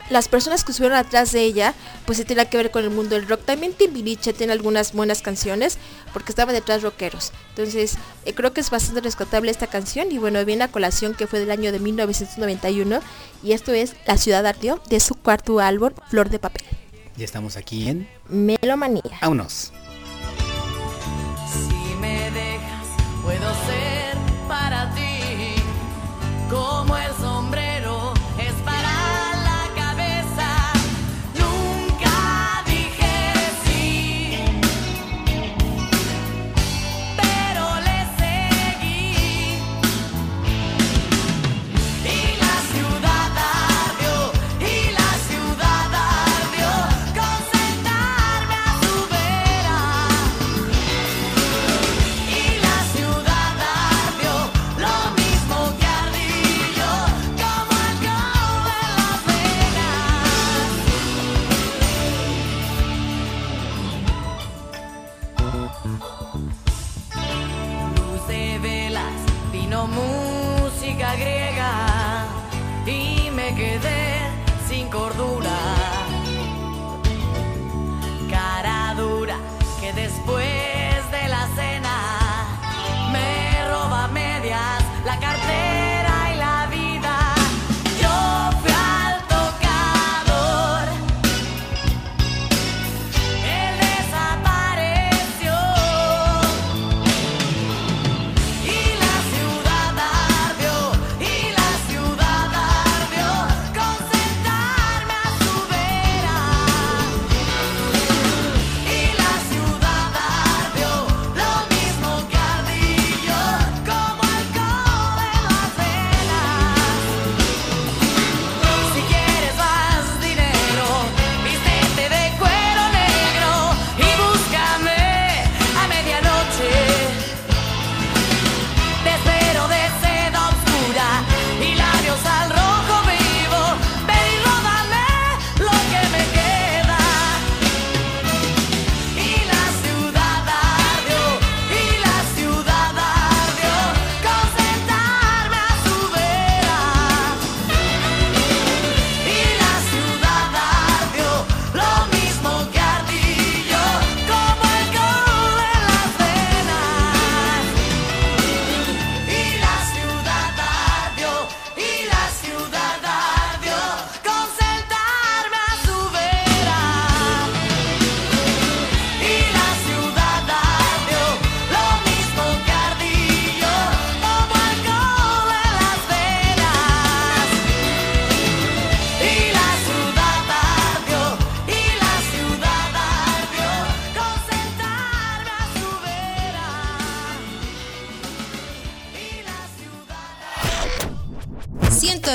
[0.09, 1.73] las personas que estuvieron atrás de ella,
[2.05, 3.45] pues sí tiene que ver con el mundo del rock.
[3.45, 5.77] También Timbiriche tiene algunas buenas canciones,
[6.11, 7.31] porque estaban detrás rockeros.
[7.49, 10.11] Entonces, eh, creo que es bastante rescatable esta canción.
[10.11, 12.99] Y bueno, viene a colación que fue del año de 1991.
[13.41, 16.63] Y esto es La Ciudad Ardió, de su cuarto álbum, Flor de Papel.
[17.21, 19.19] Ya estamos aquí en Melomanía.
[19.21, 19.71] Vámonos.
[21.53, 22.87] Si me dejas,
[23.21, 24.17] puedo ser
[24.47, 25.61] para ti
[26.49, 26.97] como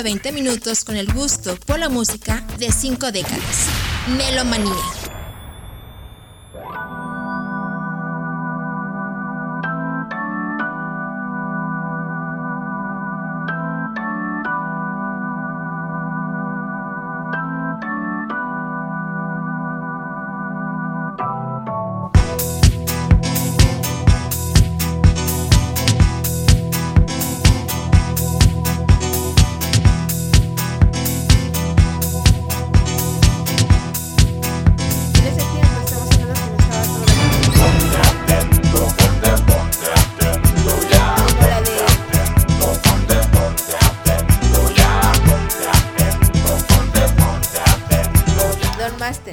[0.07, 3.67] 20 minutos con el gusto por la música de cinco décadas.
[4.17, 4.96] Melomanía.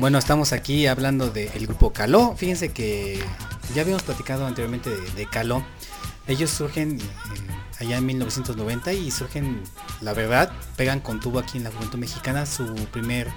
[0.03, 2.35] Bueno, estamos aquí hablando del grupo Caló.
[2.35, 3.23] Fíjense que
[3.73, 5.65] ya habíamos platicado anteriormente de, de Caló.
[6.27, 7.03] Ellos surgen eh,
[7.80, 9.63] allá en 1990 y surgen,
[10.01, 12.45] la verdad, pegan con tubo aquí en la juventud mexicana.
[12.45, 13.30] Su primer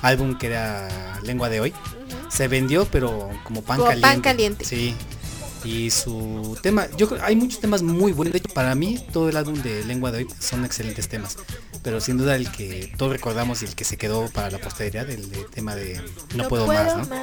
[0.00, 1.74] álbum que era Lengua de Hoy.
[2.28, 4.08] Se vendió, pero como pan Como caliente.
[4.08, 4.64] pan caliente.
[4.64, 4.94] Sí.
[5.64, 8.32] Y su tema, yo creo, hay muchos temas muy buenos.
[8.32, 11.36] De hecho, para mí, todo el álbum de Lengua de Hoy son excelentes temas.
[11.82, 15.08] Pero sin duda el que todos recordamos y el que se quedó para la posteridad,
[15.10, 16.00] el de tema de
[16.34, 17.16] No, puedo, más, ¿no?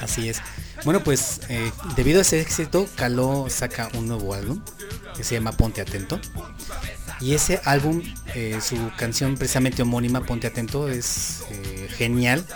[0.00, 0.40] Así es.
[0.84, 4.62] Bueno, pues eh, debido a ese éxito, Caló saca un nuevo álbum
[5.16, 6.20] que se llama Ponte Atento.
[7.20, 8.02] Y ese álbum,
[8.34, 12.46] eh, su canción precisamente homónima, Ponte Atento, es eh, genial.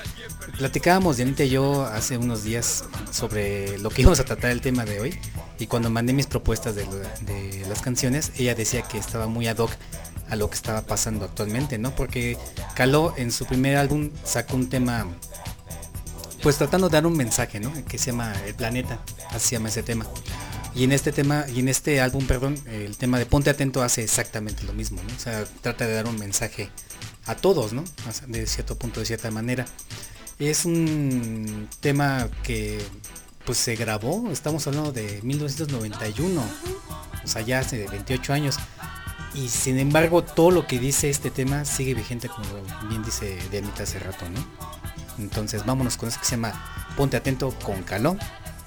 [0.56, 4.84] Platicábamos Janita y yo hace unos días sobre lo que íbamos a tratar el tema
[4.84, 5.18] de hoy.
[5.58, 9.58] Y cuando mandé mis propuestas de, de las canciones, ella decía que estaba muy ad
[9.58, 9.72] hoc
[10.32, 11.94] a lo que estaba pasando actualmente, ¿no?
[11.94, 12.38] Porque
[12.74, 15.06] Caló en su primer álbum sacó un tema
[16.42, 17.70] pues tratando de dar un mensaje, ¿no?
[17.84, 18.98] Que se llama El Planeta,
[19.28, 20.06] así se llama ese tema.
[20.74, 24.02] Y en este tema, y en este álbum, perdón, el tema de Ponte Atento hace
[24.02, 25.14] exactamente lo mismo, ¿no?
[25.14, 26.70] O sea, trata de dar un mensaje
[27.26, 27.84] a todos, ¿no?
[28.26, 29.66] De cierto punto, de cierta manera.
[30.38, 32.82] Es un tema que
[33.44, 36.42] pues se grabó, estamos hablando de 1991,
[37.22, 38.56] o sea, ya hace 28 años.
[39.34, 42.46] Y sin embargo, todo lo que dice este tema sigue vigente, como
[42.88, 44.44] bien dice Dianita hace rato, ¿no?
[45.18, 46.52] Entonces vámonos con eso que se llama
[46.96, 48.16] Ponte Atento con Caló.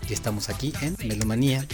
[0.07, 1.65] Y estamos aquí en Melomanía,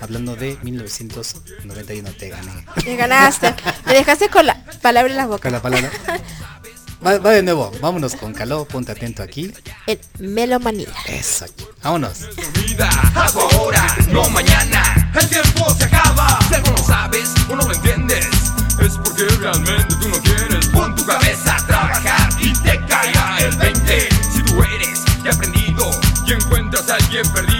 [0.00, 2.10] hablando de 1991.
[2.12, 2.64] Te gané.
[2.86, 3.54] Me ganaste.
[3.86, 5.42] Me dejaste con la palabra en la boca.
[5.42, 5.90] Con la palabra.
[7.04, 9.52] Va, va de nuevo, vámonos con Caló, ponte atento aquí.
[9.86, 10.88] En Melomanía.
[11.06, 11.46] Eso,
[11.82, 12.28] vámonos.
[12.54, 12.88] vida.
[13.14, 15.10] Hago ahora, no mañana.
[15.18, 16.38] El tiempo se acaba.
[16.48, 18.26] Si algo no sabes o no lo entiendes,
[18.80, 20.66] es porque realmente tú no quieres.
[20.68, 24.08] Pon tu cabeza a trabajar y te caerá el 20.
[24.32, 25.90] Si tú eres aprendido
[26.26, 27.51] y encuentras a alguien perdido,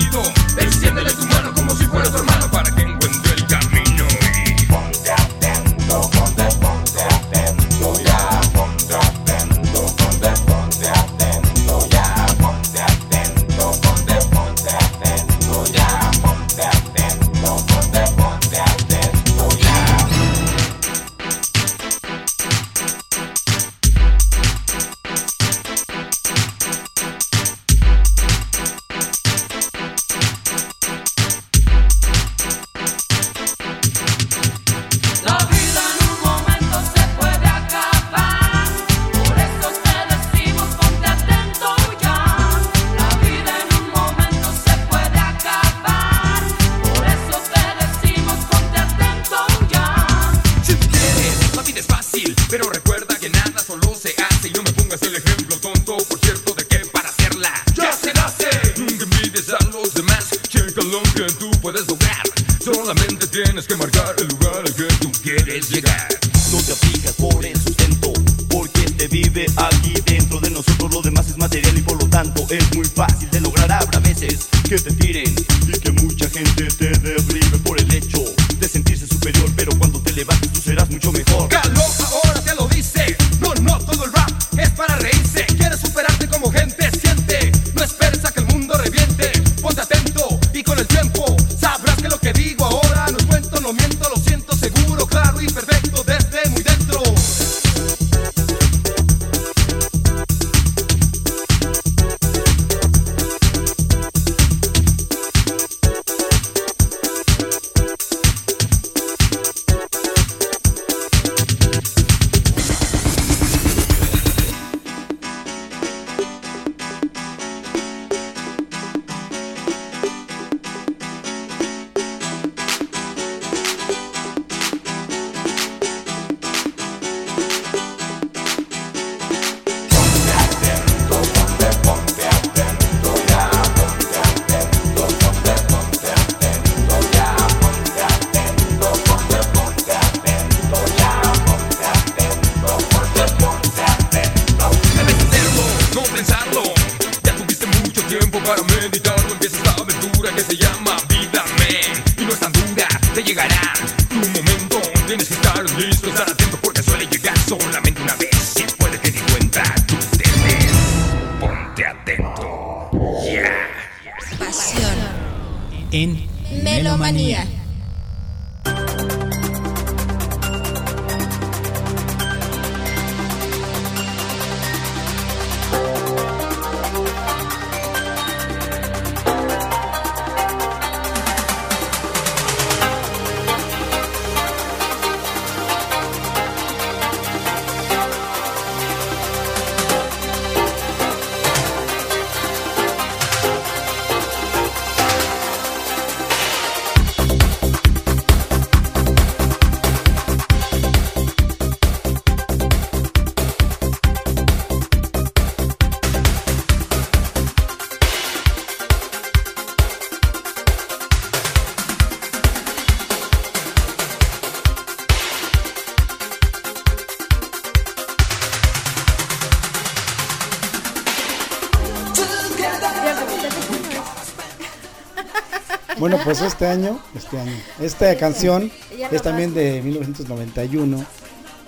[226.03, 228.73] Bueno, pues este año, este año, esta canción
[229.13, 231.05] es también de 1991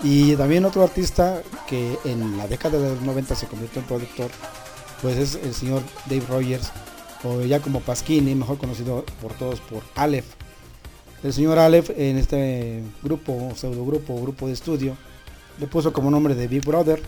[0.03, 4.33] y también otro artista que en la década de los 90 se convirtió en productor,
[5.01, 6.73] pues es el señor Dave Rogers,
[7.23, 10.27] o ya como Pasquini, mejor conocido por todos por Aleph.
[11.23, 14.97] El señor Aleph en este grupo, pseudo grupo, grupo de estudio,
[15.61, 17.01] le puso como nombre de Big Brother.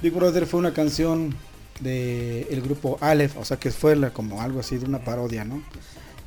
[0.00, 1.36] Big Brother fue una canción
[1.80, 5.44] del el grupo Aleph, o sea que fue la- como algo así de una parodia,
[5.44, 5.62] ¿no?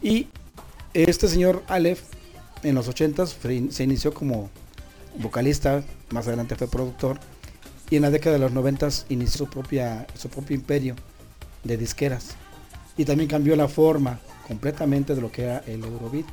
[0.03, 0.27] Y
[0.93, 2.01] este señor Aleph
[2.61, 4.49] en los 80s fue- se inició como
[5.17, 7.19] vocalista, más adelante fue productor
[7.89, 10.95] y en la década de los 90s inició su propia su propio imperio
[11.63, 12.31] de disqueras
[12.97, 16.25] y también cambió la forma completamente de lo que era el Eurobeat.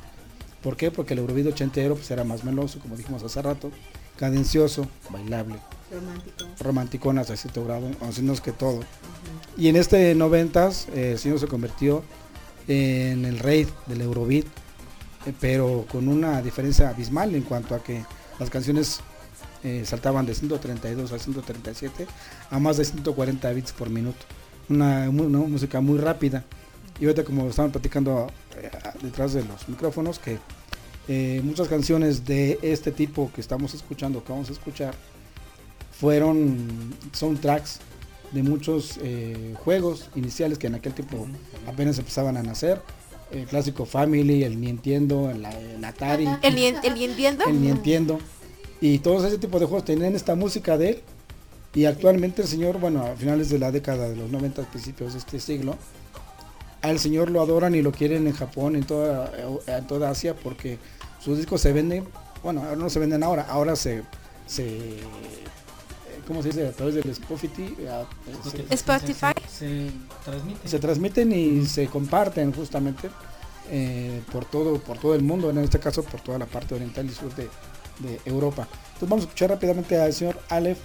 [0.61, 0.91] ¿Por qué?
[0.91, 3.71] Porque el Eurobeat ochentero pues era más meloso, como dijimos hace rato,
[4.17, 5.55] cadencioso, bailable,
[5.91, 6.45] Romántico.
[6.59, 7.89] romanticonas a cierto grado,
[8.21, 8.81] no es que todo.
[9.57, 12.03] Y en este 90s eh, el señor se convirtió
[12.67, 14.45] en el rey del Eurobeat,
[15.25, 18.03] eh, pero con una diferencia abismal en cuanto a que
[18.39, 18.99] las canciones
[19.63, 22.07] eh, saltaban de 132 a 137
[22.49, 24.25] a más de 140 bits por minuto.
[24.69, 26.45] Una, música muy rápida.
[26.99, 28.27] Y ahorita como estaban platicando
[28.57, 28.69] eh,
[29.01, 30.39] detrás de los micrófonos que
[31.43, 34.93] muchas canciones de este tipo que estamos escuchando, que vamos a escuchar,
[35.91, 37.81] fueron soundtracks
[38.31, 41.27] de muchos eh, juegos iniciales que en aquel tiempo
[41.67, 42.81] apenas empezaban a nacer.
[43.31, 47.45] El clásico Family, el Nintendo, el, el Atari, ¿El, el ni entiendo?
[47.45, 48.19] el Nintendo.
[48.81, 51.01] Y todos ese tipo de juegos tenían esta música de él.
[51.73, 55.19] Y actualmente el señor, bueno, a finales de la década de los 90, principios de
[55.19, 55.77] este siglo,
[56.81, 59.31] al señor lo adoran y lo quieren en Japón, en toda,
[59.67, 60.79] en toda Asia, porque
[61.23, 62.03] sus discos se venden,
[62.43, 64.03] bueno, ahora no se venden ahora, ahora se,
[64.47, 64.99] se eh,
[66.31, 66.67] ¿cómo se dice?
[66.67, 67.89] A través del Spotify, eh,
[68.49, 69.33] se- Spotify.
[69.49, 69.91] Se
[70.23, 70.67] transmite.
[70.67, 73.09] se transmiten y se comparten justamente
[73.69, 77.05] eh, por todo por todo el mundo en este caso por toda la parte oriental
[77.05, 77.43] y sur de,
[77.99, 80.79] de Europa entonces vamos a escuchar rápidamente al señor Aleph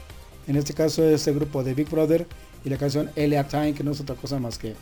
[0.46, 2.26] en este caso es el grupo de Big Brother
[2.64, 4.74] y la canción Elia Time que no es otra cosa más que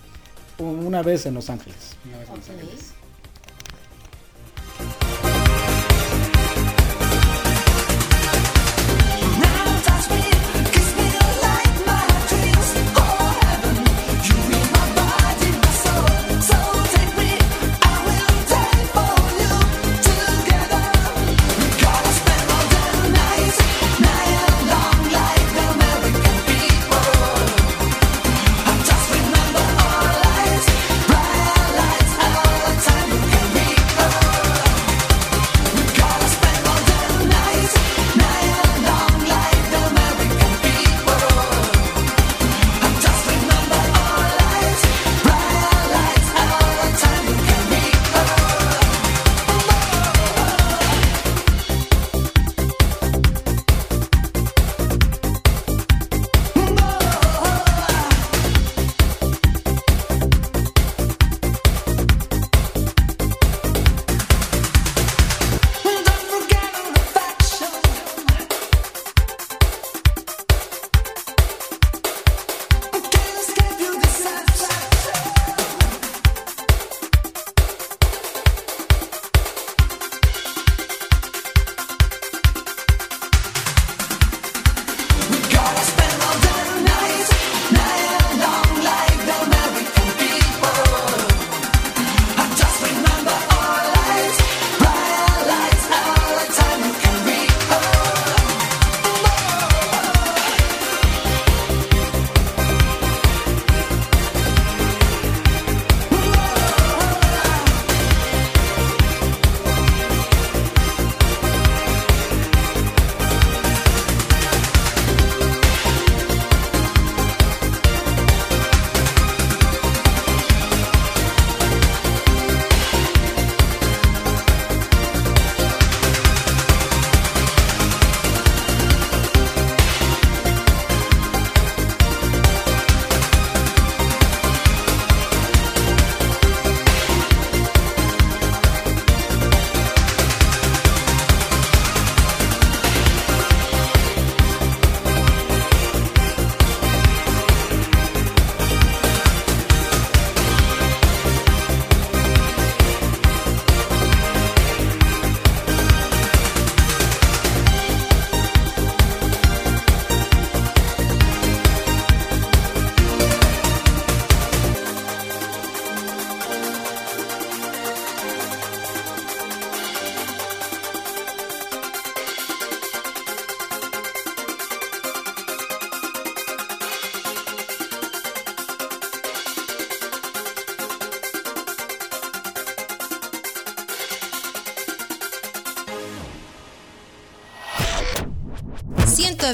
[0.58, 3.03] un- una vez en Los Ángeles Just remember our lights, bright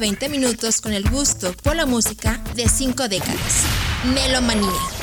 [0.01, 3.65] 120 minutos con el gusto por la música de 5 décadas.
[4.15, 5.00] Melomanía.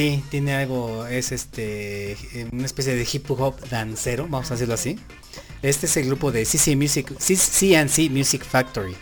[0.00, 4.72] Sí, tiene algo, es este, eh, una especie de hip hop dancero, vamos a decirlo
[4.72, 4.98] así.
[5.60, 8.96] Este es el grupo de CC Music, CNC Music Factory,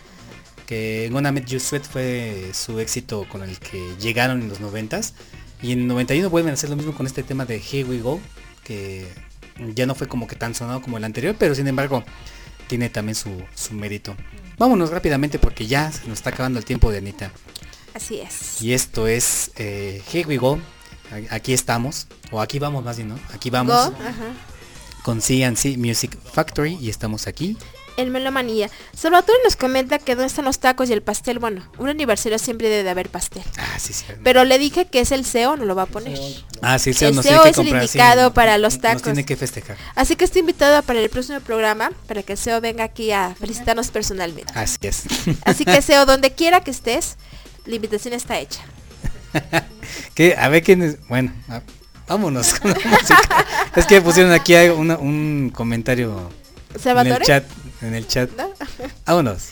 [0.67, 5.13] que Gonna Met You Sweat fue su éxito con el que llegaron en los 90s.
[5.61, 7.99] Y en el 91 vuelven a hacer lo mismo con este tema de Here We
[7.99, 8.19] Go,
[8.65, 9.07] que
[9.73, 12.03] ya no fue como que tan sonado como el anterior, pero sin embargo
[12.67, 14.17] tiene también su, su mérito.
[14.57, 17.31] Vámonos rápidamente porque ya se nos está acabando el tiempo de Anita.
[17.93, 18.61] Así es.
[18.61, 20.59] Y esto es eh, Here We Go.
[21.29, 22.07] Aquí estamos.
[22.31, 23.19] O aquí vamos más bien, ¿no?
[23.33, 23.73] Aquí vamos.
[23.73, 24.33] Go, ajá.
[25.03, 27.57] Con CNC Music Factory y estamos aquí.
[27.97, 28.69] El Melomanía.
[28.95, 31.39] Salvatore nos comenta que dónde están los tacos y el pastel.
[31.39, 33.43] Bueno, un aniversario siempre debe de haber pastel.
[33.57, 34.05] Ah, sí, sí.
[34.23, 36.17] Pero le dije que es el CEO, no lo va a poner.
[36.61, 39.01] Ah, sí, El nos CEO tiene que es el sí, indicado para los Nos tacos.
[39.01, 39.75] tiene que festejar.
[39.95, 43.35] Así que está invitado para el próximo programa, para que el CEO venga aquí a
[43.37, 44.53] felicitarnos personalmente.
[44.55, 45.03] Así es.
[45.43, 47.17] Así que CEO, donde quiera que estés,
[47.65, 48.61] la invitación está hecha.
[50.15, 50.97] que a ver quién es.
[51.07, 51.61] Bueno, a-
[52.07, 53.45] vámonos con la música.
[53.75, 56.29] Es que pusieron aquí una- un comentario
[56.71, 57.25] en el ¿Salvatore?
[57.25, 57.43] chat.
[57.81, 58.29] En el chat.
[58.37, 58.49] ¿No?
[59.05, 59.49] Vámonos.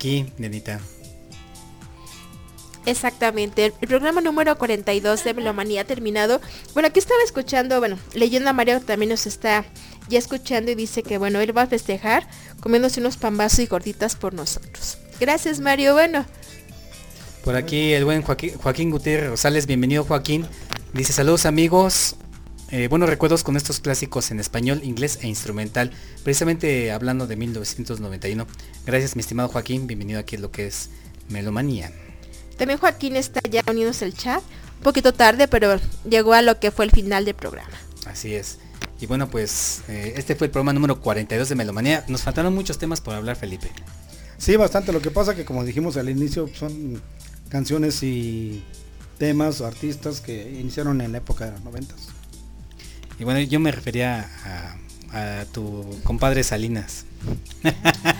[0.00, 0.80] Aquí, nenita.
[2.86, 6.40] Exactamente, el programa número 42 de Melomanía ha terminado.
[6.72, 9.66] Bueno, aquí estaba escuchando, bueno, leyendo a Mario también nos está
[10.08, 12.26] ya escuchando y dice que bueno, él va a festejar
[12.60, 14.96] comiéndose unos pambazos y gorditas por nosotros.
[15.20, 16.24] Gracias Mario, bueno.
[17.44, 20.46] Por aquí el buen Joaquín, Joaquín Gutiérrez Rosales, bienvenido Joaquín.
[20.94, 22.16] Dice saludos amigos,
[22.72, 25.90] eh, buenos recuerdos con estos clásicos en español, inglés e instrumental.
[26.22, 28.46] Precisamente hablando de 1991.
[28.86, 30.90] Gracias mi estimado Joaquín, bienvenido aquí a lo que es
[31.28, 31.92] Melomanía.
[32.56, 34.42] También Joaquín está ya uniéndose al chat,
[34.76, 37.76] un poquito tarde, pero llegó a lo que fue el final del programa.
[38.06, 38.58] Así es.
[39.00, 42.04] Y bueno, pues eh, este fue el programa número 42 de Melomanía.
[42.08, 43.70] Nos faltaron muchos temas por hablar, Felipe.
[44.36, 44.92] Sí, bastante.
[44.92, 47.00] Lo que pasa que como dijimos al inicio, son
[47.48, 48.62] canciones y
[49.18, 52.08] temas o artistas que iniciaron en la época de los noventas.
[53.20, 54.28] Y bueno, yo me refería
[55.12, 57.04] a, a tu compadre Salinas.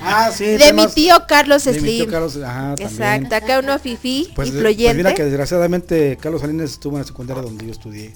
[0.02, 2.10] Ah, sí, de temas mi tío Carlos de mi tío Slim.
[2.10, 2.88] Carlos, ajá, también.
[2.90, 4.84] Exacto, acá uno fifi, Pues, influyente.
[4.84, 8.12] pues mira que desgraciadamente Carlos Salinas estuvo en la secundaria donde yo estudié.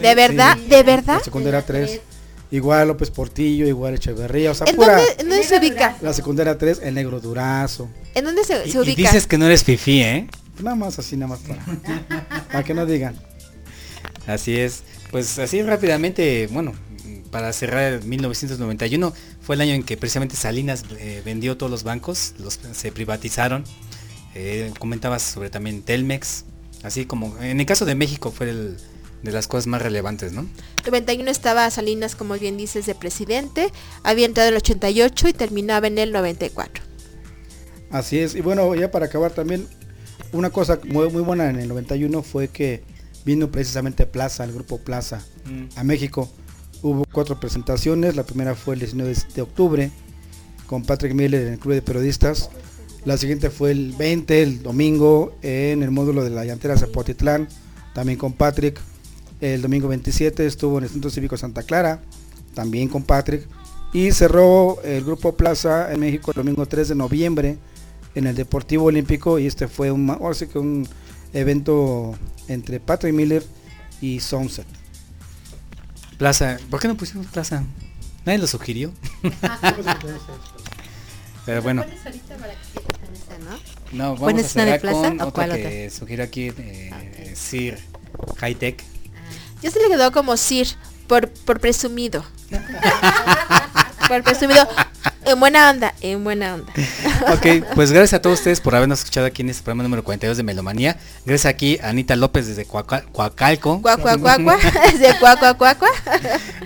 [0.00, 0.56] ¿De verdad?
[0.56, 1.18] ¿De verdad?
[1.18, 2.00] La secundaria 3.
[2.52, 4.96] Igual López Portillo, igual Echeverría, o sea, ¿En pura.
[4.96, 5.96] dónde, en dónde se ubica?
[6.00, 7.88] La secundaria 3, el negro Durazo.
[8.14, 9.02] ¿En dónde se, Y, se y ubica?
[9.02, 10.28] dices que no eres fifí, ¿eh?
[10.60, 11.64] Nada más así, nada más para,
[12.46, 13.16] para que no digan.
[14.28, 14.84] Así es.
[15.16, 16.74] Pues así rápidamente, bueno,
[17.30, 22.34] para cerrar 1991 fue el año en que precisamente Salinas eh, vendió todos los bancos,
[22.38, 23.64] los se privatizaron.
[24.34, 26.44] Eh, comentabas sobre también Telmex,
[26.82, 28.76] así como en el caso de México fue el,
[29.22, 30.46] de las cosas más relevantes, ¿no?
[30.84, 33.72] 91 estaba Salinas, como bien dices, de presidente.
[34.02, 36.84] Había entrado en el 88 y terminaba en el 94.
[37.90, 38.34] Así es.
[38.34, 39.66] Y bueno, ya para acabar también,
[40.32, 42.84] una cosa muy, muy buena en el 91 fue que
[43.26, 45.78] vino precisamente Plaza, el grupo Plaza, Mm.
[45.78, 46.30] a México.
[46.82, 48.14] Hubo cuatro presentaciones.
[48.16, 49.90] La primera fue el 19 de octubre
[50.66, 52.50] con Patrick Miller en el Club de Periodistas.
[53.04, 57.48] La siguiente fue el 20, el domingo, en el módulo de la llantera Zapotitlán,
[57.94, 58.78] también con Patrick.
[59.40, 62.00] El domingo 27 estuvo en el Centro Cívico Santa Clara,
[62.54, 63.46] también con Patrick.
[63.92, 67.58] Y cerró el grupo Plaza en México el domingo 3 de noviembre
[68.14, 69.38] en el Deportivo Olímpico.
[69.38, 70.86] Y este fue un, sí que un
[71.32, 72.16] evento
[72.48, 73.44] entre Patrick Miller
[74.00, 74.66] y Sunset.
[76.18, 77.62] Plaza, ¿por qué no pusimos Plaza?
[78.24, 78.92] Nadie lo sugirió.
[81.44, 81.84] Pero bueno,
[83.92, 87.32] no, vamos a ¿Pones una de Plaza con o otra cuál que sugiero aquí, eh,
[87.36, 87.78] Sir
[88.38, 88.82] High Tech.
[89.62, 90.66] Ya se le quedó como Sir,
[91.06, 92.24] por, por presumido.
[94.08, 94.66] por presumido.
[95.26, 96.72] En buena onda, en buena onda.
[97.32, 100.36] Ok, pues gracias a todos ustedes por habernos escuchado aquí en este programa número 42
[100.36, 100.96] de Melomanía.
[101.24, 103.80] Gracias aquí a Anita López desde Coaca- Coacalco.
[103.82, 104.56] Cuacua, cuacua,
[104.98, 105.88] de cuacua, cuacua.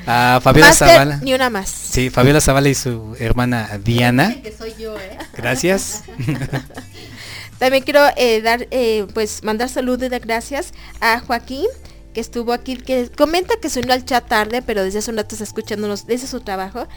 [0.06, 1.16] A Fabiola Master, Zavala.
[1.22, 1.70] ni una más.
[1.70, 4.34] Sí, Fabiola Zavala y su hermana Diana.
[4.42, 5.16] Que soy yo, ¿eh?
[5.36, 6.02] Gracias.
[7.58, 11.66] También quiero eh, dar, eh, pues mandar saludos y dar gracias a Joaquín,
[12.14, 15.18] que estuvo aquí, que comenta que se unió al chat tarde, pero desde hace un
[15.18, 16.88] rato está escuchándonos desde su trabajo.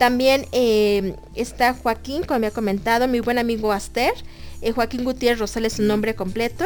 [0.00, 4.14] También eh, está Joaquín, como me ha comentado, mi buen amigo Aster,
[4.62, 6.64] eh, Joaquín Gutiérrez Rosales, su nombre completo.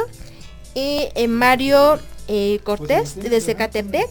[0.77, 1.99] Y eh, Mario
[2.63, 4.09] Cortés, desde Catepec.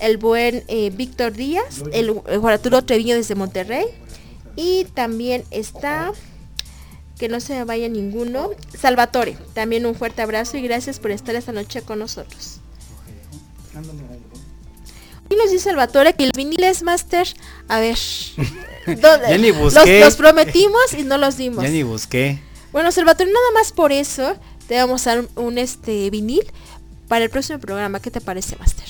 [0.00, 0.64] El buen
[0.96, 3.84] Víctor Díaz, el, el Juan Arturo Treviño desde Monterrey.
[4.56, 6.12] Y también está
[7.16, 8.50] que no se me vaya ninguno.
[8.76, 12.58] Salvatore, también un fuerte abrazo y gracias por estar esta noche con nosotros.
[15.30, 17.26] Y nos dice Salvatore que el vinil es master.
[17.68, 17.98] A ver.
[18.86, 19.28] ¿dónde?
[19.28, 20.00] Ya ni los, busqué.
[20.00, 21.62] los prometimos y no los dimos.
[21.62, 22.38] Ya ni busqué.
[22.72, 24.36] Bueno, Salvatore, nada más por eso
[24.66, 26.44] te vamos a dar un, un, este vinil
[27.08, 28.00] para el próximo programa.
[28.00, 28.86] ¿Qué te parece, Master?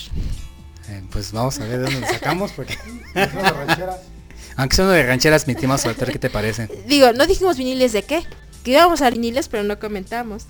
[0.88, 2.76] Eh, pues vamos a ver de dónde lo sacamos porque...
[4.56, 6.68] Aunque son de rancheras, mi estimado Salvatore, ¿qué te parece?
[6.88, 8.24] Digo, no dijimos viniles de qué.
[8.64, 10.46] Que íbamos a viniles, pero no comentamos.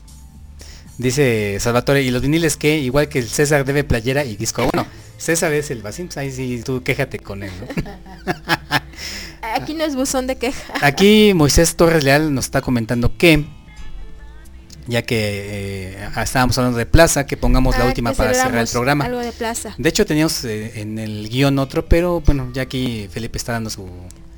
[0.96, 2.78] Dice Salvatore, ¿y los viniles qué?
[2.78, 4.66] Igual que el César debe playera y disco.
[4.72, 4.88] Bueno,
[5.18, 7.66] César es el vacín, pues ahí sí tú quéjate con él, ¿no?
[9.54, 10.72] Aquí no es buzón de queja.
[10.80, 13.44] Aquí Moisés Torres Leal nos está comentando que,
[14.86, 18.68] ya que eh, estábamos hablando de plaza, que pongamos la Ah, última para cerrar el
[18.68, 19.04] programa.
[19.06, 19.74] Algo de plaza.
[19.76, 23.70] De hecho teníamos eh, en el guion otro, pero bueno, ya aquí Felipe está dando
[23.70, 23.88] su,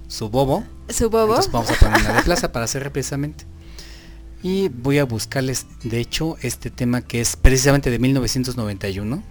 [0.08, 0.64] su bobo.
[0.88, 1.34] Su bobo.
[1.34, 3.44] Entonces vamos a poner una de plaza para cerrar precisamente.
[4.42, 9.22] Y voy a buscarles, de hecho, este tema que es precisamente de 1991.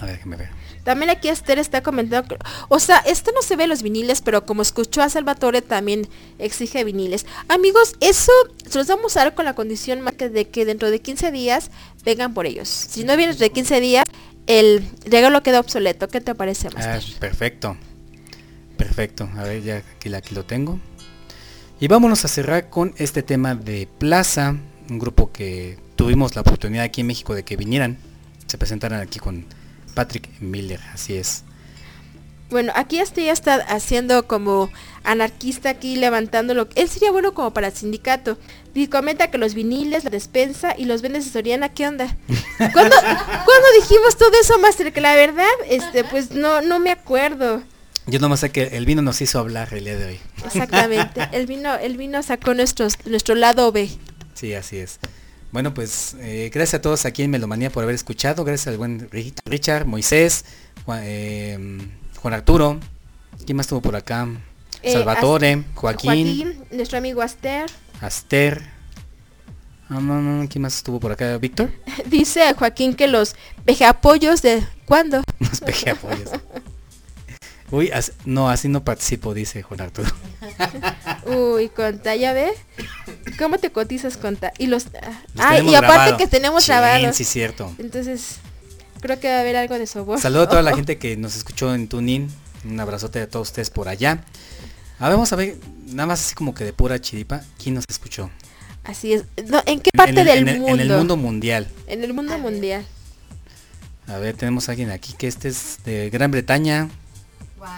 [0.00, 0.48] A ver, déjame ver.
[0.84, 2.36] También aquí Esther está comentando,
[2.68, 6.08] o sea, esto no se ve en los viniles, pero como escuchó a Salvatore también
[6.38, 7.26] exige viniles.
[7.48, 8.32] Amigos, eso
[8.66, 11.30] se los vamos a dar con la condición más que de que dentro de 15
[11.32, 11.70] días
[12.04, 12.68] vengan por ellos.
[12.68, 14.04] Si no vienes de 15 días,
[14.46, 16.08] el regalo queda obsoleto.
[16.08, 17.18] ¿Qué te parece, Ah, Master?
[17.20, 17.76] perfecto.
[18.78, 19.28] Perfecto.
[19.36, 20.78] A ver, ya aquí, aquí lo tengo.
[21.78, 24.56] Y vámonos a cerrar con este tema de Plaza,
[24.88, 27.98] un grupo que tuvimos la oportunidad aquí en México de que vinieran,
[28.46, 29.44] se presentaran aquí con
[29.90, 31.44] Patrick Miller, así es.
[32.50, 34.70] Bueno, aquí este ya está haciendo como
[35.04, 36.68] anarquista aquí levantándolo.
[36.74, 38.38] Él sería bueno como para el sindicato.
[38.74, 42.16] Y comenta que los viniles, la despensa y los vendes de Soriana, ¿qué onda?
[42.56, 44.92] ¿Cuándo, cuándo dijimos todo eso, Master?
[44.92, 47.62] Que la verdad, este, pues no, no me acuerdo.
[48.06, 50.20] Yo nomás sé que el vino nos hizo hablar el día de hoy.
[50.44, 51.28] Exactamente.
[51.32, 53.90] El vino, el vino sacó nuestros, nuestro lado B.
[54.34, 54.98] Sí, así es.
[55.52, 58.44] Bueno, pues eh, gracias a todos aquí en Melomanía por haber escuchado.
[58.44, 60.44] Gracias al buen Ri- Richard, Moisés,
[60.84, 61.78] Juan, eh,
[62.20, 62.78] Juan Arturo.
[63.44, 64.28] ¿Quién más estuvo por acá?
[64.82, 67.68] Eh, Salvatore, As- Joaquín, nuestro amigo Aster.
[68.00, 68.62] Aster.
[69.88, 71.36] Ah, ¿Quién más estuvo por acá?
[71.38, 71.70] ¿Víctor?
[72.06, 73.34] Dice Joaquín que los
[73.66, 74.64] vejeapollos de...
[74.84, 75.22] ¿Cuándo?
[75.40, 76.30] Los peje apoyos.
[77.70, 80.10] Uy, as- no, así no participo, dice Juan Arturo.
[81.26, 82.50] Uy, conta, ¿ya ve?
[83.38, 84.52] ¿Cómo te cotizas, conta?
[84.58, 84.86] Y los...
[84.86, 86.16] ah, Los ah, y aparte grabado.
[86.16, 87.16] que tenemos Sí, grabados.
[87.16, 87.72] sí, cierto.
[87.78, 88.36] Entonces,
[89.00, 90.20] creo que va a haber algo de soborno.
[90.20, 92.28] Saludo a toda la gente que nos escuchó en TuneIn.
[92.64, 94.24] Un abrazote a todos ustedes por allá.
[94.98, 95.56] A ver, vamos a ver,
[95.86, 98.30] nada más así como que de pura chiripa, ¿quién nos escuchó?
[98.84, 99.24] Así es.
[99.46, 100.74] No, ¿En qué parte en el- del en el- mundo?
[100.74, 101.68] En el mundo mundial.
[101.86, 102.84] En el mundo mundial.
[104.08, 106.88] A ver, tenemos a alguien aquí que este es de Gran Bretaña,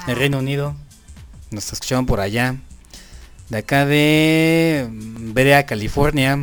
[0.06, 0.74] de Reino Unido.
[1.50, 2.56] Nos escuchaban por allá.
[3.48, 6.38] De acá de Berea, California.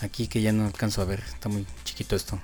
[0.00, 2.40] Aquí que ya no alcanzo a ver, está muy chiquito esto.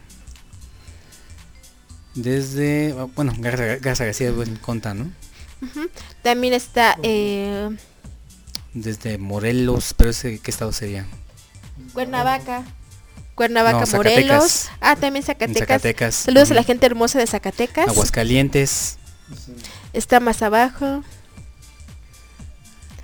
[2.14, 5.10] Desde, bueno, Garza, Garza García buen conta, ¿no?
[6.22, 7.76] También está eh,
[8.74, 11.06] Desde Morelos, pero ese qué estado sería?
[11.92, 12.64] Cuernavaca.
[13.36, 14.68] Cuernavaca, No, Morelos.
[14.80, 15.60] Ah, también Zacatecas.
[15.68, 16.14] Zacatecas.
[16.16, 17.86] Saludos a la gente hermosa de Zacatecas.
[17.88, 18.96] Aguascalientes,
[19.92, 21.04] Está más abajo.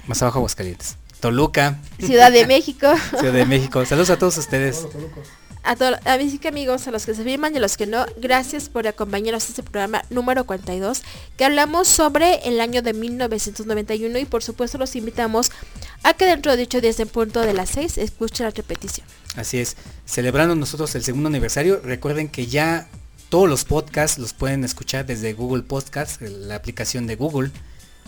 [0.07, 0.97] más abajo Aguascalientes.
[1.21, 2.89] Toluca, Ciudad de México.
[3.19, 3.85] Ciudad de México.
[3.87, 4.87] Saludos a todos ustedes.
[5.64, 8.05] A todos, a mis amigos, a los que se firman y a los que no,
[8.16, 11.02] gracias por acompañarnos a este programa número 42,
[11.36, 15.52] que hablamos sobre el año de 1991 y por supuesto los invitamos
[16.02, 19.06] a que dentro de 8 días en punto de las 6 escuchen la repetición.
[19.36, 19.76] Así es.
[20.05, 22.89] Celebrando nosotros el segundo aniversario, recuerden que ya
[23.28, 27.51] todos los podcasts los pueden escuchar desde Google Podcasts, el- la aplicación de Google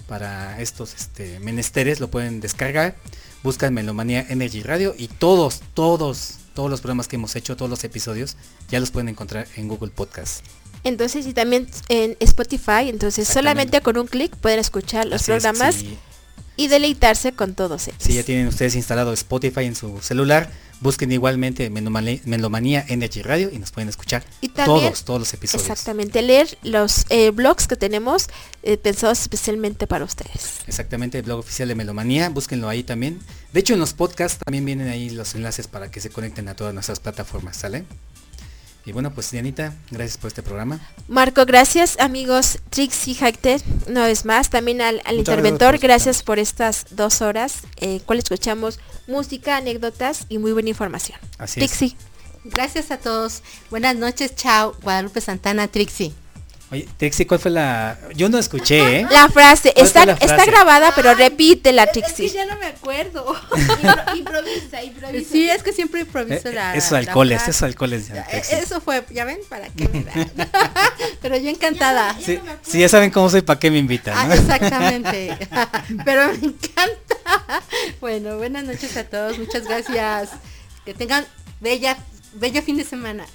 [0.08, 2.96] para estos este, menesteres, lo pueden descargar.
[3.44, 7.84] Buscan Melomanía Energy Radio y todos, todos, todos los programas que hemos hecho, todos los
[7.84, 8.36] episodios,
[8.68, 10.42] ya los pueden encontrar en Google Podcasts.
[10.84, 15.42] Entonces, y también en Spotify, entonces solamente con un clic pueden escuchar los Así es,
[15.42, 15.84] programas
[16.56, 18.02] y deleitarse con todos ellos.
[18.02, 20.50] Si ya tienen ustedes instalado Spotify en su celular,
[20.80, 25.62] busquen igualmente Melomanía Energy Radio y nos pueden escuchar Y también- todos, todos los episodios.
[25.68, 28.28] Exactamente, leer los eh, blogs que tenemos
[28.62, 30.60] eh, pensados especialmente para ustedes.
[30.66, 33.20] Exactamente, el blog oficial de Melomanía, búsquenlo ahí también.
[33.52, 36.56] De hecho, en los podcasts también vienen ahí los enlaces para que se conecten a
[36.56, 37.84] todas nuestras plataformas, ¿sale?
[38.86, 40.78] Y bueno, pues Dianita, gracias por este programa.
[41.08, 46.34] Marco, gracias amigos Trixie Hackter, una vez más, también al, al interventor, gracias por gracias
[46.34, 51.18] por estas dos horas, eh, cual escuchamos música, anécdotas y muy buena información.
[51.38, 51.70] Así es.
[51.70, 51.96] Trixie.
[52.44, 53.42] Gracias a todos.
[53.70, 54.74] Buenas noches, chao.
[54.82, 56.12] Guadalupe Santana, Trixie.
[56.70, 57.98] Oye, Trixie, ¿cuál fue la...?
[58.14, 59.06] Yo no escuché, ¿eh?
[59.10, 62.30] La frase ¿Cuál está, la está grabada, pero repítela, Trixie.
[62.30, 63.24] ya no me acuerdo.
[64.16, 65.30] improvisa, improvisa.
[65.30, 66.74] Sí, es que siempre Eh, improviso eh, la.
[66.74, 67.50] esos la alcoholes, frase.
[67.50, 68.08] esos alcoholes.
[68.08, 68.42] ya, Eh.
[68.62, 70.32] Eso fue, ya ven, para qué me dan.
[71.22, 72.16] Pero yo encantada.
[72.24, 74.14] Sí, sí, ya saben cómo soy, ¿para qué me invitan?
[74.16, 75.36] Ah, exactamente.
[76.04, 77.62] Pero me encanta.
[78.00, 79.38] Bueno, buenas noches a todos.
[79.38, 80.30] Muchas gracias.
[80.84, 81.24] Que tengan
[81.60, 81.96] bella,
[82.34, 83.26] bello fin de semana.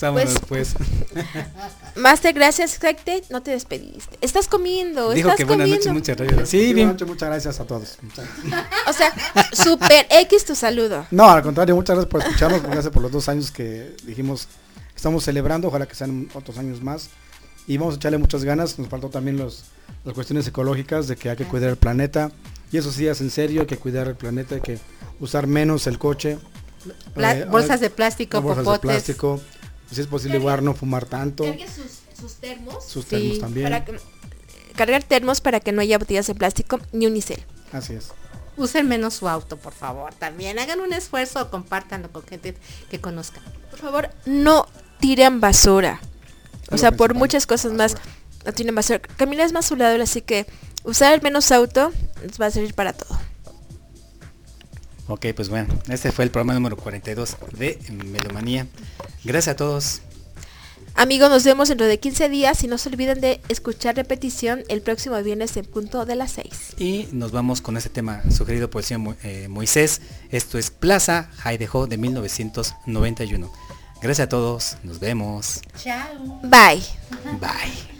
[0.00, 1.24] Vámonos, Pues- pues.
[1.96, 4.16] Master, gracias, Hackter, no te despediste.
[4.20, 5.92] Estás comiendo, Dijo estás que buenas comiendo.
[5.92, 6.48] noches, muchas gracias.
[6.48, 6.88] Sí, Sí, bien.
[6.88, 7.98] muchas, muchas gracias a todos.
[8.88, 9.12] O sea,
[9.52, 11.06] super X tu saludo.
[11.10, 14.48] No, al contrario, muchas gracias por escucharnos, gracias por los dos años que dijimos
[14.96, 17.08] estamos celebrando, ojalá que sean otros años más.
[17.66, 19.64] Y vamos a echarle muchas ganas, nos faltó también los,
[20.04, 22.32] las cuestiones ecológicas de que hay que cuidar el planeta.
[22.72, 24.78] Y eso sí es en serio, hay que cuidar el planeta, hay que
[25.20, 26.38] usar menos el coche.
[27.14, 29.40] Pla- Eh, bolsas de plástico, bolsas de plástico
[29.90, 31.42] pues es posible igual no fumar tanto.
[31.42, 32.84] Cargue sus, termos.
[32.86, 33.64] Sus termos también.
[33.64, 33.98] Para que,
[34.76, 37.42] cargar termos para que no haya botellas de plástico ni unicel.
[37.72, 38.12] Así es.
[38.56, 40.14] Usen menos su auto, por favor.
[40.14, 42.54] También hagan un esfuerzo o compártanlo con gente
[42.88, 43.42] que conozcan.
[43.68, 44.68] Por favor, no
[45.00, 46.00] tiren basura.
[46.70, 47.96] O sea, por muchas cosas más,
[48.44, 49.00] no tienen basura.
[49.00, 50.46] Caminar es más su lado, así que
[50.84, 51.90] usar el menos auto
[52.22, 53.18] les va a servir para todo.
[55.10, 58.68] Ok, pues bueno, este fue el programa número 42 de Melomanía.
[59.24, 60.02] Gracias a todos.
[60.94, 64.82] Amigos, nos vemos dentro de 15 días y no se olviden de escuchar repetición el
[64.82, 66.74] próximo viernes en punto de las 6.
[66.78, 70.00] Y nos vamos con este tema sugerido por el señor eh, Moisés.
[70.30, 73.52] Esto es Plaza Jaidejo de 1991.
[74.00, 75.60] Gracias a todos, nos vemos.
[75.76, 76.40] Chao.
[76.42, 76.82] Bye.
[77.40, 77.99] Bye.